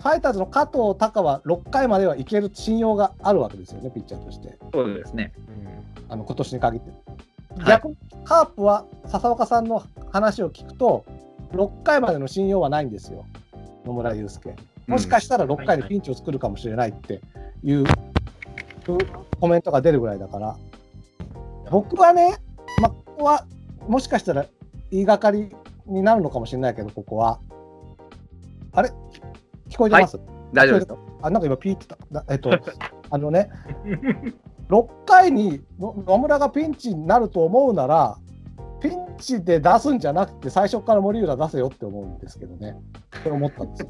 [0.03, 5.33] ファイターズの加藤隆は6回まではいける信用があるわけですよね、ピッチャーとして、そうですね。
[6.09, 6.91] あの今年に限って。
[6.91, 6.99] はい
[7.67, 11.05] 逆にカープは笹岡さんの話を聞くと、
[11.53, 13.27] 6回までの信用はないんですよ、
[13.85, 14.57] 野村祐介。
[14.87, 17.21] もしかしたら6回でピンチを作るかもしれないって
[17.63, 17.85] いう
[19.39, 20.57] コメントが出るぐらいだから、
[21.71, 22.39] 僕はね、
[22.81, 23.45] まあ、ここは
[23.87, 24.47] もしかしたら
[24.91, 25.55] 言いがかり
[25.87, 27.39] になるのかもしれないけど、ここは。
[28.73, 28.91] あれ？
[29.73, 30.21] 聞こえてます、
[30.53, 30.93] 大丈夫です。
[31.23, 31.97] あ、なんか今ピーってた。
[32.11, 32.51] なえっと、
[33.11, 33.51] あのね、
[34.69, 38.19] 6回にの野村がピンチになると思うなら、
[38.81, 42.77] ピンチで出すんじゃなくて、最初から森浦出せよって思うんですけどね。
[43.21, 43.89] って思ったんですよ。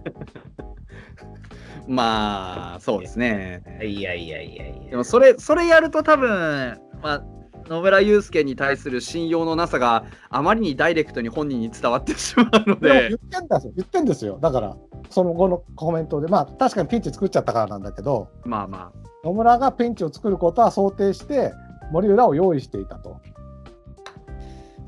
[1.88, 3.62] まあ、そうですね。
[3.82, 4.90] いやいやいやいや。
[4.90, 7.24] でもそれ、それやると多分、まあ、
[7.68, 12.88] 野村祐介に対する信用のなさがあまりにダイレクトに本人に伝わってしまうので。
[12.88, 13.72] でも言ってんですよ。
[13.76, 14.38] 言ってんですよ。
[14.40, 14.76] だから、
[15.10, 19.26] その後のコメントで、まあ確かにピンチ作っちゃったからなんだけど、まあまあ。
[19.26, 21.52] 野村がピンチを作ることは想定して、
[21.92, 23.20] 森浦を用意していたと。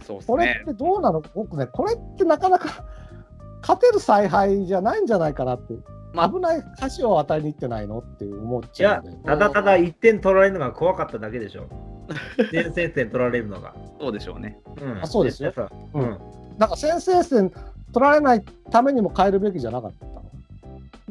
[0.07, 1.23] そうですこれねってどうなの？
[1.35, 2.85] 僕ね、これってなかなか
[3.63, 5.75] 勝てる采配じゃないんじゃないかなって、
[6.13, 6.29] まあ。
[6.31, 6.63] 危ない。
[6.99, 7.99] 橋を与えに行ってないの？
[8.01, 11.69] って思っいやちゃうんで、ただただ1点取られるのが怖かっただけでしょ。
[12.51, 13.75] 先制点取られるのが。
[14.01, 14.59] そうでしょうね。
[14.81, 15.03] うん。
[15.03, 16.05] あそうですよやっぱううん。
[16.11, 16.19] ん。
[16.59, 17.51] なんか先制点
[17.93, 20.13] 取られないためにも変えるべきじゃなかったの？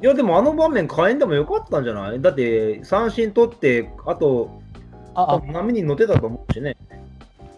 [0.02, 2.22] いや、でもあの場面変えんでもよかったんじゃない？
[2.22, 4.50] だって三振取って、あと、
[5.16, 5.40] ああ。
[5.52, 6.76] 波に乗ってたと思うしね。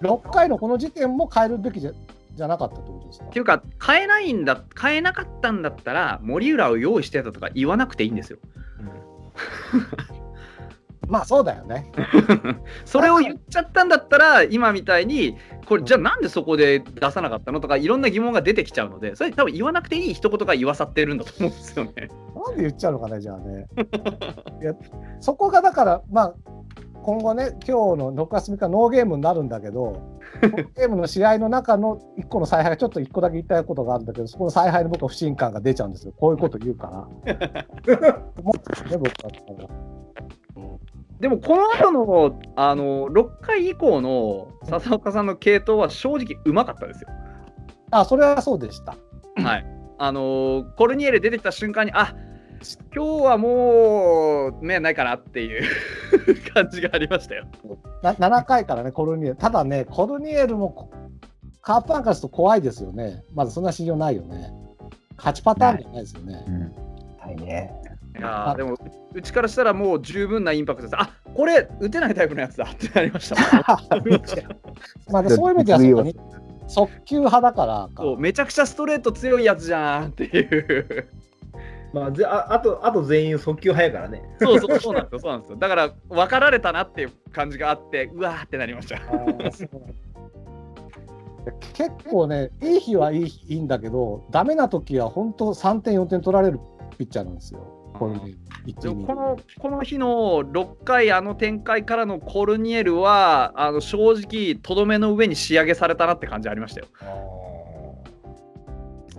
[0.02, 1.92] 6回のこの時点も変えるべきじゃ
[2.36, 3.26] じゃなかったってことですか？
[3.26, 8.40] っていうか変えないんだ変えなかったんだったら森浦を用意してたとか言わなくていいんですよ
[11.08, 11.92] まあそうだよね。
[12.86, 21.92] それを言っちゃったんだったら今みたいにこれじゃあなんでそこで出さなかったのとかいろんな疑問が出てきちゃうのでそれ多分言わなくていい一言が言わさってるんだと思うんですよね。
[22.46, 23.68] なんで言っちゃうのかね、じゃあね。
[24.62, 24.74] いや
[25.20, 26.36] そこがだから、まあ、
[27.04, 30.02] 今後ね、今日の6月3日、ノーゲームになるんだけど、
[30.76, 36.14] ゲームの試合の中の1個の采配がちょっと1個だけ言いたいことがあるんだけど、そこの采配に僕は不信感が出ちゃうんですよ。
[36.18, 37.08] こういうこと言うから。
[38.40, 39.86] 思ってね、僕は。
[41.20, 47.10] でもこの後のあの6回以降の笹岡さんの系統は正直うまかったですよ。
[47.92, 48.98] あ、それはそうでした。
[49.42, 49.66] はい。
[49.98, 52.16] あのーコルニエル出てきた瞬間にあ
[52.94, 55.64] 今日はもう目ないかなっていう
[56.54, 57.46] 感じがありましたよ。
[58.02, 59.36] な7回からね、コルニエル。
[59.36, 60.90] ただね、コルニエルもこ
[61.62, 63.24] カープファンからすると怖いですよね。
[63.34, 64.52] まずそんな信用ないよね。
[65.18, 66.46] 勝ちパターンじゃないですよね。
[67.20, 67.74] はいね。
[68.18, 68.78] いやーでもう
[69.14, 70.96] うちからしたらもう十分なインパクトです。
[71.00, 73.36] あこれ打てないタイプのやつだってなりました。
[75.12, 76.06] まあでそういう意味では
[76.68, 81.08] 速球派だからかそうめちゃくちゃストレート強いやつじゃんっていう。
[81.94, 84.22] まあ、ぜああとあと全員速球速いからね。
[84.42, 85.58] そうそうそうなんですよそうなんですよ。
[85.58, 89.00] だから分かられたなっていう感じがあってうわーってなりました。
[91.74, 96.60] 結構ね、いい日はいいいいんだけど、ダメな時は本当3点、4点取られる
[96.98, 97.75] ピッチャーなんですよ。
[97.98, 98.08] こ
[99.16, 100.08] のこの日の
[100.42, 106.88] 6回あの展開からのコルニエルはあの正直とどめの上に仕上げされたなって感じありましたよ。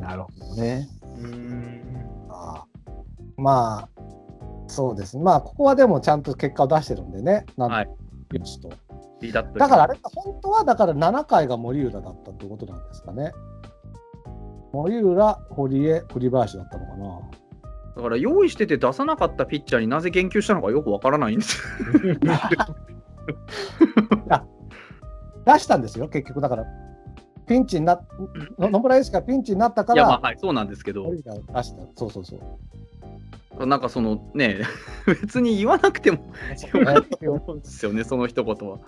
[0.00, 0.88] なるほどね。
[1.18, 1.82] うん
[2.28, 2.96] あー
[3.36, 3.88] まあ、
[4.66, 5.22] そうですね。
[5.22, 7.88] まあ、ここはでもちゃんと結果を出してるんでね、なんはい
[8.32, 8.70] よしと。
[9.20, 13.32] リーダットだからあれ、本当はだから7回が森浦だったってことなんですかね。
[14.72, 17.20] 森浦、堀江、栗林だったのかな。
[17.96, 21.62] だから用意してて出さなかったピッチャーになぜ言及したのかよくわからないんです。
[25.46, 26.42] 出したんですよ、結局。
[26.42, 26.66] だから、
[27.46, 28.06] ピンチになっ、
[28.58, 31.82] の野村祐介がピンチになったかいやまあら、はいそうなんですけど出した。
[31.94, 33.66] そうそうそう。
[33.66, 34.60] なんかそのね
[35.06, 36.18] 別に言わなくても
[36.74, 38.78] よかったと思うんですよねその一言は。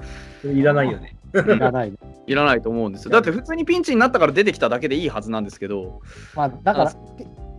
[0.45, 1.17] いらないよね。
[1.33, 1.97] いらないね。
[2.27, 3.13] いらないと思うんですよ。
[3.13, 6.03] だって普通にピンチになったから出てきただけでいいはずなんですけど。
[6.35, 6.93] まあ、だから、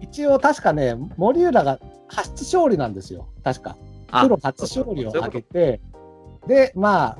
[0.02, 3.28] 一応確かね、森浦が初勝利なんですよ。
[3.44, 3.78] 確か。
[4.12, 5.82] あプロ初勝利を挙げて、
[6.48, 7.18] で、まあ、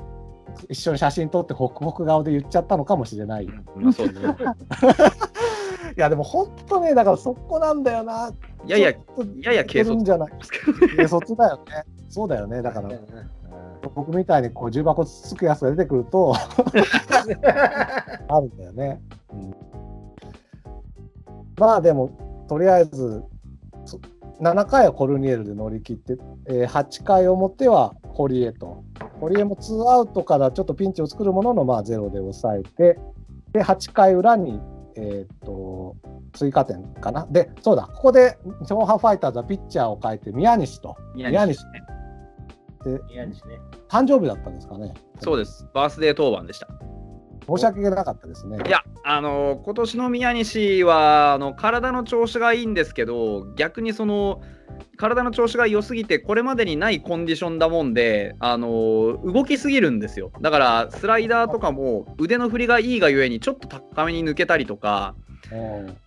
[0.68, 3.44] 一緒に写真撮って、ホクホク顔で言っちゃったのかもしれない。
[3.44, 4.34] いまあそうですね
[5.96, 8.30] や、でも本当ね、だからそこなんだよな。
[8.66, 10.30] いやいやちょっとやや軽率じゃない？
[10.64, 10.72] 軽
[11.06, 11.62] 率だよね。
[12.08, 12.62] そうだよね。
[12.62, 12.90] だから、
[13.94, 16.34] 僕みたいにこう重箱つつくやつが出てくると、
[18.28, 19.00] あるんだよね。
[19.32, 19.54] うん
[21.58, 22.10] まあでも、
[22.50, 23.22] とりあえず、
[23.84, 24.00] そ
[24.40, 26.16] 7回はコルニエルで乗り切って、
[26.48, 28.82] えー8回表は堀江と。
[29.20, 32.98] 堀江もツーアウトからちょっとピンチを作るものの、まあ、ゼロで抑えて、
[33.52, 34.60] で、8回裏に、
[34.96, 35.94] えーっと、
[36.32, 37.24] 追加点かな。
[37.30, 38.36] で、そうだ、ここで
[38.66, 40.96] 日本ハムファイターズはピッチャーを変えて宮西と。
[41.14, 41.70] 宮西ね
[43.10, 43.60] 嫌にしね。
[43.88, 44.92] 誕生日だったんですかね。
[45.20, 45.68] そうです。
[45.72, 46.66] バースデー当番でした。
[47.56, 48.58] 申し訳なかったですね。
[48.66, 54.40] いや、あの今年の宮西はあの体の調子がいいんですけど、逆にその
[54.96, 60.30] 体の調子が良すぎて、これまでにないコンディションだもんで、あの動きすぎるんですよ。
[60.40, 65.14] だから、スライダーとかも腕の振りがいいがゆえに、ちょっと高めに抜けたりとか、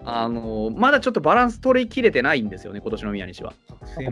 [0.05, 3.53] あのーまだちょっとバランス取りきれてないんですよね、今年の宮西は。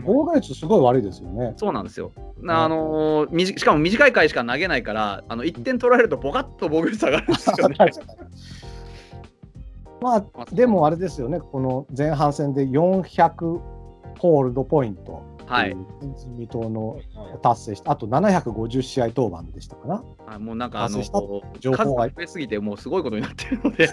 [0.04, 1.54] 防御率すごい悪いですよね。
[1.56, 2.12] そうなんですよ。
[2.48, 7.76] あのーみじしかも短い回しか投げないから、あの1点取られると、ボカッと防御率上がるんですよね。
[10.02, 13.60] まあ、でもあれですよね、この前半戦で400
[14.18, 15.22] ホールドポイント、
[15.52, 15.74] はい。
[15.74, 16.98] 前人未到の
[17.42, 20.02] 達成して、あと750試合登板でしたかな。
[20.26, 21.02] あもうなんかあの
[21.60, 23.86] 情数報がが増えすぎてもうすごいことになってるので、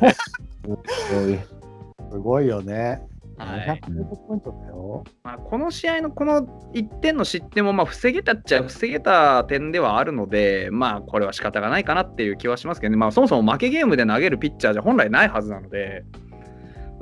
[2.09, 3.01] すごいよね。
[3.37, 3.81] はい。
[3.85, 5.03] 200ポイントだよ。
[5.23, 16.05] まあ、この試合のこの1点の失点もまあ防げたっちゃ防げた点ではあるので、まあこれは仕方がないかなっていう気はしますけどね、まあ、そもそも負けゲームで投げるピッチャーじゃ本来ないはずなので、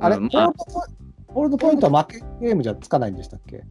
[0.00, 0.52] あれ、うんまあ
[1.28, 3.64] ホールドポイントは負けゲームじゃつかないんでしたっけ？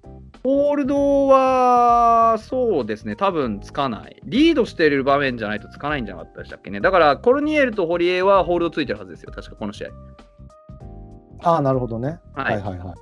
[0.43, 4.21] ホールドはそうですね、多分つかない。
[4.23, 6.79] リードしてる場面じゃないとつかないんじゃなかったでしたっけね。
[6.79, 9.89] だからコルニエルと堀江はホールドついてるはずですよ、確かこの試合。
[11.43, 12.19] ああ、なるほどね。
[12.34, 12.95] ははいいはいはい。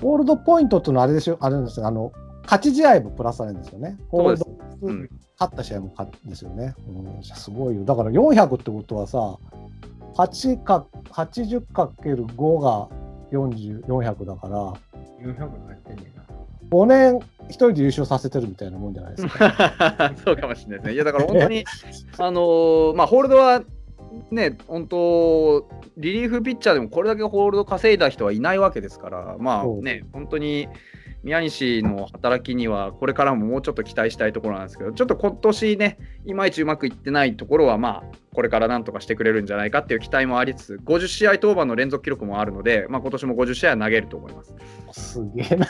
[0.00, 1.86] ホールドポイントっていうのはあれでしょ、あれですよ。
[1.86, 2.12] あの、
[2.44, 3.98] 勝ち試合もプラスされるんですよね。
[4.08, 4.46] ホールド、
[4.82, 6.74] うん勝った試合も勝ですよね。
[6.86, 7.84] うん、すごいよ。
[7.84, 9.36] だから400ってことはさ、
[10.14, 12.88] 8か80かける5が
[13.32, 14.72] 40 400だから、
[15.20, 16.24] 400入ってんねんな。
[16.70, 20.14] 5年一人で優勝させてるみたいなもんじゃないですか。
[20.24, 20.94] そうかもしれないですね。
[20.94, 21.64] いやだから本当に、
[22.18, 23.62] あのーまあ、ホールドは
[24.30, 30.68] ね、本当、リリーフピッチャーでもこれだけホールド稼いだ人はいないわけですから、まあね、本当に
[31.24, 44.54] 宮西の働きには、これからももうちょっと期待したいところなんですけど、ちょっと今年ね、いまいちうまくいってないところは、まあ、これからなんとかしてくれるんじゃないかっていう期待もありつつ、50試合登板の連続記録もあるので、まあ今年も50試合は投げると思います。
[44.92, 45.66] すげえな。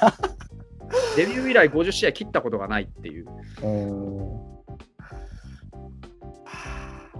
[1.16, 3.26] デビュー以来50試合切ったことがないっていう。
[3.62, 4.54] うん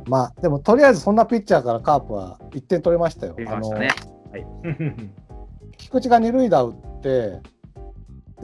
[0.06, 3.36] まあ、でもとりあえずそんなピッチャーからカープは1点取れましたよ。
[5.78, 7.40] 菊池が二塁打打って、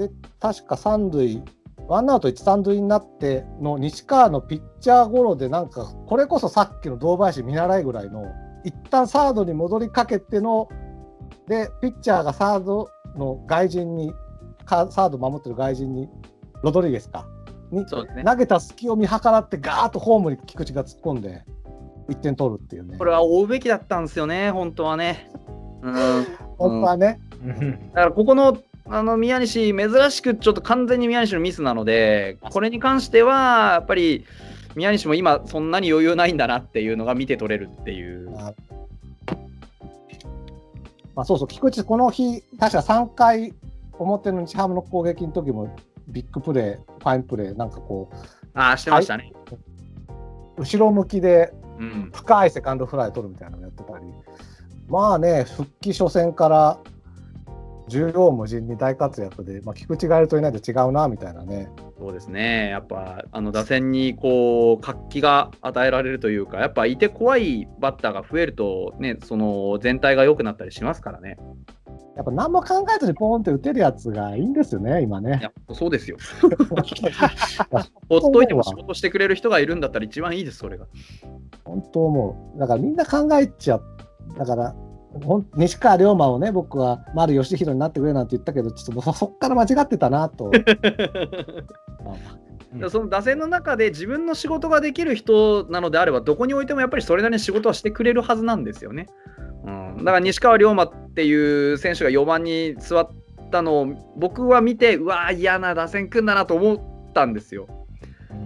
[0.01, 0.11] で、
[0.41, 1.43] 確か三塁、
[1.87, 8.25] ワンアウト一三塁になっての西川のピッチャーゴロで、なんか、これこそさっきの堂林見習いぐらいの、
[8.65, 10.69] 一旦サードに戻りかけての、
[11.49, 14.15] で、ピッチャーがサードの外人に、
[14.65, 16.09] かサード守ってる外人に、
[16.63, 17.27] ロドリゲスか、
[17.71, 18.25] にそうですね。
[18.25, 21.45] 投げた隙を見計らって、ガーッとホームに菊池が突っ込んで、
[22.09, 22.97] 1点取るっていうね。
[22.97, 25.31] これは追うべきだったんですよね、本当はね。
[25.83, 25.95] うん、
[26.57, 27.21] 本当はね、
[27.95, 28.57] だからここの
[28.91, 34.25] あの宮西、珍しくちょっと完全に宮西のミスなので、これに関しては、やっぱり
[34.75, 38.37] 宮西も今、そんなに余裕ないんだなっていうのが見て取れるっていう。
[38.39, 38.53] あ
[41.15, 43.55] まあ、そうそう、菊池、この日、確か3回
[43.93, 45.77] 表の日ハムの攻撃の時も、
[46.09, 48.11] ビッグプレー、ファインプレー、なんかこ
[48.55, 49.33] ああ、してましたね。
[50.59, 54.05] う、後ろ向きでうん、深いセカンドフライ取るみたいなのやってたり、
[54.89, 56.79] まあね、復帰初戦から
[57.91, 61.69] 縦横無尽に大活躍で、まあ、菊池がいるといないと違うなみたいなね。
[61.99, 71.37] そうですね、やっぱあの打線にこう活気が与えられるというか、やっぱいて怖いバッターが増えると、ね、その全体が良くなったりしますからね。
[72.17, 75.41] やっぱ何も考えずにポーンって打てるやつがいいんですよね、今いね。
[75.43, 76.17] や、そうですよ。
[78.09, 80.87] ほっといても仕事してくれる人がいるんだったら一番いいです、それが。
[81.65, 82.59] 本当思う。
[82.59, 83.83] だからみんな考えちゃう。
[84.37, 84.75] だから、
[85.57, 90.51] 西川龍馬をね、僕は丸義弘になってくれなんて言ったけど、ちょっともうそ そっから間違ってたなと。
[92.73, 99.09] うんその打線の中で自分の仕事ができる人なのであれば、どこにおいてもやっぱりそれなりに仕事はしてくれるはずなんですよね。
[99.65, 103.11] うん、だから西川龍馬っていう選手が4番に座っ
[103.51, 107.66] たのを僕は見て、うわー、嫌な打線組んだなと思ったんですよ。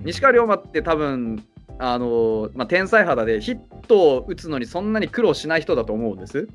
[0.05, 1.45] 西川龍馬って多分
[1.79, 3.59] あのまあ、天才肌でヒッ
[3.89, 6.49] トを打つのにそんなに苦労しない人だと思うんです。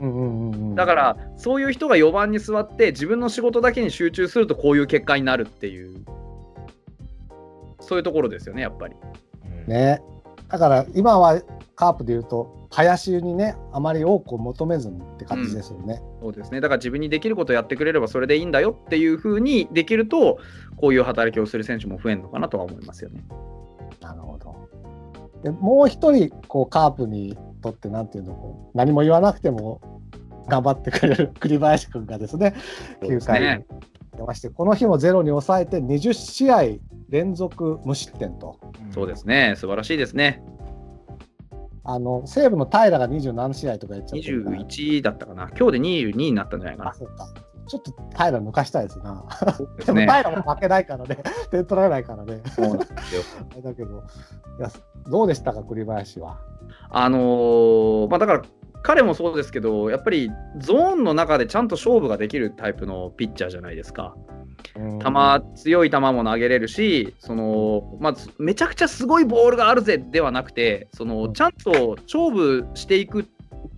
[0.00, 6.04] うんうんうんうんだから、そういう人が4番に座って自分の仕事だけに集中するとこういう結果になるっていう、
[7.80, 8.96] そういうところですよね、やっぱり。
[9.68, 10.02] ね。
[10.48, 11.40] だから今は
[11.76, 16.02] カープで言うと、林にね、あまり多くを求めずにって感じですよね。
[16.20, 16.60] そうですね。
[16.60, 20.38] だから自分にできることをやってくれればそれでいいんだよっていうふうにできると、
[20.76, 23.24] こういう働きをする選手も増えるのかなとは思いますよね。
[24.04, 24.68] なるほど。
[25.42, 29.80] でもう一人、こう、カープにとって、なんていうの、こう何も言わなくても
[30.48, 32.54] 頑張ってくれる 栗林君がですね、
[33.00, 33.66] 9そうです回にね。
[34.16, 36.62] 出まして、この日もゼロに抑えて20試合
[37.08, 38.58] 連続無失点と。
[38.90, 39.54] そうですね。
[39.56, 40.42] 素晴らしいですね。
[41.86, 45.50] あの西武の平が27試合とかやっちゃってるから21だったかな。
[45.58, 47.28] 今日で22になったんじゃないかあ、そうか。
[47.66, 49.04] ちょっと平抜かしたいですな。
[49.14, 49.52] な。
[49.52, 50.06] でですもね。
[50.06, 51.18] 平も負けないからね、
[51.50, 52.40] 点取られないからね。
[52.54, 53.22] そうなんですよ。
[53.62, 54.02] だけど、
[54.58, 54.70] いや
[55.08, 56.38] どうでしたか、栗林は？
[56.90, 58.42] あのーまあだから
[58.82, 64.14] 彼もそうですけど、やっぱりゾーンの中でちゃんと勝負ができるタイプのピッチャーじゃないですか。
[64.74, 73.24] 球、強い球も投げれるし、そのまあ、めちゃくちゃすごいボールがあるぜではなくて、そのちゃんと勝負していく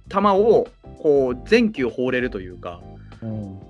[0.09, 0.67] 球を
[0.99, 2.81] こう全球放れるというか、
[3.23, 3.61] うん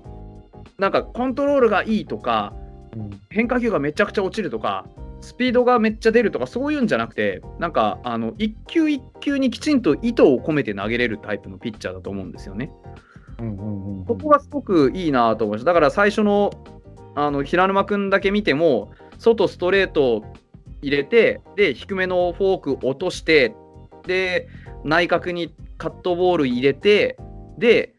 [0.77, 2.53] なんかコントロールがいいとか、
[2.95, 4.87] うん変化球がめちゃくちゃ落ちるとか、
[5.21, 12.71] スピードがめっちゃ出るとか、そういうんじゃなくて、なんかあの一球一球にきちんと意図を込めて投げれるタイプのピッチャーだと思うんですよね。
[14.07, 15.65] ここがすごくいいなと思いました。
[15.65, 16.51] だから最初の
[17.15, 20.23] あの平沼君だけ見ても、外ストレート
[20.81, 23.55] 入れて、で、低めのフォーク落として、
[24.05, 24.47] で、
[24.83, 27.17] 内角にカットボール入れて、
[27.57, 27.95] で、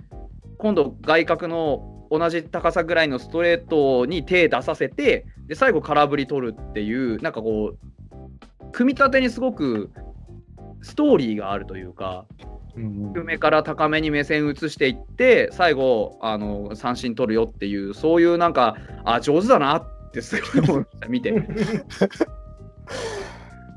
[0.59, 9.91] 今度外角の同じ高さぐらいのストレートに手出させて、で、最後空振り取るっていう、なんかこう、組み立てにすごく
[10.83, 12.27] ストーリーがあるというか、
[12.77, 21.33] うん低めから高めに目線移していって最後あの三振取るよっていうそういうなんかあ上手だなってすごい思いました見て、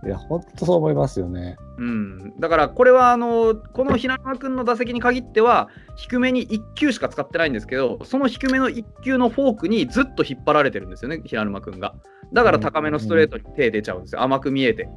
[0.03, 1.57] いや、本当そう思いますよね。
[1.77, 11.95] うん、だからこれはあのこの平沼君の打席に限っては低めに1球しか使ってないんですけどその低めの1球のフォークにずっと引っ張られてるんですよね平沼君が。
[12.33, 14.21] だから高めのストレートに手出ちゃうんですよ。
[14.21, 14.89] 甘く見えて。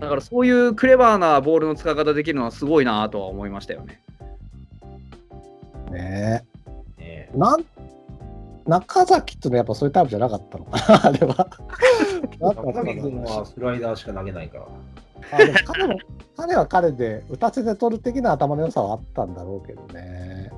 [0.00, 4.00] だからそういうクレバーなボールの使い方できるのはすごいなとは思いましたよね。
[5.90, 6.44] ね。
[6.98, 7.30] ねえ。
[7.34, 7.64] なん
[8.66, 11.48] 中崎ってのはやっぱそういうタイプじゃなかったのかな、 あれは。
[12.40, 14.66] 中崎君はスライダーしか投げないから。
[15.32, 15.98] あでも彼も
[16.36, 20.50] 彼は彼で打たせて取る的な頭の良さはあったんだろうけどね。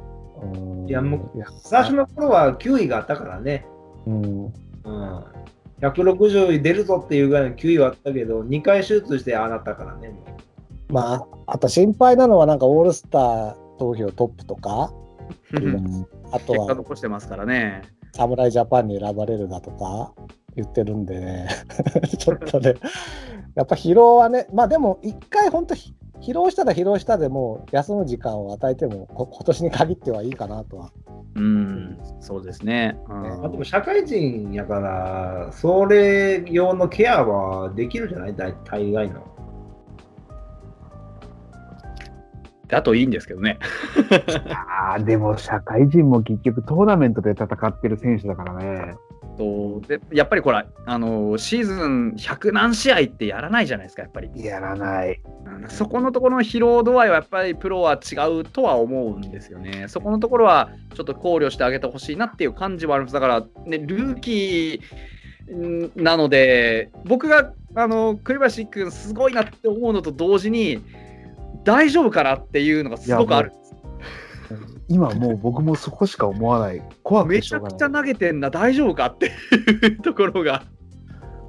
[0.42, 3.66] うんいやもいや最初の頃は球威があったからね。
[4.06, 5.24] うん、うん。
[5.80, 10.12] 160出るぞっていうぐらいの球威はあったけど、2回手術してああなったからね。
[10.88, 14.92] まあ、あと心配なのは、なんかオールスター投票トップとか、
[16.32, 17.82] あと結果は残してますからね
[18.14, 20.12] 侍ジャパンに選ばれるだとか
[20.56, 21.48] 言ってるんでね、
[22.18, 22.74] ちょっとね、
[23.54, 30.90] やっぱ疲労はね、まあでも、一回本当、疲労したら疲労したでもう休む時間を与えても、こ今年に限ってはいいかなとは。
[31.36, 32.98] うん、そうですね。
[33.08, 38.34] うんねあでも社会人やから、それ用のケアはできるじゃない？
[38.34, 39.20] 大大概の。
[42.68, 43.58] だといいんですけどね。
[44.50, 48.94] ああ、でも社会人も結局トーナメントで戦ってる選手だからね。
[49.36, 54.30] そうでやっぱりこれあのシーズン100何試合ってやらないじゃないですか、やっぱり。
[54.34, 55.20] やらない。
[55.44, 59.86] うんそこのところの疲労度合いはやっぱりプロは違うとは思うんですよね。
[59.88, 63.14] そこのところはちょっと考慮してあげてほしいなっていう感じはあります。
[63.14, 64.80] だから、ね、ルーキー
[65.50, 70.82] んなので、僕があの栗林君すごいなって思うのと同時に、
[71.68, 73.52] 大丈夫かなっていうのがすごくある。
[74.88, 76.82] 今もう僕もそこしか思わない。
[77.02, 77.60] 怖くめちゃ。
[77.60, 80.64] くちゃ投げてんな、大丈夫かっていうところが。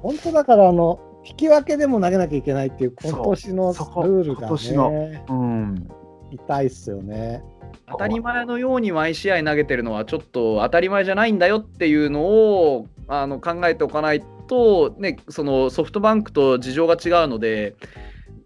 [0.02, 5.88] 本当だから、あの、引き分けでも投げなきゃいけないっていう、今年のルールが今年のね、うん。
[6.32, 7.42] 痛いっすよね。
[7.88, 17.74] 当たり前のように毎試合投げてるのはちょっと当たり前じゃないんだよっていうのをあの考えておかないと、ね、そのソフトバンクと事情が違うので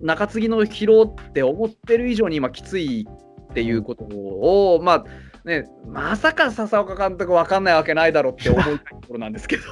[0.04, 3.08] 中継ぎの疲労って思ってる以上に今きつい
[3.50, 5.04] っていうことを、まあ
[5.44, 9.62] ね、まさか笹岡監督分かんないわけないだろうって思いたいところなんですけど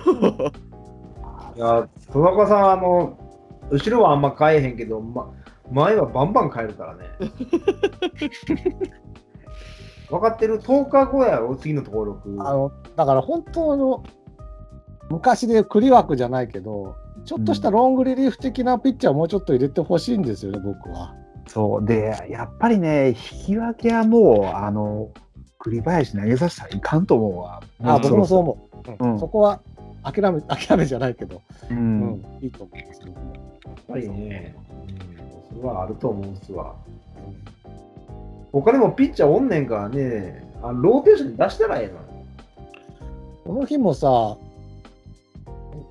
[1.54, 3.18] いや、戸中さん、あの、
[3.70, 5.30] 後ろはあんま変えへんけど、ま、
[5.70, 7.02] 前はバンバン変えるからね。
[10.08, 12.36] 分かってる ?10 日後やろ、次の登録。
[12.40, 14.02] あの、だから本当の、
[15.10, 21.14] 昔で栗枠じゃないけど、ちょっとしたロングリリーフ的なピッチャーをもうちょっと入れてほしいんですよね、僕は。
[21.46, 21.84] そう。
[21.84, 23.14] で、やっぱりね、引
[23.46, 25.10] き分けはもう、あの、
[25.58, 27.62] 栗林投げさせたらいかんと思うわ。
[27.84, 29.04] あ僕もそう思う。
[29.04, 29.60] うんそこは
[30.02, 31.40] 諦め、諦めじゃないけど、
[31.70, 31.74] う。
[31.74, 33.32] うんん、いいと思います、僕も
[33.64, 34.56] やっぱりね、
[35.52, 36.74] うん、それはあると思うんすわ。
[38.50, 41.94] 他にもピッチャーおんねんからね、あのローテーションに出したらええの。
[43.44, 44.36] この日もさ、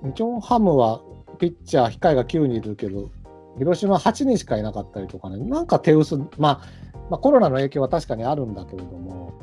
[0.03, 1.01] 日本ハムは
[1.41, 3.09] ピッチャー控えが9人いるけど、
[3.57, 6.61] 広島8人しかいなかったりとかね、なんか手薄、まあ、
[7.09, 9.34] まあ、コロナの影響は確かにあるんだけれども、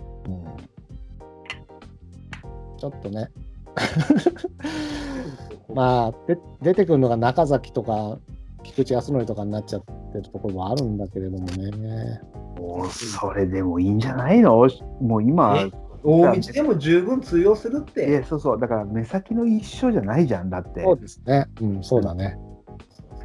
[2.78, 3.30] ちょっとね、
[5.74, 8.16] まあで、出てくるのが中崎とか、
[8.62, 12.20] 菊池康則とかになっちゃってるところもあるんだけれどもね。
[12.58, 14.68] もうそれでもいいんじゃないの？
[15.00, 15.70] もう今え、
[16.02, 18.22] 大道でも十分通用するっえて。
[18.24, 20.82] そうそう、だから目先の一緒じゃないじゃん、だって。
[20.82, 21.46] そうですね。
[21.60, 22.38] うん、そうだね。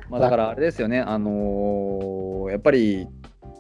[0.10, 3.08] まあだからあれですよね、あのーやっぱり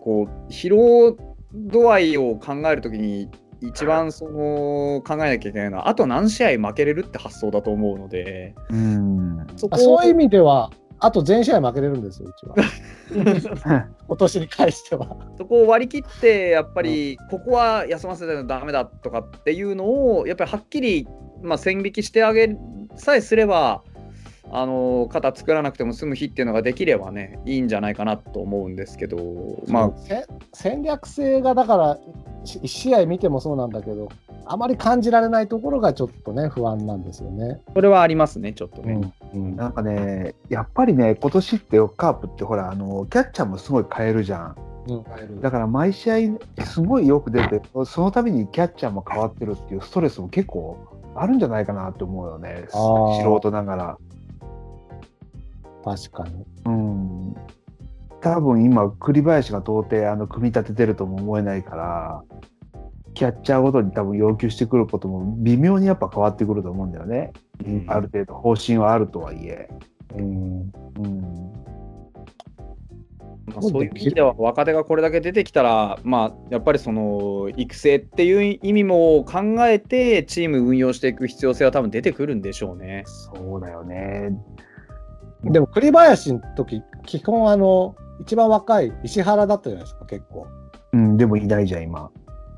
[0.01, 1.17] こう疲労
[1.53, 3.29] 度合いを考えるときに、
[3.61, 9.47] 一番その考えなきゃいけないのは、あと何試合負けれるって発想だと思うので、うん。
[9.55, 10.69] そそういう意味では、
[11.03, 12.55] あと全試合負けれるんですよ、うちは。
[14.07, 15.17] 今年に関しては。
[15.37, 21.05] そこを割り切って、やっぱり、ここは休ませてのダメだとかっていうのを、やっぱりはっきり、
[21.41, 22.55] まあ、線引きしてあげ
[22.95, 23.83] さえすれば、
[24.55, 29.17] あの肩作らなくても済む日っていうのができればね、いいんじゃないかなと思うんですけど、
[29.67, 31.97] まあ、せ戦略性がだから、
[32.45, 34.09] 1試合見てもそうなんだけど、
[34.45, 37.61] あまり感じられないところがちょっとね、不安なんですよね。
[37.73, 39.11] それはありますね、ちょっとね。
[39.33, 44.55] うんなんかね、やっぱりね、今年ってカープってほら、あのキャッチャーもすごい変えるじゃん。
[44.87, 46.15] うんだから毎試合、
[46.63, 50.77] すごいよく出て、その度にキャッチャーも変わってるっていうストレスも結構
[51.15, 53.97] あるんじゃないかなと思うよね、素人ながら。
[55.83, 56.45] 確かに。
[56.65, 57.35] うん。
[58.21, 62.23] 多分今、栗林が到底あの組み立ててるとも思えないから、
[63.13, 67.31] キャッチャーごとに多分要求してくることも微妙にやっぱ変わってくると思うんだよね。
[67.87, 69.69] ある程度方針はあるとはいえ。
[70.15, 71.53] うんうん。
[73.45, 83.03] まあ、そういう意味では若手がこれだけ出てきたら、まあ、やっぱりその育成っていう意味も考えてチーム運用していく必要性は多分出てくるんでしょうね。
[83.05, 84.31] そうだよね。
[85.43, 90.47] でも栗林の時基本あの一番若い石原だったじゃないですか結構。
[90.93, 92.09] うん、でもいないじゃん、今。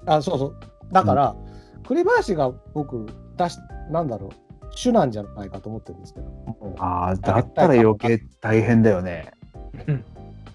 [0.06, 0.56] あそうそう。
[0.92, 1.36] だから、
[1.88, 3.08] 栗林が僕
[3.38, 3.58] 出し
[3.90, 6.76] なんだろう主なんじゃないかと思ってるんですけど。
[6.80, 9.32] ああ、だったら余計大変だよね。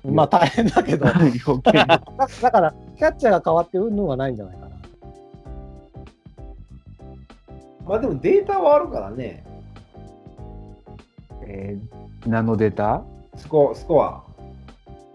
[0.05, 1.07] まあ大変だけど。
[1.07, 1.73] だ 余計。
[2.43, 4.70] だからキャッチャーが変わってうんぬんはないんじゃないかな。
[7.86, 9.44] まあでもデータはあるからね、
[11.46, 13.02] えー、何のデータ？
[13.36, 14.24] スコスコア。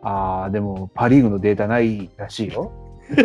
[0.01, 2.71] ああ、でもパ・リーグのデータないらしいよ。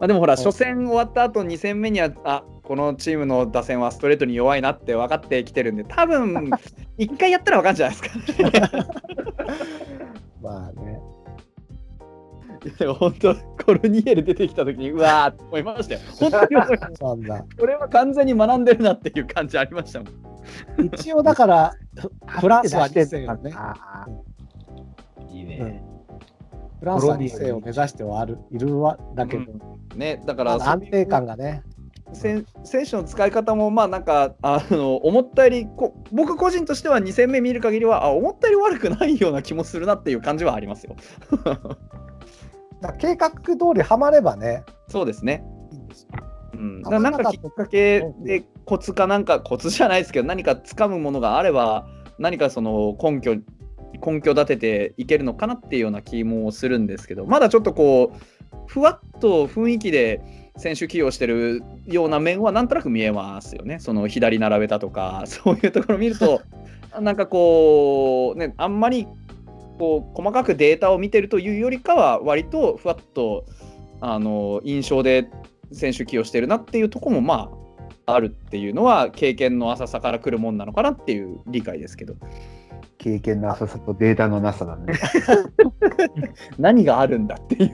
[0.00, 6.50] まあ、でもほら、初戦終わった後2戦目には、あこのチームの打線はストレートに弱いなって分かってきてるんで、多分
[6.98, 8.86] 1回やったら分かるんじゃないですか。
[10.42, 10.83] まあね
[12.70, 13.34] でも本当、
[13.64, 16.00] コルニエル出てきたときに、うわーって思いましたよ。
[16.18, 17.06] 本当に思いました。
[17.06, 17.44] なんだ。
[17.58, 20.86] これは完全に学んでるなっていう感じありましたもん。
[20.86, 21.74] 一応だから
[22.26, 23.52] フランスは2世をね。
[23.54, 24.06] あ
[25.30, 25.80] いいうん。
[26.80, 29.44] フランスは2世を目指してはあるいるわだけど、
[29.96, 31.62] ね、だからまあ安定感がね。
[32.12, 40.96] 選選手の使い方も、まあなんか、あの思ったよりこ、僕個人としては2戦目見る限りは、あ思ったより悪くないような気もするなっていう感じはありますよ。
[42.84, 44.64] だ計画通りはまればね。
[44.88, 45.44] そうですね。
[46.52, 51.86] うん、だなんかきっかけでコツかなんかコツじゃないですけど何か掴むものがあれば
[52.18, 53.36] 何かその根拠
[54.04, 60.20] 根拠立てていけるのかなっていうような気もするんですけどまだちょっとこうふわっと雰囲気で
[60.56, 63.80] 選手起用してるような面はなんとなく見えますよね。
[63.80, 66.42] その左並べたとかそういうところを見ると
[67.00, 69.08] なんかこうねあんまり
[69.78, 73.44] こう細かくデータを見てるというよりかは割とふわっと
[74.00, 75.28] あの印象で
[75.72, 77.50] 選手起用してるなっていうところもま
[78.06, 82.14] ああるっていうのは経験の浅さから来るもんなのかなっていう理解ですけど。
[82.98, 84.94] 経験の浅さとデータのなさだね。
[86.58, 87.72] 何 があるんだっていう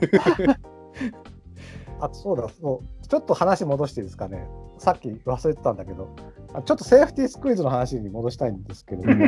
[2.01, 2.49] あそうだ。
[2.49, 3.07] そう。
[3.07, 4.45] ちょっと話戻していいですかね。
[4.77, 6.09] さっき忘れてたんだけど。
[6.53, 9.25] あちょっとセーフティースクイズの話に戻したいんですけれども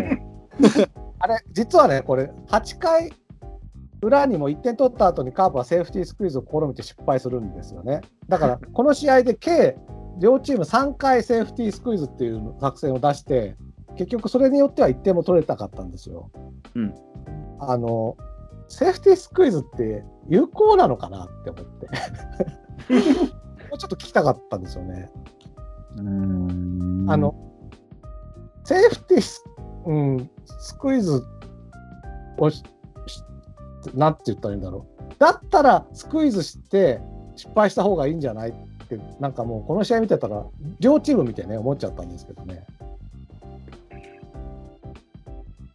[1.24, 3.14] あれ実はねこれ8回
[4.02, 9.78] 裏にも1点取った後にカープはセーフティースクイズを試みて失敗するんですよねだから この試合で計
[10.20, 13.56] 両チーム3回セーフティースクイズっていう作戦を出して
[13.96, 16.30] 結局それによっては1点も取れたかったんですよ。
[16.76, 16.94] うん
[17.60, 18.18] あの
[18.68, 21.88] セーフティースクイズって有効なのかなって思って。
[23.70, 25.12] もうちょっと聞きたかったんですよね。
[25.98, 27.36] うーんあの、
[28.64, 29.44] セーフティース,、
[29.86, 31.24] うん、スクイズ
[32.38, 32.64] をし、
[33.08, 33.24] し
[33.94, 35.14] なんて言ったらいいんだろう。
[35.20, 37.02] だったらスクイズして
[37.36, 38.54] 失敗した方がいいんじゃないっ
[38.88, 40.46] て、なんかもうこの試合見てたら、
[40.80, 42.66] 両チーム見てね、思っちゃったんですけどね。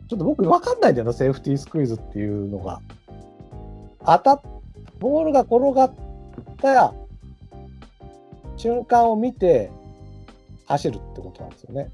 [0.08, 2.80] ちょっと僕分かんないんだよな、セーフティースクイズっていうのが。
[4.04, 4.40] 当たっ、
[5.00, 5.92] ボールが転がっ
[6.56, 6.94] た
[8.56, 9.70] 瞬間を見て
[10.66, 11.90] 走るってことなんですよね。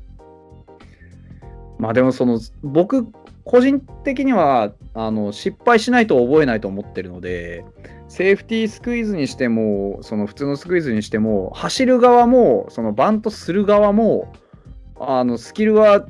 [1.78, 3.06] まあでもその僕
[3.44, 7.64] 個人的にはあの失敗しないと覚えないと思ってるので
[8.08, 14.32] セーフティースクイズにしてもその普通のスクイズにしても走る側もそのバントする側も
[14.98, 16.06] あのスキルは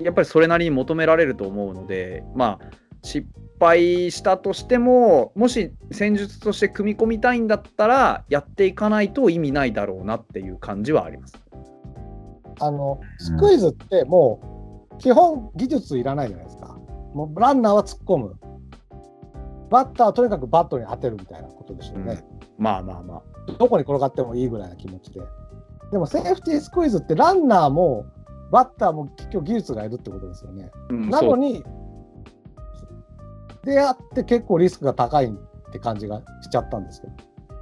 [0.00, 2.70] やっぱりそれなりに求められると思うのでまあ
[3.02, 3.26] 失
[3.60, 11.40] 敗したとしてももし戦術として組み込みたいんだったらやっていかないと意味ないだろうなっていう感じはあります。
[12.60, 14.53] あのスクイズってもう
[14.98, 16.76] 基本技術いらないじゃないですか。
[17.14, 18.36] もうランナーは突っ込む。
[19.70, 22.24] バッターはとにかくバットに当てるみたいなことでしょうね。
[22.58, 23.52] まあまあまあ。
[23.58, 25.20] どこに転がってもいいぐらいな気持ちで。
[25.90, 28.06] でもセーフティースクイズってランナーも
[28.50, 30.70] バッターも結局技術がいるってことですよね。
[30.90, 31.64] うんなのに、
[33.64, 35.30] であって結構リスクが高いっ
[35.72, 37.12] て感じがしちゃったんですけど。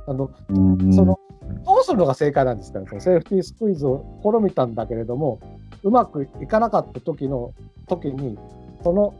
[0.09, 1.19] あのうんその
[1.65, 5.39] どうするのが正解なんですかね、そのセーフティースクイズを試みたんだけれども、
[5.83, 7.53] うまくいかなかった時の
[7.89, 8.39] 時に、
[8.83, 9.15] その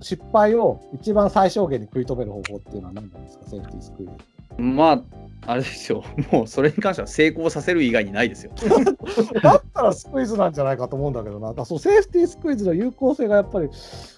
[0.00, 4.12] 失敗を一番最小限に食い止める方法っていうのは何なんですか、セーフティースクイズ。
[4.62, 5.02] まあ、
[5.46, 6.04] あれですよ。
[6.32, 8.52] もうそれに関しては成功させる以外にないですよ。
[9.42, 13.68] だったらスクイズなんじゃないかと思うんだけどな、そうセーフティースクイズの有効性がやっぱり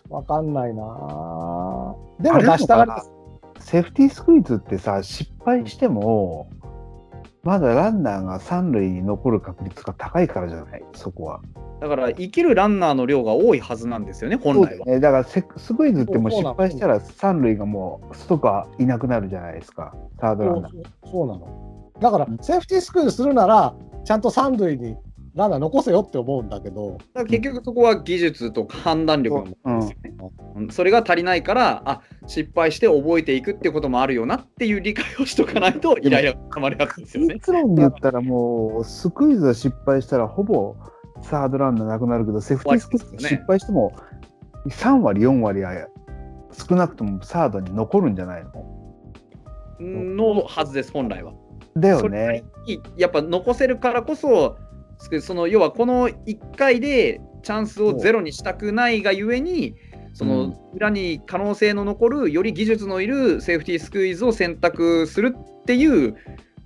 [0.08, 1.94] 分かんないな。
[2.20, 3.20] でも出したがり。
[3.60, 6.48] セーフティースクイズってさ、失敗しても、
[7.42, 11.40] まだランナーが三塁に残る確率が高いからじゃない、そこは。
[11.80, 14.84] だから、生きるランナーの量が多いはずなんですよね、本来は。
[14.84, 20.72] ね、だからセスクイズってもう失敗したら三塁がもうストがいなくなるじゃないですか、サードランナー。
[20.72, 21.90] そうそうなの。
[21.98, 24.96] だから、セーフティースクイズするなら、ちゃんと三塁に
[25.34, 26.98] ランナー残せよって思うんだけど、
[27.28, 30.16] 結局そこは技術と判断力の問題ですよね。
[30.56, 37.34] うんそれが足りないから、あ失敗して覚えていくっていうこともあるよなっていう理解をしとかないとイライラがたまるやつですよね。
[37.34, 40.76] 結論で言ったらもう、スクイズは失敗したらほぼ
[41.22, 43.94] サードランナーなくなるけど、セーフティースクイズ失敗しても
[44.66, 45.88] 3割、4割は
[46.52, 48.44] 少なくともサードに残るんじゃない
[49.80, 50.34] の？
[50.34, 51.32] のはずです、本来は。
[51.76, 52.44] だよね。
[52.66, 54.58] にやっぱ残せるからこそ、
[55.20, 59.74] その要はこの1回でチャンスをゼロにしたくないがゆえに、
[60.12, 66.16] その裏に可能性の残るより技術のいるセーフティースクイズを選択するっていう、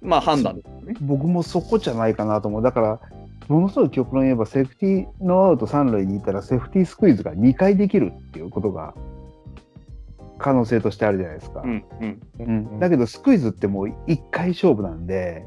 [0.00, 0.94] まあ、判断ですよね。
[1.00, 2.62] 僕もそこじゃないかなと思う。
[2.62, 3.00] だから、
[3.48, 8.94] ものすごい極論言えば、セーフティーノーアウト三塁にいたら、セーフティースクイズが2回できるっていうことが
[10.38, 11.62] 可能性としてあるじゃないですか。
[11.64, 15.46] うんうんうんだけど、スクイズってもう1回勝負なんで、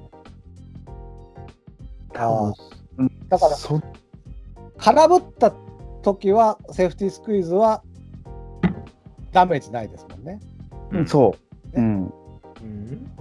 [2.14, 2.77] 多分
[3.30, 3.80] だから、そ
[4.78, 5.54] 空振った
[6.02, 7.84] 時は、セーフティースクイズは
[9.32, 10.40] ダメージないですもんね。
[11.06, 11.36] そ
[11.74, 12.14] う、うん、
[12.62, 13.12] うん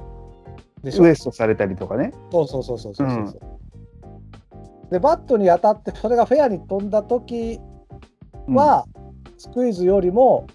[0.82, 1.02] でしょ？
[1.02, 2.12] ウエストされたりとかね。
[2.30, 3.40] そうそうそうそうそうそう。
[4.90, 7.58] で、バットに当たって、それがフェアに飛んだ時
[8.46, 8.86] は、
[9.36, 10.46] スクイズよりも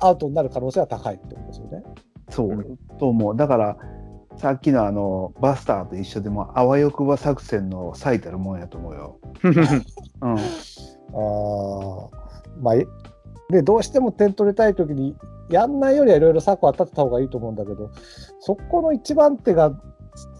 [0.00, 1.82] アウトになる可能性は高いってことですよね。
[2.28, 3.36] そう、と思う。
[3.36, 3.76] だから、
[4.38, 9.18] さっきのあのバスターと一緒でも、あわよくば作戦の最たるもんやと思うよ。
[9.42, 10.40] うん、ああ、
[12.60, 12.86] まあ、え
[13.50, 15.16] で、どうしても点取りたいときに、
[15.50, 17.90] やんないよりはいろいろ策は立てた方がいいと思うんだけど、
[18.40, 19.72] そこの一番手が、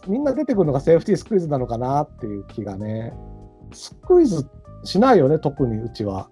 [0.06, 3.14] みんな出てくるのがセーフティースクイズなのかなっていう気がね。
[3.72, 4.46] スクイズ
[4.84, 6.28] しないよね、特にうちは。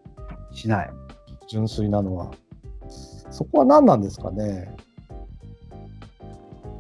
[0.52, 0.90] しない。
[1.48, 2.30] 純粋なのは。
[3.30, 4.74] そこは何なんですかね。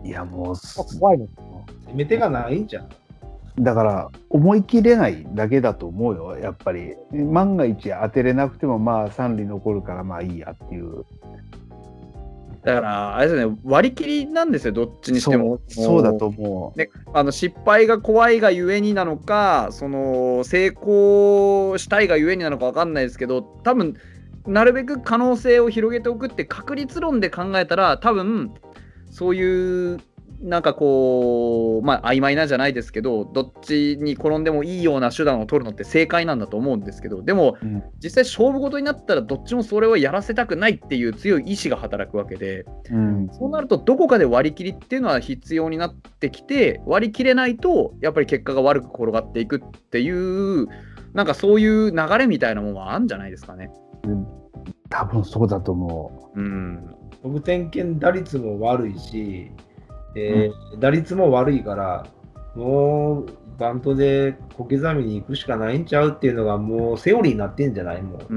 [0.04, 1.32] いや、もうす、怖いのか
[1.86, 2.88] 決め手がないんじゃん。
[3.58, 6.94] だから、思い切れないだけだと思うよ、やっぱり。
[7.12, 11.04] 万が一当てれなくても、まあ、三塁残るから、まあいいやっていう。
[12.66, 15.60] だから、あれですね、割り切りなんですよ、どっちにしても。
[15.68, 16.78] そうそうだと思う。
[16.78, 23.94] ね、あの失敗が怖いがゆえになのか、その成功したいがゆえになのか分かんないですけど、多分
[24.46, 28.52] なるべく可能性を広げておくって確率論で考えたら、多分
[29.16, 29.98] そういう
[30.42, 42.66] なんかこう、まあ曖昧なんじゃないですけど、どっちに転んでもいいような手段を取るのって正解なんだと思うんですけど、でも、うん実際勝負事になったら、どっちもそれはやらせたくないっていう強い意志が働くわけで。
[42.90, 50.68] うん、そうなると、どこかで割り切りっていうのは必要になってきて、割り切れないと、やっぱり結果が悪く転がっていくっていう、
[51.14, 53.70] なんかそういう流れみたいなものはあるんじゃないですかね。
[54.90, 56.95] 多分そうだと思うん。
[57.32, 59.50] 得点圏打率も悪いし、
[60.14, 62.06] えー打率も悪いから、
[62.54, 63.26] もう
[63.58, 68.02] バントで小刻みに行くしかないんちゃうっていうのがもうセオリーになってんじゃない？
[68.02, 68.34] もう。
[68.34, 68.36] う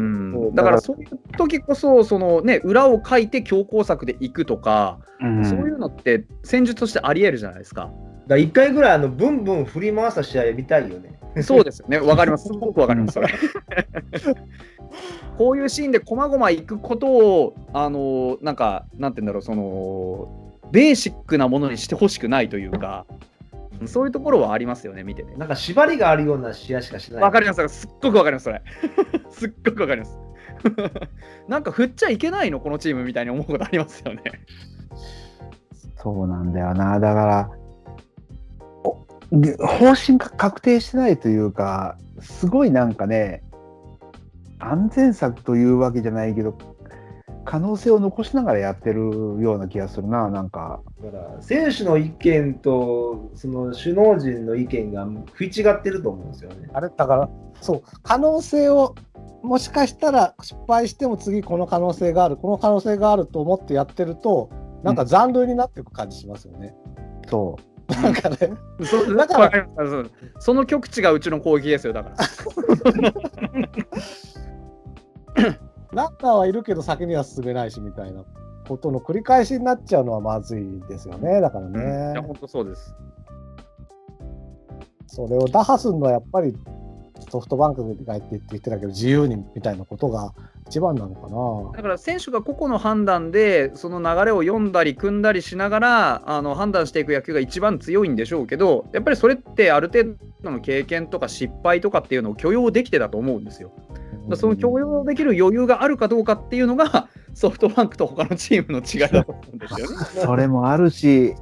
[0.52, 5.26] ん、だからそういう時こそ、そのね、裏を書いて強攻策でいくとか、う。
[5.26, 7.92] うんそういうのって戦術としてありえるじゃないですか。
[8.30, 11.20] だから一回ぐらいあのブンブン振り回した試合見たいよね。
[11.42, 13.28] そうですよね、わかります、すごくわかります、それ。
[15.38, 23.08] こういうシーンでこまごまいくことを、あのなんか、なんて言うんだろう、その、ベーシックなものにしてほしくないというか、
[23.86, 25.36] そういうところはありますよね、見てて。
[25.36, 27.24] なんか縛りがあるような試合しかしない。
[27.24, 28.62] わかります、すっごくわかります、それ。
[29.32, 30.20] すっごくわかります。
[31.48, 34.22] なんか振っちゃいけないの、このチームみたいに思うことありますよね。
[35.96, 37.00] そうなんだよな。
[37.00, 37.59] だから、
[39.32, 43.44] 方針が確定してないというか、すごいなんかね、
[44.60, 46.58] 安全策というわけじゃないけど、
[47.46, 49.02] 可能性を残しながらやってる
[49.40, 50.82] ような気がするな、なんか。
[51.04, 56.70] だから、選手の意見と、その首脳陣の意見が食い違ってると思うんですよね。
[56.74, 57.30] あれだから、
[57.62, 58.96] そう、可能性を、
[59.42, 64.50] もしかしたら失敗しても次この可能性がある、この可能性があると思ってやってると、
[64.84, 66.76] なんか残留になっていく感じしますよね。
[67.30, 67.58] そ
[67.90, 68.38] なんかね、
[68.84, 69.68] そうだから
[70.40, 72.18] その極地がうちの攻撃ですよ、だから。
[75.92, 78.24] ランナーはいるけど先には進めないしみたいな
[78.68, 81.42] ことの繰り返しになっちゃうのはまずいですよね。
[81.42, 82.94] だからいや、ね、本当そうです。
[85.08, 86.56] それを打破するのはやっぱり
[87.30, 90.34] ソフトバンクが言って言ってたけど、自由にみたいなことが
[90.68, 103.72] 一番なのかだから選手が個々の判断でその流れを読んだり組んだりしながらあの判断していく野球が一番強いんでしょうけどやっぱりそれってある程度の経験とか失敗とかっていうのを許容できてたと思うんですよ。
[104.30, 104.38] だ。
[104.38, 109.96] その許容できる余裕があるかどうかっていうのが ソフトバンクと他のチームの違いだと思うんですよね。
[110.16, 110.20] う。
[110.26, 111.34] それもあるし、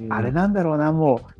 [0.00, 1.33] うんあれなんだろうな、もう、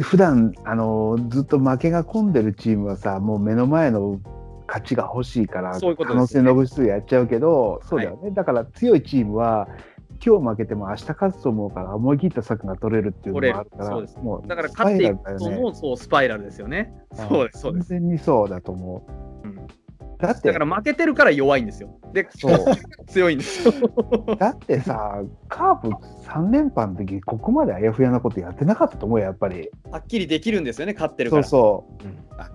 [0.00, 4.20] 普段あのずっと負けが込んでるチームはさ、もう目の前の
[4.66, 9.68] 勝ちが欲しいから、可能性残しつつやっちゃうけど、そうだよね、だから強いチームは、
[10.24, 16.92] 今日負けても明日勝つと思うから、思い切った策が取れるっていうのもあるから、そうですもうだから勝っていくスパイラルだよねのもそうスパイラルですよね。
[17.12, 17.88] うんそうです、そうです。
[17.88, 19.37] 完全にそうだと思う。
[20.20, 21.90] うんだってだから負けてるから弱いんですよ。
[22.12, 22.58] で、そう
[23.06, 23.74] 強いんですよ。
[24.38, 25.88] だってさ、カープ
[26.26, 29.70] 3連覇の時ここまであやふやなことやってなかったと思うよ、やっぱり。
[29.90, 32.44] はっきりできるんですよね、勝ってるかそうら。
[32.46, 32.54] そ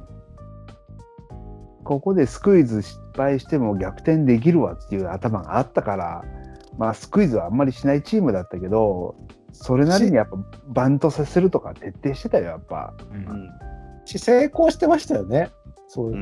[1.81, 1.83] う。
[1.83, 6.25] ここでスクイズ失敗しても逆転できるわっていう頭があったから、
[6.77, 9.15] まあスクイズはあんまりしないチームだったけど、
[9.51, 10.37] それなりにやっぱ
[10.67, 12.93] バントさせるとか徹底してたよ、やっぱ。
[13.11, 13.49] うん
[14.05, 15.49] し成功してましたよね。
[15.93, 16.15] そう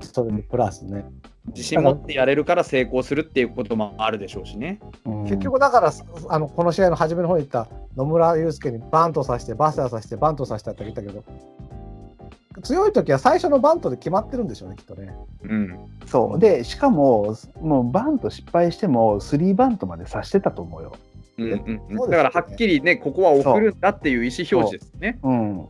[0.00, 1.04] それにプラスね。
[1.48, 4.78] 自信持ってやれるから成功するっていうこともあるでしょうしね。
[5.04, 5.92] うん結局だから、
[6.28, 11.24] あのこの試合の初めの方に言った野村祐介にバントさせて、バスターさせて、バントさせたって言ったけど、
[12.62, 15.12] 強い時は最初のバントで決まってるんでしょうね、きっとね。
[15.42, 15.76] うん。
[16.06, 16.38] そう。
[16.38, 20.92] で、しかも、もうバント失敗しても、スリーバントまでさしてたと思うよ。
[21.38, 25.18] うんうんそうねだからはっきりね、ここは送るんだっていう意思表示ですね。
[25.24, 25.68] うん。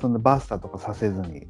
[0.00, 1.46] そんなバスターとかさせずに。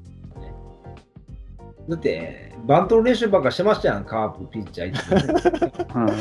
[1.89, 5.85] だって、バントの練習ばっかしてましたやん、カープ、ピッチャーいつもね。
[5.94, 6.09] うん。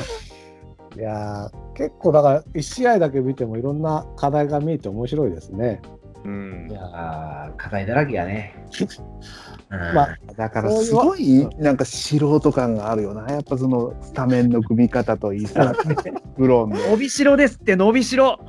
[0.98, 5.81] いやー結構だから、1試合だけ見てもいろんな課題が見えて面白いですね。
[6.23, 8.56] うんいやー、課題だらけやね。
[9.69, 13.31] まあだからすごいなんか素人感があるよな。
[13.31, 15.73] やっぱそのスタメンの組み方といいさ、
[16.38, 16.77] ブロンの。
[16.91, 18.39] 伸びしろですって、伸びしろ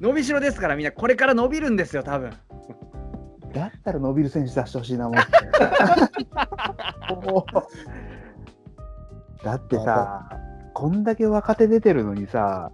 [0.00, 2.30] 伸びしろですから、みんなこれから伸びるんですよ、多分
[3.52, 5.26] だったら伸びる選手出してほしいな、もっ
[7.24, 7.30] て。
[7.30, 7.46] も
[9.42, 10.28] うだってさ、
[10.74, 12.72] こんだけ若手出てるのにさ、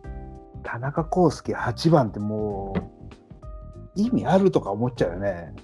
[0.62, 2.81] 田中康介8番ってもう、
[3.94, 5.55] 意味あるとか思っちゃうよね。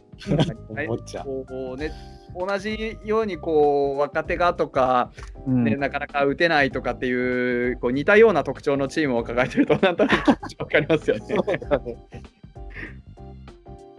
[0.87, 1.25] 思っちゃう。
[1.25, 1.93] こうね、
[2.37, 5.11] 同じようにこう若手がとか、
[5.47, 11.37] うんねなかなか打てないとかっていうこう似たような特徴のチームを抱えてると、なんとなく分かりますよね。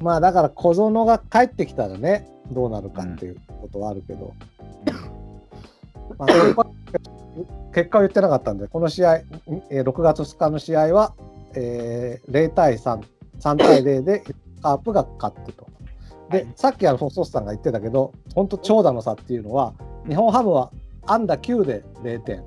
[0.02, 4.34] まあだから小園が帰ってきたらね、どうなるかっていうことはあるけど、
[6.18, 6.68] まあ、結果
[7.74, 9.16] 結果は言ってなかったんで、この試合、
[9.70, 11.14] えー6月2日の試合は、
[11.56, 13.02] えー0対3、
[13.40, 14.24] 3対0で
[14.62, 15.68] カープが勝ってと。
[16.32, 19.74] で、さっきあのソースさんが言ってたけど、本当長打の差っていうのは、
[20.08, 20.72] 日本ハムは
[21.06, 22.44] 安打9で0点、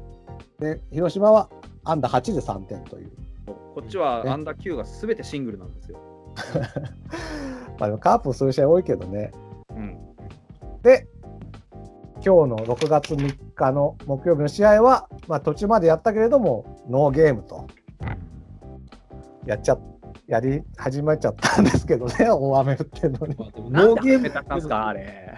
[0.59, 1.49] で広島は
[1.85, 3.11] 安打8で3点という。
[3.47, 5.99] こっちはアンダー9がすべてシングルなんですよ。
[7.79, 9.33] まあ、でもカープそういう試合多いけどね。
[9.71, 9.99] うん、
[10.83, 11.07] で、
[12.25, 17.67] 今日の6月3日の木曜日の試合は、まあ、途中までやったけれども、ノーゲームと、
[19.45, 19.79] やっちゃ、
[20.29, 23.37] やり始めちゃったんですけどね、 大雨降ってんのに。
[23.71, 25.35] ノーゲームだったんですか、 あれ。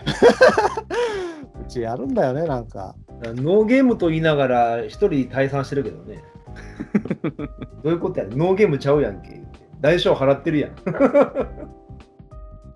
[1.62, 2.94] うちやるんだよね、なんか。
[3.22, 6.22] ノーゲームと言いながら、一人退散してるけどね。
[7.82, 8.38] どういうことやねん？
[8.38, 9.42] ノーゲームちゃうやんけ。
[9.84, 10.74] 代償払ってるやん。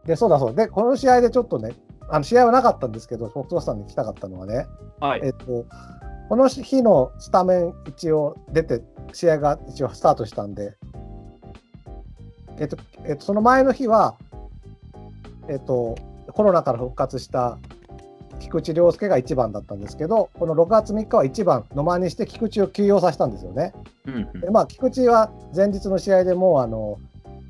[0.04, 0.54] で、そうだそう。
[0.54, 1.72] で、この試合でちょっとね、
[2.10, 4.66] あの試合はなかったんですけど、フォクトさんに聞きたかったのはね、
[5.00, 5.22] はい。
[5.24, 5.64] えっと、
[6.28, 8.82] この日のスタメン一応出て、
[9.14, 10.76] 試合が一応スタートしたんで、
[12.58, 12.76] えっと、
[13.06, 14.16] えっと、その前の日は、
[15.48, 15.96] えっと、
[16.34, 17.56] コロナから復活した
[18.38, 23.72] 菊池涼介が1番だったんですけど、この6月3日は1番、野間にして菊池を休養させたんですよね。
[24.06, 26.98] うんうんでまあ、菊池は前日の試合でもうあの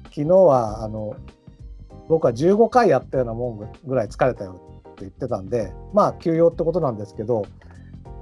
[0.05, 1.15] 昨日はあの
[2.09, 7.44] 僕は15回やったようなもんぐらい疲れたよって言ってたんで、まあ休養ってことなんですけど、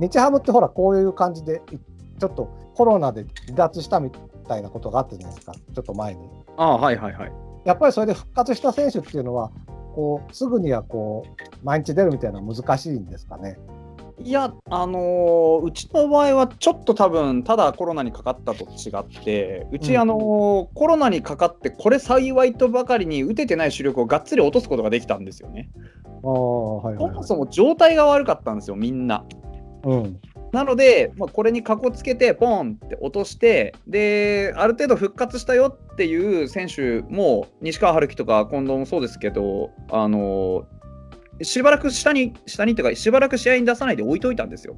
[0.01, 1.79] 日ハムってほら、こういう感じで、い
[2.19, 4.11] ちょっとコロナで離脱したみ
[4.49, 6.29] たいなことがあったじゃないですか、ちょっと前に。
[6.57, 7.33] ああ、はいはいはい。
[7.65, 9.51] やっぱりそれで復活した選手っていうのは、
[9.95, 13.59] こうすぐにはこう毎日出るみたいなのは難しいんですかね？
[14.23, 25.69] いや、あのーうちの場合はちょっと多分ただコロナにかかったと違ってうち、うんあのーコロナにかかってこれ幸いとばかりに打ててない主力をがっつり落とすことができたんですよね。
[26.23, 27.25] はいはい、そもはい。
[27.25, 29.25] そも状態が悪かったんですよみんな。
[29.85, 30.21] うん。
[30.53, 40.76] なので、まあ、これにかこつけてポンって落としてである程度復活したよっていう選手も西川春樹とか近藤もそうですけどあのー
[41.43, 44.77] しばらく下に下にっていうかしばらく試合に出さないで置いといたんですよ。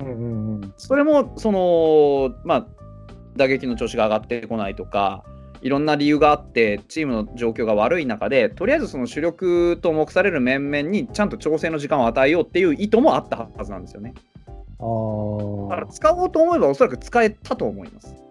[0.00, 0.74] うんうんうん。
[0.76, 2.66] それもその、まあ、
[3.36, 5.24] 打撃の調子が上がってこないとか
[5.62, 14.14] いろんな理由があってチームの状況が悪い中でとりあえずその主力と目される面々にちゃんと調整の時間を与えようっていう意図もあったはずなんですよね。
[14.78, 18.23] だからあ使おうと思えばおそらく使えたと思います。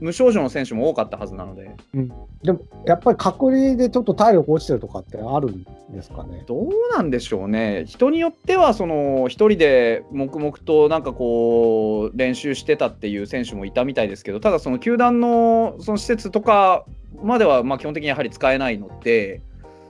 [0.00, 1.98] 無症状の選手も多かったはずなので、あ、
[2.42, 6.44] でもやっぱり隔離でちょっと体力落ちてるとかってあるんですかね？
[6.46, 16.84] どうなんでしょうね、人によっては、その一人で黙々となんかこう、練習してたっていう選手もいたみたいですけど、ただ、その球団のその施設とか
[17.22, 19.40] まではまあ基本的にやはり使えないので、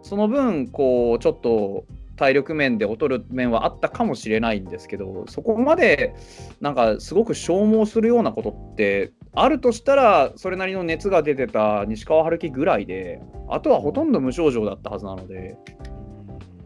[0.02, 1.84] その分、こうちょっと
[2.16, 6.14] 体力面で劣る面はあったかもしれないんですけど、そこまで
[6.60, 15.56] なんかすごく消耗するようなことって、あるとしたら、それなりの熱が出てた西川春樹ぐらいで、あとはほとんど無症状だったはずなので。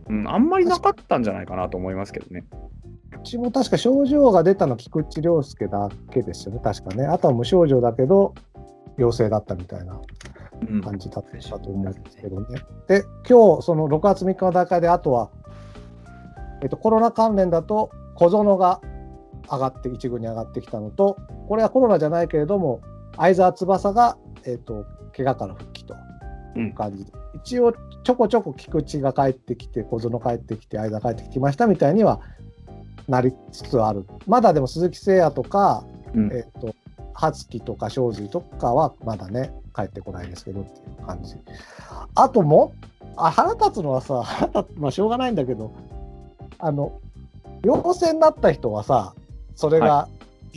[0.09, 2.45] うん、あんまりなかったんじゃないかなと思いますけどね。
[3.19, 7.05] うちも確か症状が出たの菊池涼介だけですよね、確かね。
[7.05, 8.35] あとは無症状だけど、
[8.99, 10.01] 陽性だったみたいな
[10.69, 12.61] うん、感じだったと思うんですけどね。
[12.89, 15.31] で、今日その6月3日の大会で、あとは、
[16.63, 18.81] えっと、コロナ関連だと、小園が
[19.51, 22.81] 上がって、一軍に上がってきたのと、これはコロナじゃないけれども、
[23.17, 24.85] 相澤翼が、えっと、
[25.17, 25.95] 怪我から復帰と
[26.57, 27.75] いう感じで、一応、
[28.05, 32.21] ちょこちょこ菊池が帰ってきて、小園帰ってきて、相澤帰ってきましたみたいには
[33.09, 34.07] なりつつある。
[34.27, 36.75] まだでも鈴木誠也とか、うんえっと、
[37.15, 41.37] 葉月とか正髄とかはまだね、帰ってこないですけどっていう感じ。
[42.15, 42.75] あとも、
[43.17, 45.73] あ腹立つのはさ、 腹立つまあしょうがないんだけど、
[46.59, 46.93] あの、
[47.63, 49.15] 陽性になった人はさ、
[49.55, 50.09] それが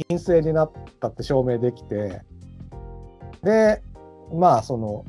[0.07, 2.21] 陰性になったって証明できて、
[3.43, 3.81] で、
[4.33, 5.05] まあ、その、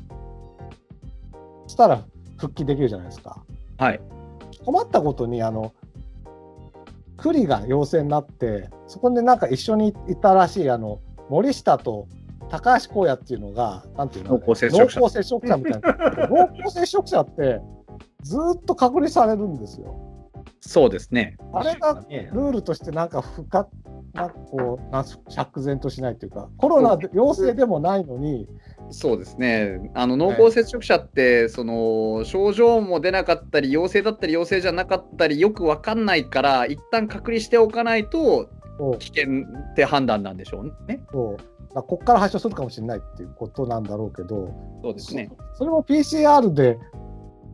[1.67, 2.03] したら
[2.37, 3.43] 復帰できるじゃないですか。
[3.77, 3.99] はい。
[4.65, 5.73] 困ったことに、あの、
[7.17, 10.99] 栗が陽性になって、そこでなんか一緒にいたらしい、あの、
[11.29, 12.07] 森下と
[12.49, 16.27] 高橋光也っていうのが、なんていうの濃厚接触者濃厚接触者みたいな。
[16.27, 17.61] 濃厚接触者って、
[18.23, 19.95] ずーっと隔離されるんですよ。
[20.59, 21.37] そうですね。
[21.53, 23.67] あれがねルールとしてなんか不可、
[24.13, 28.47] なんかこう、なんす釈然としないというか、コロナで陽性でもないのに、
[28.89, 29.91] そうですね。
[29.93, 38.49] あの濃厚接触者って、その症状も出なかったり、陽性だったり、陽性じゃなかったり、よくわかんないから、一旦隔離しておかないと
[38.99, 41.01] 危険って判断なんでしょうね。
[41.11, 44.53] そうだこっから発症するかもしれないっていうことなんだろうけど、
[44.83, 45.29] そうですね。
[45.55, 46.79] それも PCR で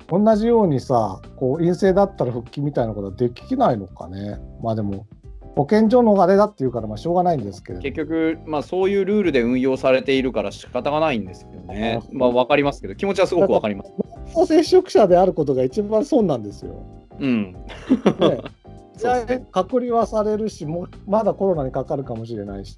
[0.09, 4.39] 同じようにさ、こう陰性だったら復帰みたいなことはできないのかね。
[4.61, 5.07] まあでも、
[5.55, 7.81] 保健所のあれだっていうから、まあしょうがないんですけれど。
[7.81, 11.99] 結局、まあ、そういうルールで運用されているから仕方がないんですよね。
[12.01, 13.93] あまあ、わかりますけど、気持ちはすごくわかります。
[14.33, 16.83] 濃厚接触者であることが一番損なんですよ。
[17.19, 17.53] うん。
[17.53, 17.65] ね
[19.27, 19.45] ね。
[19.51, 22.77] 隔離はされるし、もうまだコロナにかかるかもしれないし。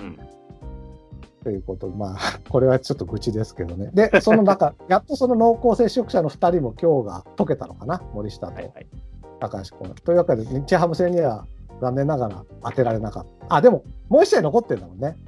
[0.00, 0.18] うん
[1.44, 2.18] ということで、まあ、
[2.48, 3.90] これはちょっと愚痴ですけどね。
[3.92, 8.86] で、その中、 やっとその濃厚接触者の2人も今日が解けたのかな、森下とはいはい。
[9.40, 9.94] 高橋君。
[9.94, 11.46] というわけで、日ハム戦には
[11.80, 13.56] 残念ながら当てられなかった。
[13.56, 15.18] あ、でも、もう1試合残ってるんだもんね。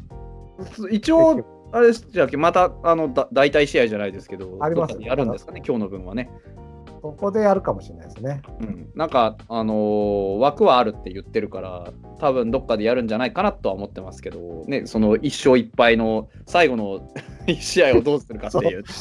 [0.90, 6.30] 一応、あれですじゃあ、またあのだ代替試合じゃないですけど、ありますどっかでやるんですかね、今日の分はね。
[7.12, 8.43] ここでやるかもしれないですね。
[8.61, 17.09] うん、なんか、あのー枠はあるって言ってるから、多分どっかでやるんじゃないかなとは思ってますけど、ね、その1勝1敗の最後の
[17.47, 18.85] 1試合をどうするかっていう。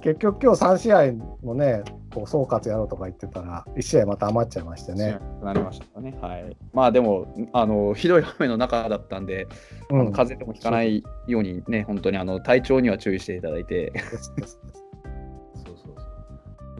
[0.00, 1.12] 結局、今日3試合
[1.42, 1.82] もね、
[2.14, 5.18] こう総括やろうとか言ってたら、1試合また余っちゃいましてね。
[5.42, 6.16] なりましたね。
[6.20, 6.56] はい。
[6.72, 9.48] まあでも、あのひどい雨の中だったんで、
[9.90, 13.92] あうんの風邪でもひかないようにね、本当にあの体調には注意していただいて。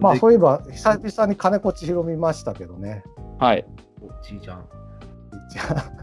[0.00, 3.02] まあ、そういえば、久々に金子千尋見ましたけどね。
[3.38, 3.64] はい。
[4.00, 4.64] おちいちゃん。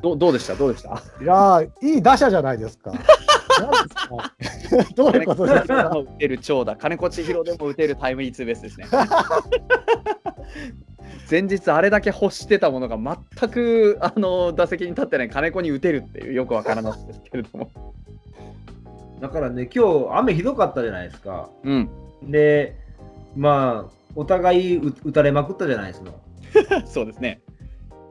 [0.01, 0.55] どどうでした？
[0.55, 1.01] どうでした？
[1.21, 2.91] いやー、いい打者じゃないですか。
[3.61, 4.93] 何ですか？
[4.95, 5.89] どういうことですか？
[5.89, 8.87] 打てる長打、金子千尋でも打てるタイムリーツーベースですね。
[11.29, 17.71] 前日あれだけ欲してたものが全くあの打席に立ってない金子に打てるっていうよくわからないですけれども。
[19.21, 21.49] だからね、今日雨ひどかったじゃないですか。
[21.63, 21.89] うん、
[22.23, 22.79] で、
[23.35, 26.11] まあ、お互い打打たれまくったじゃないですか。
[26.85, 27.41] そうですね。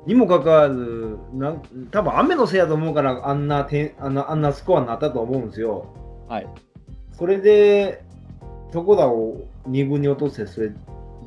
[0.06, 5.86] にもかかわず、なん多分雨のせいだと思うから、あんな点あんなあんなスコアになったと思うんですよ。
[6.28, 6.46] はい。
[7.12, 8.04] それで、
[8.74, 10.76] 床田を2軍に落として、それ、ど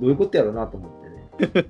[0.02, 0.90] ういうことやろうなと思
[1.40, 1.68] ってね。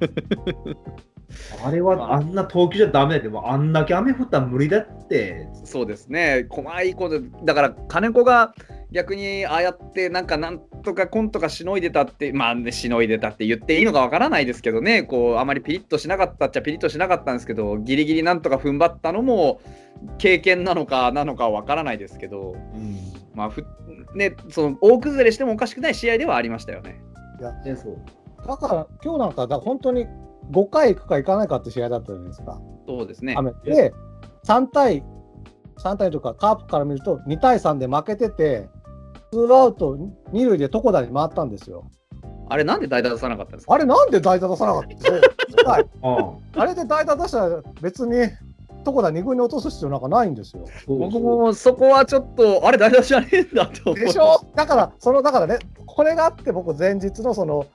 [1.63, 5.47] あれはあんな投球じゃダメだけど、あんだけ雨降ったら無理だって。
[5.63, 8.53] そうですね、細いこと、だから金子が
[8.91, 19.59] 逆にああやって、なんかなんとかコンとかしのいでたって、まあ、ね、しのいでたって言っていいのかわからないですけどね、こうあまりピリッとしなかったっちゃピリッとしなかったんですけど、ギリギリなんとか踏ん張ったのも
[20.17, 22.55] 経験なのかなのかはわからないですけど、
[23.33, 23.65] まあふ
[24.15, 27.01] ね、その大崩れしてもおかしくない試合ではありましたよね。
[27.65, 27.97] ね、そう
[28.47, 30.07] だから今日なんかだ本当に
[30.51, 32.59] 5回行くか行かないかって試合だったじゃないですか。
[32.87, 33.35] そうですね。
[33.37, 33.93] 雨で
[34.45, 35.03] 3対
[35.77, 38.69] 3対というかカープから見ると2対3で負けてて
[39.31, 39.97] ツーアウト
[40.31, 41.89] 二塁で床田に回ったんですよ。
[42.49, 43.73] あれ、なんで代打出さなかったんですか？
[43.73, 48.15] あれなんで代打出さなかったんですか はいああれで代打出したら別に
[48.85, 50.63] 床田2軍に落とす必要なんかないんですよ。
[50.87, 54.45] 僕もそこはちょっと、あれ、代打じゃねえんだって思いでしょ？
[54.55, 57.65] だからそのだからねこれがあって僕前日のその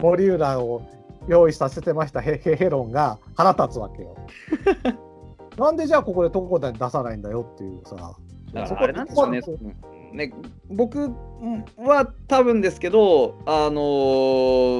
[0.00, 0.82] 森浦を
[1.26, 4.14] 用意させてましたヘヘヘロンが腹立つわけよ。
[5.58, 7.96] なんでじゃあここで床田に出さないんだよっていうさ。
[8.52, 9.40] だからあれなんでしょうね
[10.12, 10.32] ね
[10.68, 11.14] 僕
[11.76, 13.80] は多分ですけど、あの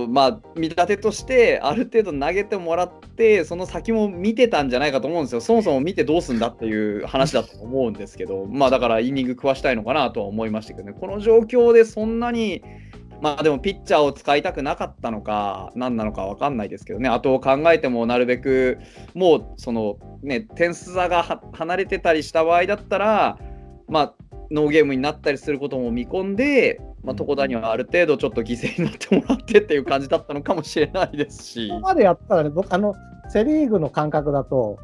[0.06, 12.62] ーまあ、見立てとして、ある程度投げてもらって、その先も見てたんじゃないかと思うんですよ、そもそも見てどうすんだっていう話だと思うんですけど、まあだからイニング食わしたいのかなとは思いましたけどね、この状況でそんなに、
[13.20, 18.78] まあでもピッチャーを使いたくなかったのか、何なのか分かんないですけどね、あとを考えても、なるべく
[19.14, 23.38] もう、そのね、点数差が離れてたりした場合だったら、
[23.88, 24.14] まあ、
[24.52, 32.94] ノーゲームになったりすることも見込んで、まあ、床田にはある程度ちょっと犠牲になってもらってっていう感じだったのかもしれないですしここ、までやったらね、僕、あの、
[33.28, 34.78] セ・リーグの感覚だと、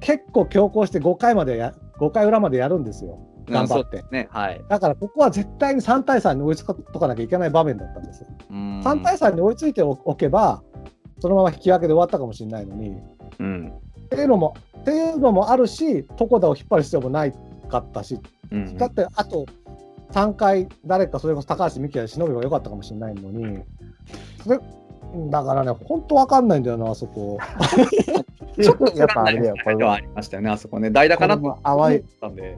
[0.00, 3.18] 結構強行して5回までや、5回裏までやるんですよ。
[3.48, 4.04] 頑張って。
[4.10, 4.60] ね、はい。
[4.68, 8.28] だから、ここは絶対に3対3に追いつかとかなきゃいけない場面だったんですよ。
[8.50, 10.62] うん3対3に追いついておけば、
[11.20, 12.96] そのまま引き分けで終わったかもしれないのに、
[13.38, 13.72] うん
[14.06, 17.32] っていうのも、っていうのもあるし、床田を引っ張る必要もない
[17.72, 18.20] かったし、
[18.52, 19.46] うんだって、あと
[20.12, 23.62] 3回、誰かそれこそ高橋美希が忍べばよかったかもしれないのに、
[24.44, 24.60] それ
[25.30, 27.38] だからね、本当わかんないんだよな、あそこ。
[28.60, 30.90] ちょっとやっぱあれだよ、これはありましたよね、あそこね。
[30.90, 31.58] 代打かなと思っ
[32.20, 32.56] たんで。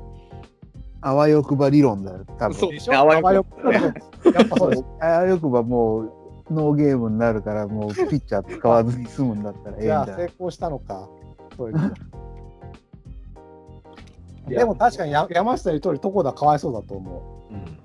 [1.01, 2.95] あわよくば理論だよ、多分そうでしょ？
[2.95, 4.85] あわよくばあわよくばやっぱそうです。
[5.01, 6.13] あわよくばもう
[6.51, 11.09] ノーゲームになるから、もうピッチャー使わずに済むんだったらええんじゃあ成功したのか。
[11.57, 11.77] そういう
[14.49, 17.57] でも確かに山下の言う通り、床田かわいそうだと思うう。
[17.57, 17.79] ん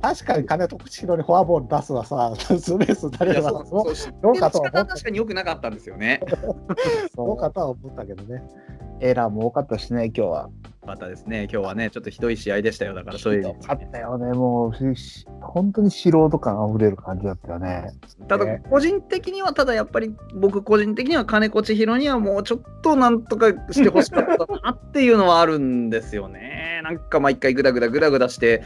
[0.00, 6.20] 確かに金徳千尋にフォアボール出すはさ、 ツーベース打たれいやればそうそうどうかとは思確かに良くなかったんですよね。
[7.16, 8.42] どうかとは思ったけどね。
[9.00, 10.50] エラーも多かったしね、今日は。
[10.84, 12.94] またですね、今日はね、ちょっとひどい試合でしたよ。
[12.94, 17.92] だからそういうよかったよね、もう、し本当に素人感あふれる感じだったよね。
[18.26, 26.80] ただね個人的にはただやっぱり僕個人的には金子千尋にはもうちょっとなんとかしてほしかったなっていうのはあるんですよね。
[26.82, 28.64] なんか毎回グダグダグダグダして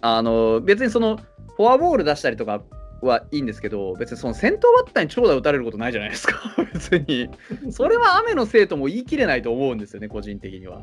[0.00, 1.18] あの別にその
[1.56, 2.62] フォアボール出したりとか
[3.02, 6.34] はいいんですけど別にその先頭バッターに長打打たれることないじゃないですか。
[6.72, 7.28] 別に。
[7.70, 10.80] それは雨のせいとも言い切れないと思うんですよね個人的には。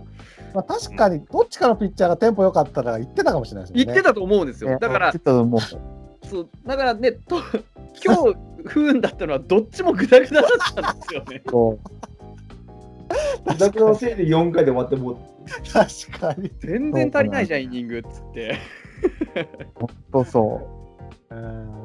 [0.53, 3.85] まあ、確かに、どっちかのピッチャーがテンポ良かったら言ってたかもしれないですよね。
[3.85, 4.77] 言ってたと思うんですよ。
[4.79, 7.37] だからそうだからねと
[8.03, 8.35] 今日
[8.65, 11.41] 不運だったのはどっちもグダグダだったんですよね。
[11.45, 11.79] こ
[13.45, 15.17] 自宅のせいで4回で終わってもう。
[15.71, 16.51] 確かに。
[16.59, 18.51] 全然足りないじゃんイニングっつって。
[18.51, 18.55] う、
[19.75, 20.61] ほんとそ
[21.29, 21.83] うん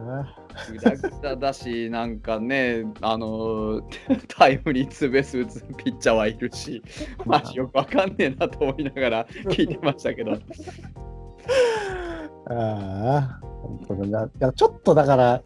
[0.73, 3.82] グダグダだし、なんかね、あのー
[4.28, 6.82] タイムリーツーベース打つピッチャーはいるし、
[7.24, 10.36] マジよくわかんねえなと思いながら 聞いてましたけど、あ
[12.51, 14.27] あ、本当だな。
[14.27, 15.43] いやちょっとだから、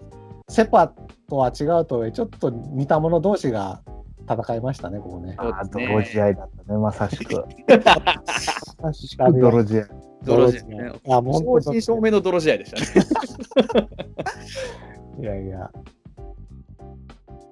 [0.49, 0.89] セパ
[1.29, 3.83] とは違うとちょっと似た者同士が
[4.29, 5.37] 戦いましたね、ここね。
[5.39, 5.43] う。
[5.43, 7.35] あ泥試合だったね、まさしく。
[7.35, 7.87] 確
[9.17, 9.41] かに。
[9.41, 10.12] 泥試合。
[10.25, 10.93] 泥試合ね。
[11.09, 13.07] あ、もう正真正銘の泥試合でしたね。
[15.21, 15.71] いやいや。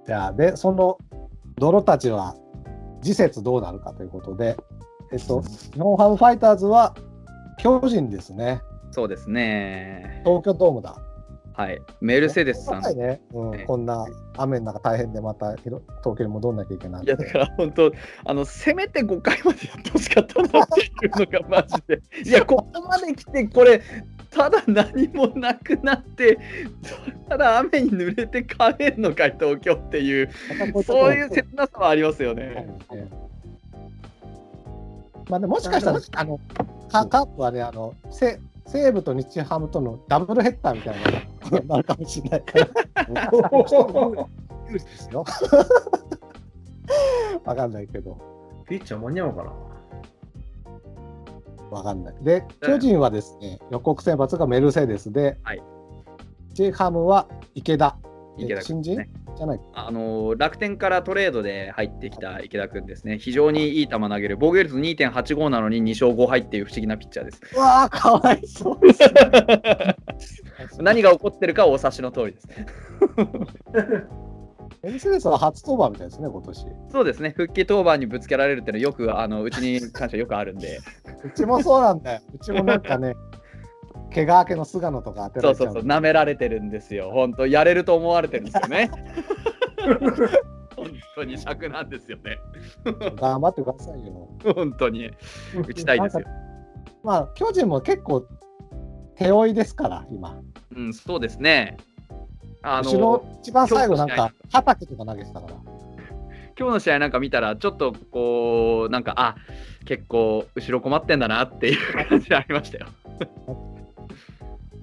[0.07, 0.99] じゃあ、で、その
[1.59, 2.37] 泥たちは、
[3.03, 4.57] 次節どうなるかということで、
[5.13, 6.95] えっと、日本ハムファイターズは
[7.59, 8.61] 巨人ですね。
[8.91, 10.23] そうですね。
[10.25, 10.97] 東京ドームだ。
[11.55, 11.81] はい。
[12.01, 12.83] メルセデスさん。
[12.83, 14.07] はいね、うんねこんな
[14.37, 17.05] 雨の中大変でまた広東京に戻んなきゃいけない。
[17.05, 17.93] いやだから本当
[18.25, 23.83] あのせめて5回までやってほしかったなっていうのがマジで いやここまで来てこれ
[24.31, 26.39] ただ何もなくなって
[27.29, 30.31] ただ雨に濡れて帰るのかい東京っていう
[30.85, 32.67] そういう切なさはありますよね。
[35.29, 36.41] まあ、でももしかしたら、あの
[36.91, 41.01] カカープはね、あのせ西武と日ハムとのダブルヘッダーみたいな
[41.51, 42.69] のが なるかもしれないから、
[44.69, 45.25] 有利ですよ。
[47.45, 48.19] わかんないけど、
[48.69, 49.53] ピッチャー間に合うかな
[51.71, 52.15] わかんない。
[52.23, 55.63] で、巨人はですね、予告先発がメルセデスで、はい
[56.55, 57.97] 日ハムは池田。
[58.39, 67.41] え池田君新人じゃないあの楽天からトレードで入ってきた池田君ですね、非常にいい球投げる、防御率2.85なのに2勝5敗っていう不思議なピッチャーです。
[67.55, 69.97] うわー、かわいそうですね。
[70.79, 72.49] 何が起こってるかはお察しの通りです。
[74.83, 76.67] メルセデスは初登板みたいですね、今年。
[76.91, 80.81] そうですね、復帰登板にぶつけられるっていうのはよく、あのうちに関してはよくあるんで、
[81.23, 82.23] うちもそうなんだよ。
[82.35, 83.15] うちもなんかね、
[84.15, 88.91] 怪我明けの菅野とか当てられちゃそうそうそう、舐められてるんですよ、本当、やれると思われてるんですよね。
[90.77, 92.39] 本当に尺なんですよね、
[93.17, 94.29] 頑張ってくださいよ。
[94.55, 95.11] 本当に、
[95.67, 96.25] 打ちたいですよ。
[97.03, 98.27] まあ、巨人も結構
[99.17, 100.41] 手負いですから、今。
[100.75, 101.77] うん、そうですね。
[102.63, 105.55] あ後ろの、一番最後なん今か、畑とか投げてたから。
[106.59, 109.37] 今日の試合なんか見たら、ちょっとこう、なんか、あ
[109.87, 112.87] 結構、後ろ困ってんだなっていう感じありましたよ。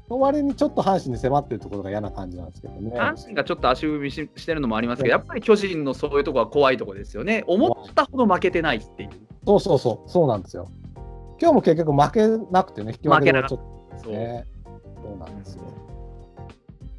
[0.10, 2.92] の割にちょっと阪神に迫ってるところが嫌な感じなんですけどね。
[2.96, 7.44] 阪神がちょっと足踏みししてるのもありますけど、やっぱり巨人のそういうところは怖いところですよね。
[7.48, 9.10] 思ったほど負けてないっていう。
[9.46, 10.70] そうそうそう、そうなんですよ。
[11.40, 13.60] 今日も結局負けなくてね、引き分けでちょっ
[13.98, 14.46] そうとね。
[15.04, 15.64] そうなんですよ。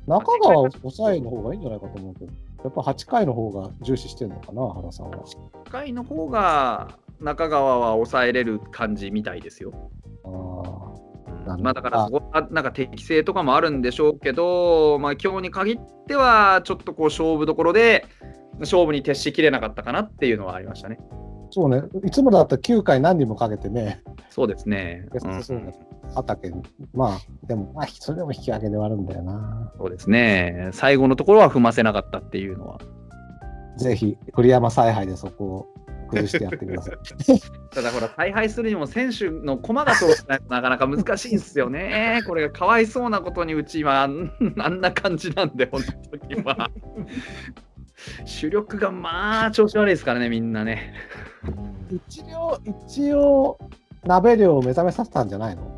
[0.07, 2.33] 中川を抑えの方がいいんじゃないかと思うけど、
[2.65, 5.19] やっぱ8回の方が重視してるのかな、原さんは。
[5.19, 9.73] 1回の方が中川は抑えれる感じみたいですよ。
[10.25, 11.08] あーなるほど
[11.57, 18.07] まあ、だからそこはなんか適性とかもあるんでしょうけど、まあ、今日に限ってはちょっとこう勝負どころで
[18.61, 20.99] 勝負に徹しきれなかったかなっていうのはありましたね。
[21.51, 25.07] そうね、いつもだったら9回何人もかけてね、そうですね。
[25.13, 25.75] ベストうん
[26.15, 26.63] 畑に、
[26.95, 29.73] まあ、でも、まあ、それでも引き分けではあるんだよな。
[29.79, 30.71] そうですね。
[30.73, 32.79] 最後のところは踏ませなかったっていうのは。
[33.77, 35.67] ぜひ、栗山采配でそこを
[36.09, 36.97] 崩してやってください。
[37.71, 42.23] ただほら、大敗するにも選手の駒がそうしないとなかなか難しいんですよね。
[42.27, 46.71] これがかわいそうなことにうち今あんな感じなんで、本当に今。
[48.25, 50.95] 主力がまあ調子悪いですからね、みんなね。
[51.91, 53.59] 一応、一応、
[54.05, 55.78] 鍋量を目覚めさせたんじゃないの？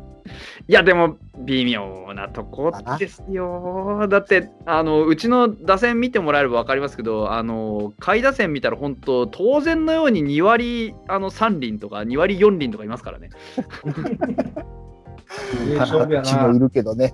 [0.67, 4.07] いや、でも微妙なとこですよ。
[4.09, 13.29] だってあの、うちの打線見てもらえれば分かりますけど、あの下位打線見たら本当、当然のように2割あの3厘とか2割4厘とかいますからね。
[15.65, 15.75] い
[16.21, 16.47] な。
[16.59, 17.13] るけどね。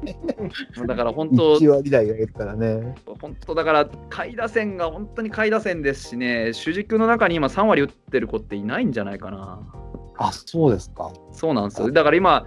[0.88, 2.96] だから本当、1割台がいるからね。
[3.22, 9.60] 本当だから下位打線が本当に下位打線ですしね、主軸の中に今3割打ってる子っていないんじゃないかな。
[10.18, 11.12] あ、そうですか。
[11.32, 11.92] そうなんですよ。
[11.92, 12.46] だから今、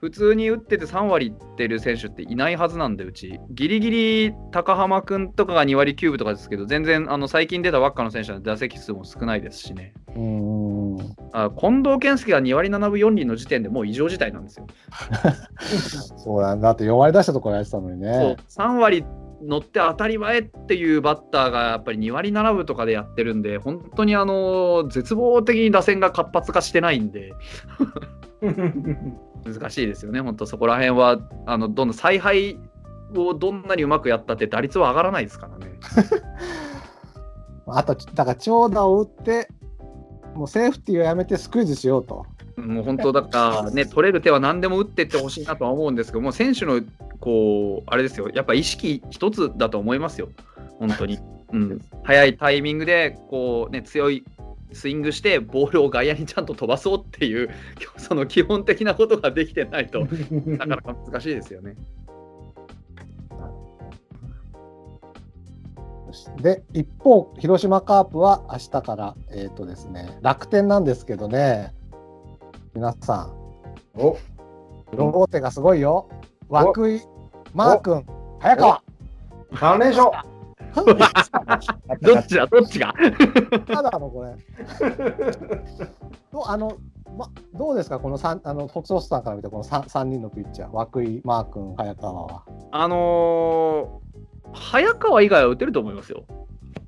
[0.00, 3.38] 普通に打ってて3割いってる選手っていないはずなんで、うち。
[3.50, 9.94] ギリギリ高浜君とかが2割9分とかですけど、全然あの最近出たばっかの選手は打席数も少ないですしね。
[10.08, 11.16] うーん。
[11.32, 14.66] あ近藤健介が2割7分4厘の時点でもう異常事態なんですよ。
[16.18, 16.68] そうなんだ。
[16.68, 18.36] だって4割出したところやってたのにそうね。
[18.48, 19.04] 3割
[19.42, 27.34] 乗って当たり前っていうバッターがやっぱり2割7分とかでやってるんで、本当にあの絶望的に打線が活発化してないんで、
[29.44, 32.58] 難しいですよね、本当そこら辺は、あのどんどん采配
[33.16, 35.72] をどんなにうまくやったって打率は上がらないですからね。
[37.66, 39.48] あと、だから長打を打って、
[40.34, 42.26] もうセーフティーをやめてスクイズしようと。
[42.56, 46.80] もう本当だからね、取れる手は何でも打っていってほしいなとは思うんですけど、もう選手の
[47.20, 50.28] こう、あれですよ、やっぱ意識一つだと思いますよ、
[50.78, 51.18] 本当に。
[51.52, 54.24] うん、早いタイミングでこう、ね、強い
[54.72, 57.50] スイングして、ボールを外野にちゃんと飛ばそうっていう、
[57.96, 60.06] その基本的なことができてないと、
[60.46, 61.76] なかなか難しいですよね。
[66.42, 71.72] で、一方、広島カープは明日から、えっ、とですね、楽天なんですけどね、
[72.74, 73.32] 皆さん、
[73.94, 74.16] お
[74.96, 76.08] ロボーテがすごいよ。
[76.50, 77.00] 涌井、
[77.52, 78.06] マー君、
[78.40, 78.82] 早川。
[79.52, 80.10] 3連勝
[82.00, 82.94] どっちだ、どっちが
[83.68, 84.34] まだあの、これ。
[86.32, 86.78] とあの、
[87.18, 92.42] ま、どうですか、この三あのフォックスホースさんから見て、この 3, 三人のピッチャー、涌井、マー君、早川は。
[92.70, 96.24] あのー、早川以外は打てると思いますよ。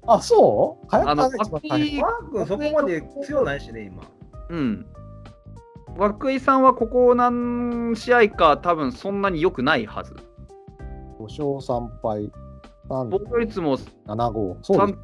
[0.07, 0.87] あ、そう？
[0.89, 4.03] 早あの川が一番大変涌井マー君そこまで強ないしね、今。
[4.49, 4.87] うん。
[5.97, 10.15] 涌井さんはここ何試合か多分そんなに良くないはず。
[11.19, 12.31] 5勝3敗、
[12.89, 14.59] 防御率も7号。
[14.63, 14.99] そうです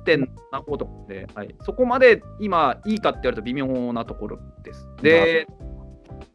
[0.53, 4.89] 3.75とかで、はい、そこまで今いいかって言われると微妙なところです。
[5.03, 5.47] で、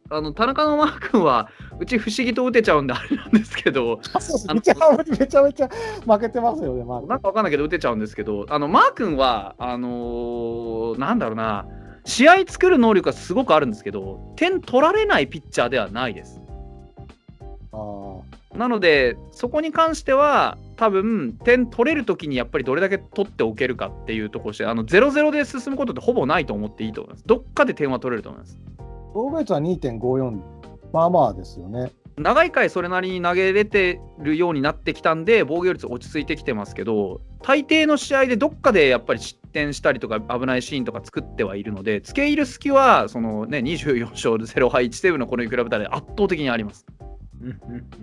[0.10, 1.50] あの田中のマー君は
[1.80, 4.00] うち不思議と打てちゃうんであれなんですけど、
[4.54, 5.70] めちゃめちゃ
[6.06, 11.66] 負けてますよね、マー君なんかわかんないけど打てちゃうんですけど、あのマー君は、あのーなんだろうな、
[12.06, 16.40] 試合作る能力がすごくあるんですけど、点取られないピッチャーではないです。
[17.72, 27.24] あーなので、そこに関しては、多分点取れるときにやっぱりどれだけ取っておけるかっていうところして、あの0-0で進むことってほぼないと思っていいと思います。
[27.26, 28.60] どっかで点は取れると思います。
[29.14, 30.42] 防御率は2.54、
[30.94, 31.92] まあまあですよね。
[32.18, 46.86] 長い回それなりに投げれてるようになってきたんで、防御率落ち着いてきてますけど、大抵の試合でどっかでやっぱり失点したりとか、危ないシーンとか作ってはいるので、付け入る隙は、そのね、24勝0敗1セーブのこれに比べたら圧倒的にあります。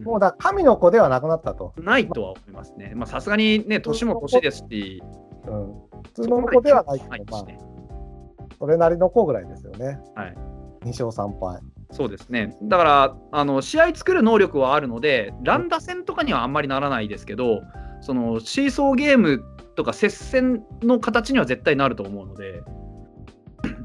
[0.03, 1.75] もうだ神の子ではなくなったと。
[1.77, 2.93] ないとは思いますね。
[2.95, 5.03] まあ、さすがにね、年も年ですし、
[5.47, 7.45] うん、普通の子ではないけはいど、まあ、
[8.59, 9.99] それなりの子ぐらいですよね。
[10.15, 10.37] はい
[10.85, 11.61] 2勝3敗。
[11.93, 12.57] そうですね。
[12.63, 17.61] だから、あの試合作る能力はあるので、乱打戦とかにはあんまりならないですけど、
[18.01, 19.45] そのシーソーゲーム
[19.75, 22.63] とか接戦の形には絶対なると思うので、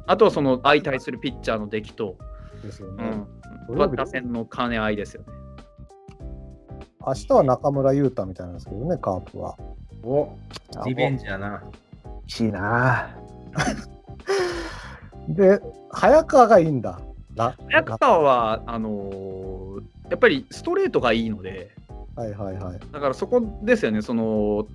[0.06, 2.18] あとはその相対するピッチャーの出来と、
[2.64, 3.26] ですよね。
[3.70, 5.28] うん、打線の兼ね合いですよね。
[7.06, 9.56] 明日は中村優太みたいなんですけどね、カープは。
[10.04, 10.30] お
[10.86, 11.64] リベンジやな。
[12.26, 13.10] いしいな
[15.30, 15.60] で、
[15.92, 17.00] 早川がいいんだ。
[17.36, 19.48] ら早川はあのー
[20.10, 21.72] やっぱりストレートがいいので、
[22.16, 22.80] はいはいはい。
[22.92, 24.66] だからそこですよね、その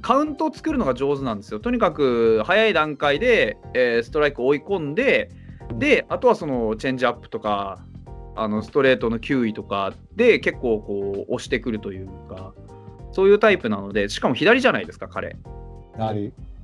[0.00, 1.60] カウントを作るのが上手なんですよ。
[1.60, 5.30] とにかく早い段階で、えーストライクを追い込んで、
[5.74, 7.84] で、あとはそのチェンジアップとか、
[8.36, 12.52] あのストレートの球威とかで結構こう押してくるというか、
[13.12, 15.36] そういうタイプなので、しかも左じゃないですか、彼。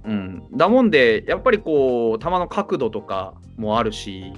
[0.04, 4.32] うん、だもんで、やっぱりこう、球の角度とかもあるし、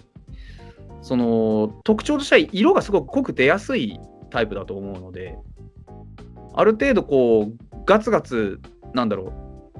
[1.01, 3.99] その特徴としては色がすごく濃く出やすい
[4.31, 5.37] タイプだと思うので、
[6.55, 8.61] ある程度こう、ガツガツ、
[8.95, 9.33] なんだろ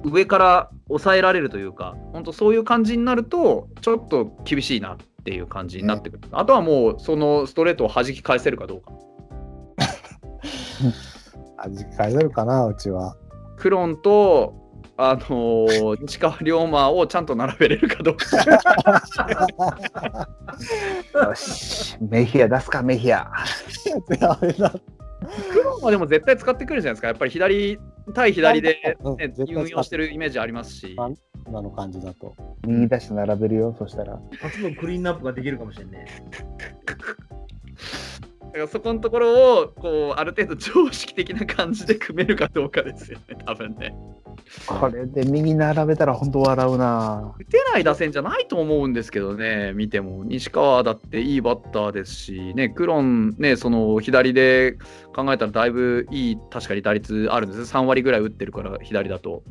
[0.05, 6.29] う、上から抑えられるというか、本当そういう感じになると、ちょっと厳しいなっていう感じになってくる。
[6.33, 8.93] あとはもう、そのストレートを弾き返せるかどうか。
[11.57, 13.17] 味変えれるかな、うちは。
[13.57, 14.64] クロンと、
[14.97, 18.27] あのー西川龍馬をちゃんと並べれるかどうか。
[21.29, 23.31] よし、メヒア出すか、メヒア。
[24.21, 24.73] やめな
[25.53, 27.09] クロンはでも絶対使ってくるじゃないですか。
[27.09, 27.79] やっぱり左
[28.15, 28.97] 対左で、ね
[29.39, 30.95] 運用してるイメージありますし。
[30.99, 31.09] あ
[31.47, 32.35] 今の感じだと。
[32.67, 34.19] 右出して並べるよ、そしたら。
[34.41, 36.07] 初のクリーンナップができるかもしれんね。
[38.55, 43.97] だからそこのところをこうある程度常識的な感じで組めるかどうかですよね、多分ね。
[44.69, 47.35] これで右並べたら本当笑うな。
[47.37, 50.23] 打てない打線じゃないと思うんですけどね、見ても。
[50.23, 54.79] 西川だっていいバッターですし、ね、クロン、ね、その左で
[55.13, 59.43] 考えたらだいぶいい、確かに打率あるんです3割ぐらい打ってるから、左だと。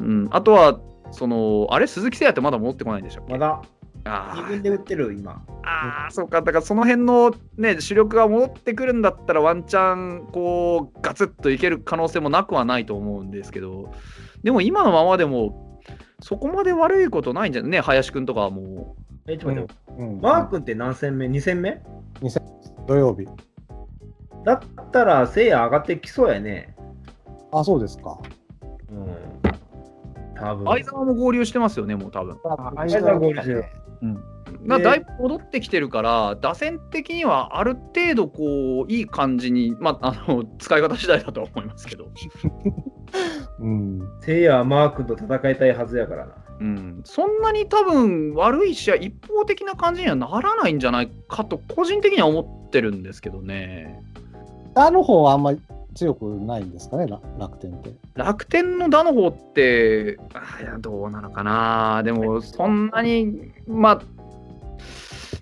[0.00, 0.80] うん、あとは、
[1.12, 3.62] そのあれ、鈴木誠也ってまだ戻ってこないんでしょまだ
[4.04, 5.44] 自分で打ってる、今。
[5.62, 13.92] あーそうか、だからその辺のね、主力が戻ってくるんだったら、ワンチャン、こう、ガツッといける可能性もなくはないと思うんですけど、
[14.42, 15.80] でも今のままでも、
[16.22, 17.70] そこまで悪いことないんじゃない？
[17.70, 18.96] ね、林くんとかはも
[19.26, 21.82] え、ちょっと待って、うん、マー君って何戦目 ?2 戦目？
[22.86, 23.26] 土曜日。
[24.44, 24.60] だっ
[24.90, 26.74] たら、せいや上がってきそうやね。
[27.52, 28.18] あ、そうですか。
[28.90, 29.06] うん。
[30.34, 30.66] 多う、分。
[30.66, 32.38] 相沢も合流してますよね、もう多分。
[32.76, 33.64] 相沢合流してる。
[34.00, 42.08] でだだいぶ戻ってきてるから、打線的にはある程度、こう、いい感じに、まあ、あの使い方次第だとは思いますけど。
[43.60, 44.00] うん。
[44.20, 46.34] せいやはマー君と戦いたいはずやからな。
[46.60, 54.02] うん、そんなに多分悪い試合、一方的な感じにはならないんじゃないかと、個人的には思ってるんですけどね。
[54.74, 55.60] あの方はあんまり
[55.94, 57.06] 強くないんですかね、
[57.38, 57.92] 楽天って。
[58.14, 60.18] 楽天の打の方って、
[60.60, 64.02] いやどうなのかな、でもそんなに、まあ、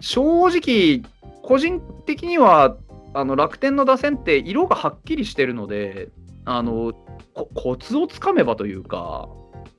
[0.01, 1.03] 正直、
[1.43, 2.77] 個人的には
[3.15, 6.09] あの楽天の打線って色がはっきりしてるので、
[6.45, 6.93] あの
[7.55, 9.29] コツをつかめばというか、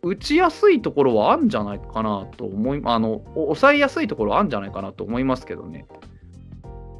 [0.02, 5.86] 打ちやすいところはあるんじゃないかなと思い、あの、抑えやすいところはあるんじゃないかなと思いますけどね。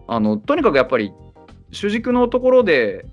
[0.08, 1.14] あの、とにかくやっぱり、
[1.72, 3.06] 主軸のところで、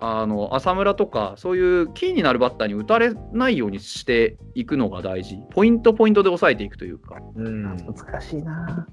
[0.00, 5.38] あの浅村とか、そういうキーになるバッターに打たれないようにしていくのが大事。
[5.50, 7.16] ポイントポイントで抑えていくというか。
[7.34, 7.62] うん。
[7.76, 8.86] 難しいな。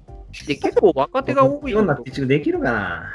[0.46, 3.14] で、結構若手が多いようなピッチングできるかな。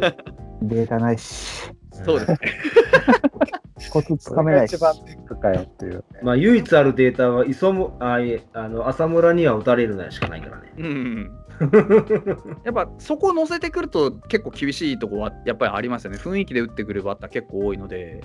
[0.62, 2.38] データないし、そうですね。
[3.90, 4.84] コツつかめないしそ。
[4.86, 6.02] れが一番ネックかよっていうね。
[6.22, 8.18] まあ、唯一あるデータは、磯むあ
[8.54, 10.72] あの浅村には打たれるのしかないからね。
[10.78, 11.30] うん。
[12.64, 16.18] やっぱそこを乗せてくると結構厳しいとこはやっぱりありますよね。
[16.18, 18.22] 雰囲気で打ってくるバッター結構多いので。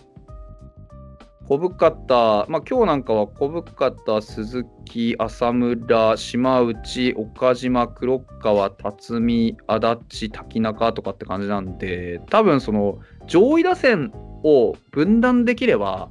[1.50, 14.12] 小深田、まあ今日なんかは小深田、鈴木、浅村、島内、岡島、黒川、辰巳、足立、滝中とかって感じなんで、多分その上位打線
[14.44, 16.10] を分断できれば、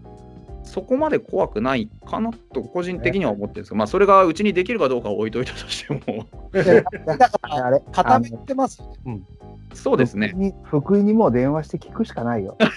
[0.69, 8.97] そこまで怖くないかなと個人的には思ってるんですけど、まあそれがうちにできるかどうかは置いといたとしても、でだから、あれ固めてますよね。
[9.07, 9.27] うん。
[9.75, 10.29] そうですね。
[10.29, 12.59] 福井に福井にもう電話して聞くしかないよ。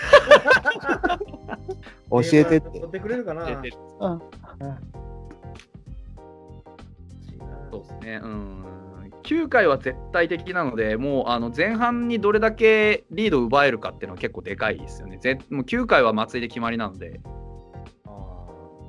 [2.09, 2.61] 教えてって。
[2.61, 3.45] 取ってくれるかな。
[3.45, 4.21] 出てるうん
[7.71, 8.21] そうですね。
[8.23, 8.65] うん。
[9.23, 15.17] 9回は絶対的なので、もうあの前半にどれだけリードを奪えるかっていうのは結構でかいですよね。
[15.17, 17.21] ぜもう9回は松井で決まりなので、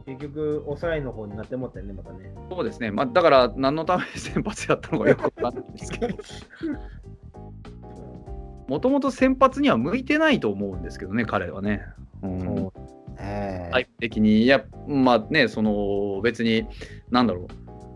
[0.06, 2.32] 結局、抑えの方になってもったよね、またね。
[2.50, 2.90] そうですね。
[2.90, 6.16] まあ、だから何のために先発やったのかよくわかんないんですけど、
[8.68, 11.82] もともと先発には向いてないと思うんですけどね、彼はね。
[12.22, 12.72] うん
[13.16, 16.66] タイプ的に、いや、まあね、その別に、
[17.10, 17.46] なんだろう、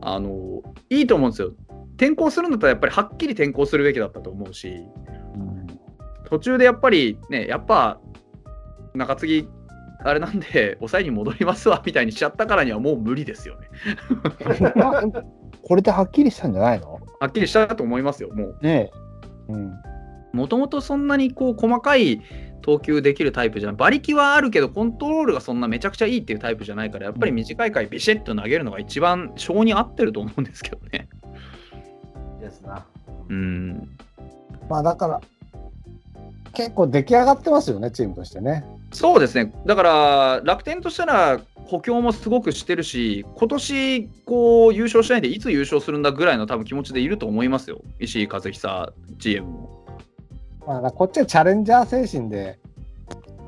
[0.00, 1.52] あの、いいと思うんですよ。
[1.96, 4.84] 転校するんだったら、やっぱりはっきり転校するべきだったと思うし、
[5.34, 5.66] うん
[6.28, 8.00] 途中でやっぱりね、やっぱ、
[8.94, 9.48] 中継ぎ、
[10.04, 13.68] あれなんで、抑えに戻りますわみたいにしちゃったからにはもう無理ですよね。
[14.82, 15.02] あ
[15.62, 17.00] これではっきりしたんじゃないの？
[17.18, 18.58] はっきりしたと思いますよ、もう。
[18.62, 18.90] ね
[19.48, 19.52] え。
[19.52, 19.72] うん。
[20.32, 22.22] もともとそんなにこう細かい
[22.62, 23.76] 投球できるタイプじゃない。
[23.76, 31.08] 馬力はあるけど、コントロールがそんなめちゃくちゃいいっていうタイプじゃないから、やっぱり短い回ビシッと投げるのが一番性に合ってると思うんですけどね。
[32.40, 32.86] ですな。
[33.28, 33.96] うん。
[34.68, 35.20] まあだから、
[36.56, 38.64] 結構出来上がってますよね、チームとしてね。
[38.90, 39.52] そうですね。
[39.66, 47.82] だから、楽天としたら補強もすごくしてるし、今年こう優勝しないでいつ優勝するんだぐらいの多分気持ちでいると思いますよ。
[48.00, 49.84] 石井和久 GM も。
[50.66, 52.58] まあ、こっちはチャレンジャー精神で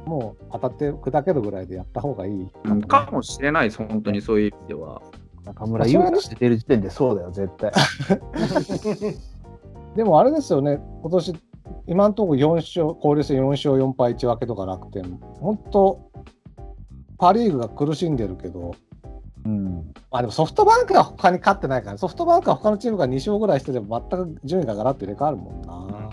[0.05, 5.01] もう当たって砕けるぐらいでやった方がいいかもね、かもしれないです、本当にそういう意味では。
[5.47, 7.73] 中村優が出てる時点でそうだよ、絶対。
[9.97, 11.35] でもあれですよね、今年
[11.87, 16.11] 今のところ4勝、交流戦4勝4敗1分けとか楽天、本当、
[17.19, 18.75] パ・リーグが苦しんでるけど、
[19.45, 19.93] うん。
[20.11, 26.11] まあ、でもソフトバンクは他に勝ってないから、ソフトバンクは他のチームが2勝ぐらいしてれば、全く順位がガラッと入れ替わるもんな。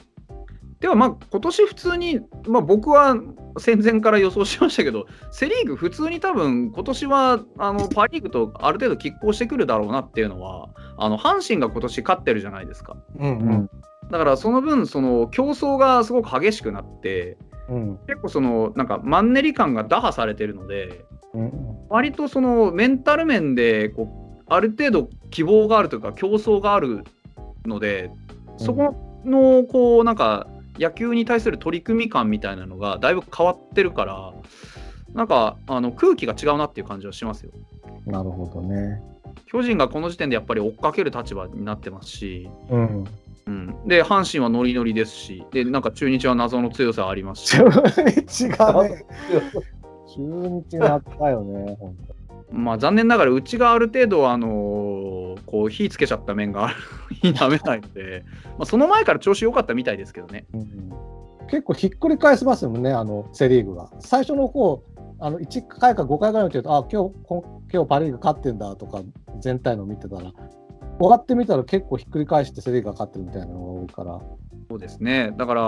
[0.79, 3.15] ではまあ今年普通に、まあ、僕は
[3.57, 12.97] 戦前から予想しましたけど、セ・リーグ、普通に多分今年はあのパ・リーグとある程度拮抗してくるだろうなっていうのは、あの阪神が今年勝ってるじゃないですか。
[13.17, 13.69] うんうん。
[14.11, 17.37] だからその分、その競争がすごく激しくなって、
[17.69, 21.51] うん結構そのなんかマンネリ感が打破されてるので、うん
[21.89, 27.03] 割とそのメンタル面でこうある程度希望があるというか競争がある
[27.65, 28.11] ので
[28.57, 34.33] そこのこうなんか野球に対する取り組み感みたいなのがだいぶ変わってるから
[35.13, 37.51] なんかあの空気が違うなっていう感じはしますよ。
[38.05, 39.01] なるほどね。
[39.47, 43.05] 巨人がこの時点でやっぱり追っかける立場になってますし、うん。
[43.47, 49.05] うん、で阪神はノリノリですしでなんか中日は謎の強さありますし中日がね、
[50.15, 51.95] 中日があったよね、本
[52.51, 56.75] まあ残念ながらうちがある程度あのこう火つけちゃった面がある
[57.21, 58.23] 否めないので、
[58.57, 60.45] まあ、その前から調子良かったみたいですけどね。
[60.51, 60.59] 当。
[60.59, 61.15] うん
[61.47, 63.89] 結構ひっくり返せますもんね、あのセ・リーグが。
[63.99, 64.83] 最初の方
[65.19, 69.01] あの1回か5回ぐらい見てると、あ今日こ今日パ・リーグ勝ってんだとか、
[69.39, 70.31] 全体の見てたら、
[70.97, 74.19] 終わってみたら結構ひっくり返してセ・リーグが勝ってるみたいなのが多いから、
[74.69, 75.61] そうですねだから。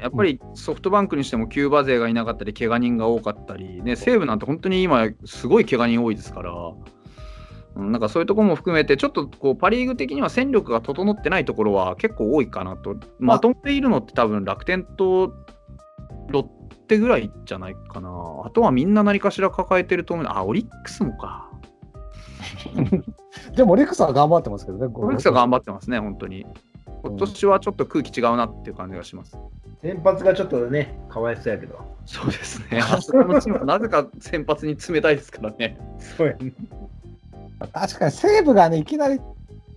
[0.00, 6.52] やっぱりソフトバンクにしてもキューバ勢がいなかったり怪我人が多かったり、ね、西武なんて本当に今すごい怪我人多いですから。
[6.52, 15.32] うんなんかそういうところも含めて、ちょっとこうパ・リーグ的には戦力が整ってないところは結構多いかなと、まとめているのって多分楽天と
[16.28, 16.42] ロッ
[16.88, 18.10] テぐらいじゃないかな。
[18.44, 20.26] あとはみんな何かしら抱えてると思う。
[20.28, 21.47] あ、オリックスもか。
[23.54, 26.46] でもオリックスは頑張ってますけどね、オリックスは頑張ってますね、本当に。
[27.02, 29.38] 今年はちょっと空気違うなっていう感じがします。
[29.82, 31.78] 先発がちょっとね、かわいそうやけど。
[32.06, 32.80] そうですね。
[32.82, 35.78] あそこのチームはなぜか先発に冷たいですからね。
[35.98, 36.52] そうやね。
[37.72, 39.20] 確かに西武がね、いきなり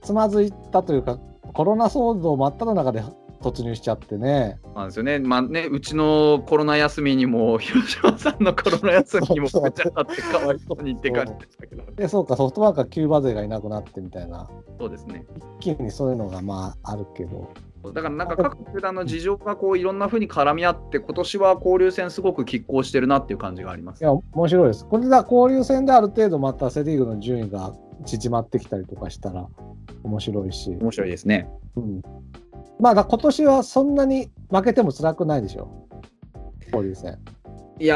[0.02, 1.20] つまずいたというか、
[1.54, 3.04] コロナ騒動真っ只中で
[3.42, 4.60] 突入しちゃってね。
[4.76, 5.20] なんですよね。
[5.20, 11.84] まあね、うちのコロナ休みにも、 広島さんのコロナ休みにもそうぶち当たってかわいそうにって感じでしたけど。
[11.94, 14.50] で、そうか、ソフトバンクはキューバ勢がいなくなってみたいな、
[14.80, 15.26] そうですね。
[15.60, 17.50] 一気にそういうのがまああるけど、
[17.94, 24.04] だからなんか各球団の事情がこういろんな風に絡み合って、今年は交流戦すごく拮抗してるなっていう感じがありますい。
[24.04, 24.86] や、面白いです。
[24.86, 27.74] これで交流戦である程度またセ・リーグの順位が
[28.06, 29.48] 縮まってきたりとかしたら
[30.04, 31.50] 面白いし、面白いですね。
[31.76, 32.02] うん、
[32.82, 35.88] まあだ今年はそんなに負けても辛くないでしょ、
[36.66, 37.20] 交流戦。
[37.80, 37.96] いや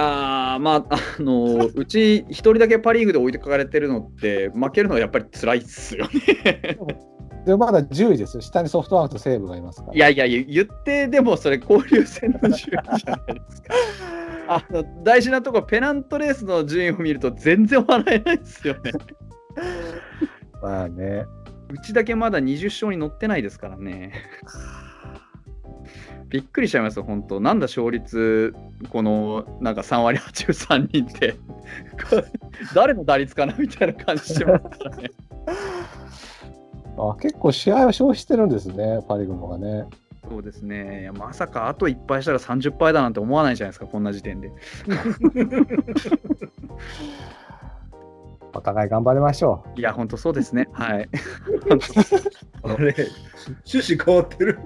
[0.58, 6.78] ー、まあ、あのうち一人だけパ・リーグで置いてかれてるのって、負けるのはやっぱり辛いっすよね。
[7.46, 8.42] で、まだ10位ですよ。
[8.42, 9.94] 下にソフトバンクと西武がいますから。
[9.94, 13.74] いやいや、言言ってでもそれ交流戦の順位じゃないですか。
[14.48, 18.92] あの大事なとこペナントレースの順位を見ると全然笑えないですよね。
[20.62, 21.26] まあね。
[21.70, 24.14] うちだけまだ20勝に乗ってないですからね。
[26.30, 27.40] びっくりしちゃいますよ、本当。
[27.40, 28.54] なんだ勝率、
[28.90, 31.36] このなんか3割83人って、
[32.74, 35.12] 誰の打率かなみたいな感じしてますからね。
[36.98, 39.86] あ結構試合は消費してるんですね、パ・リーグの方がね。
[40.30, 41.12] そうですね。
[41.18, 44.52] まさかあと1敗したら30敗だなんて思わないじゃないですか、こんな時点で。
[48.56, 50.70] お互い頑張りましょいや、本当そうですね。
[50.72, 51.10] はい。
[52.64, 52.96] あれ、
[53.66, 54.60] 趣旨変わってる。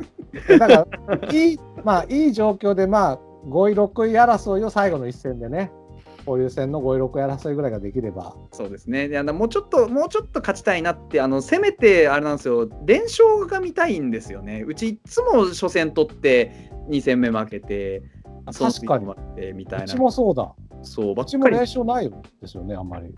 [0.48, 0.57] う。
[0.57, 0.88] だから、
[1.34, 5.72] いい、まあ、いい状況で、まあ、5位、6位争いを最後の一戦でね、
[6.20, 9.07] 交流戦の5位、6位争いぐらいができれば、そうですね。
[9.07, 14.64] であのもうちょっと、もうちょっと勝ちたいなって、あのせめてあれなんですよ、連勝が見たいんですよね。
[14.68, 18.03] うちいつも初戦取って、2戦目負けて、
[18.45, 19.06] 確かに
[19.53, 19.88] みたいうな。
[19.88, 20.53] ちもそうだ。
[20.82, 23.14] そう、ばうちもないですよね、あんまり。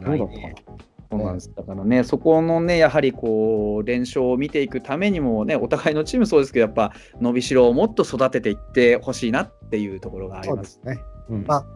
[0.00, 0.54] どうだったかな。
[1.10, 1.52] そうなんです。
[1.54, 10.54] だからね、そこのね、やはりこう、連勝を見ていくためにもね、お互いのチームそうですけど、やっぱ伸びしろをもっと育てていってほしいなっていうところがありま。
[10.54, 10.98] そうですすね。
[11.30, 11.66] うんまあ、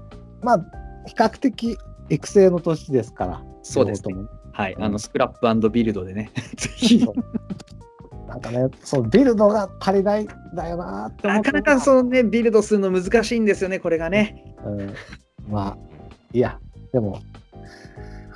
[0.42, 0.58] まあ、
[1.06, 1.78] 比較的
[2.10, 3.42] 育成の年ですから。
[3.62, 4.14] そうですね
[4.54, 7.06] はい、あのスクラップビルドでね、 ぜひ。
[8.32, 14.54] なんかね、そう、ビルドが足りないんだよなってなかなかそのね、ビルドするの難しいんですよね、これがね。
[14.64, 14.94] うん、
[15.50, 15.78] まあ、
[16.32, 16.58] いや、
[16.92, 17.20] でも、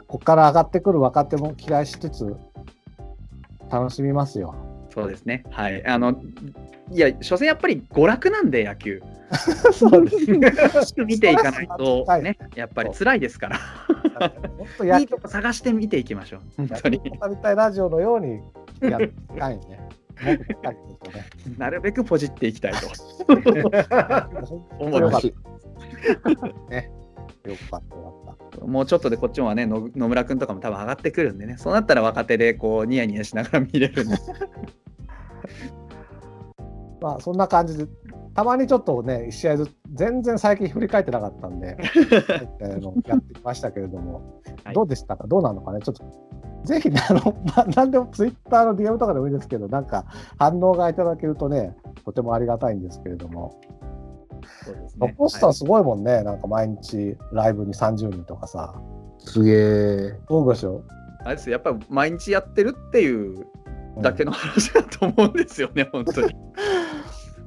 [0.06, 2.36] ここから上がってくる若手も期待しつつ、
[3.70, 4.55] 楽しみますよ。
[4.97, 5.44] そうですね。
[5.51, 5.86] はい。
[5.86, 6.18] あの、
[6.90, 9.02] いや、所詮やっぱり娯楽なんで、野球。
[9.74, 10.51] そうですね。
[11.05, 13.59] 見ていかないとはい、ね、やっぱり辛いですから。
[14.56, 16.40] もっと野球いいとこ探して見ていきましょう。
[16.56, 16.98] 本当に。
[16.98, 18.40] 語りたいラジオのように
[18.90, 19.88] やっていきたいね。
[21.59, 22.88] なるべくポジっていきたいと
[23.27, 23.43] 本
[24.88, 25.30] 思います。
[25.30, 26.70] た。
[26.70, 26.90] ね。
[27.45, 28.66] よかったよかった。
[28.66, 34.16] もうちょっとでこっちもね、の野村君とかも多分上がってくるんでね、そうなったら若手でこうニヤニヤしながら見れるんで。
[37.00, 37.86] まあそんな感じで、
[38.34, 41.76] たまにちょっとね、1試合ずつ、全然最近振り返ってなかったんで、
[42.62, 44.74] あのやってきましたけれども、はい。
[44.74, 46.04] どうでしたか、どうなのかね、ちょっと、
[46.64, 50.04] ぜひね、あの、まあ、なんでもツイッターの DM とかでもいいですけど、なんか
[50.38, 53.58] 反応がいただけるとね、とてもありがたいんですけれども、
[54.64, 58.74] そうですロポスターすごいもんね、なんか毎日ライブに30人とかさ、
[59.18, 59.52] すげ
[60.08, 60.20] え。
[60.28, 60.82] そうでしょ。
[61.24, 63.46] あれですよやっぱり毎日やってるっていう
[64.02, 66.34] だけの話だと思うんですよね、本当に。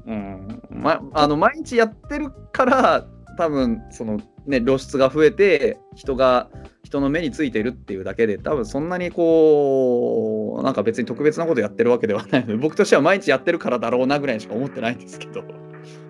[0.07, 3.05] うんま、あの毎日やってるから
[3.37, 6.49] 多分そのね露出が増えて人が
[6.83, 15.43] 人の目についてるっていうだけで多分そんなにこうなんか別に特別なことやってるわけではないので僕としては毎日やってるからだろうなぐらいにしか思ってないんですけど、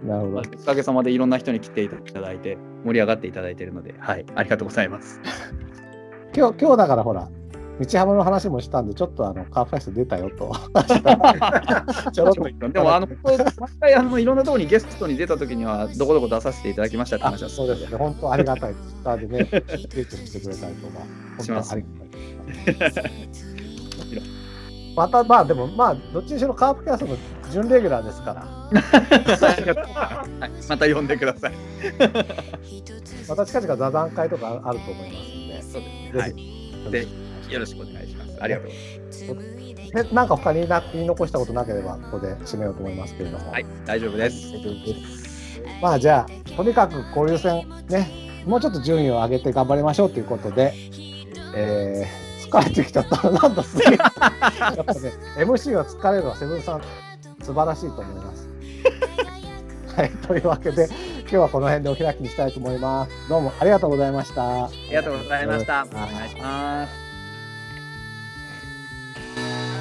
[0.04, 0.44] なるほどまあ。
[0.62, 5.20] おかげさまでいろんな人に来ていただいて盛り上がっていただいているのではいありがとうございます。
[6.36, 7.28] 今日、今日だからほら、
[7.80, 10.52] 道幅の話もしたんで、ちょっとあのカーファイス出たよと。
[12.12, 12.80] ちょろっとで。
[12.80, 13.38] もあの毎
[13.80, 18.74] 回あのいろんなところにゲストに出た時にはどこどこ出させていただきましたってあ話はそうですね、本当ありがたい。
[18.74, 19.56] ツイッターでね、ツ
[20.00, 20.94] イートしてくれたりとか、
[21.38, 21.86] 本当あり
[22.80, 23.12] がたい。
[24.96, 27.16] また、まあでも、まあ、どっちにしろカープキャストの
[27.52, 28.70] 準レギュラーですから、は
[30.46, 31.54] い、また呼んでください。
[33.30, 35.12] また近々座談会とかあると思い
[35.56, 35.84] ますそう
[36.14, 36.60] ですね。
[36.84, 37.08] ので、はい。
[37.50, 38.38] よろしくお願いします。
[38.42, 38.70] ありがとう
[39.36, 43.46] ございでなんか他にな言い残したことなければ、ここで締めようと思いますけれども。
[43.46, 43.54] ます。
[43.54, 44.54] はい、大丈夫です。
[45.82, 48.08] まあじゃあ、とにかく交流戦ね、
[48.46, 50.74] もうちょっと順位を上げて頑張りましょうということで、
[51.56, 53.30] えー疲れてきちゃった。
[53.30, 53.92] なんだすげえ。
[53.92, 56.82] やっぱね、MC が疲れるのはセブンさん、
[57.44, 58.50] 素晴らしいと思います。
[59.96, 60.88] はい、というわけで、
[61.22, 63.12] 今日はこの辺でお開きにしたいと思います。
[63.30, 64.66] どうもありがとうございました。
[64.66, 65.74] ありがとうございました。
[65.82, 67.09] はいお願いします。
[69.40, 69.79] Bye.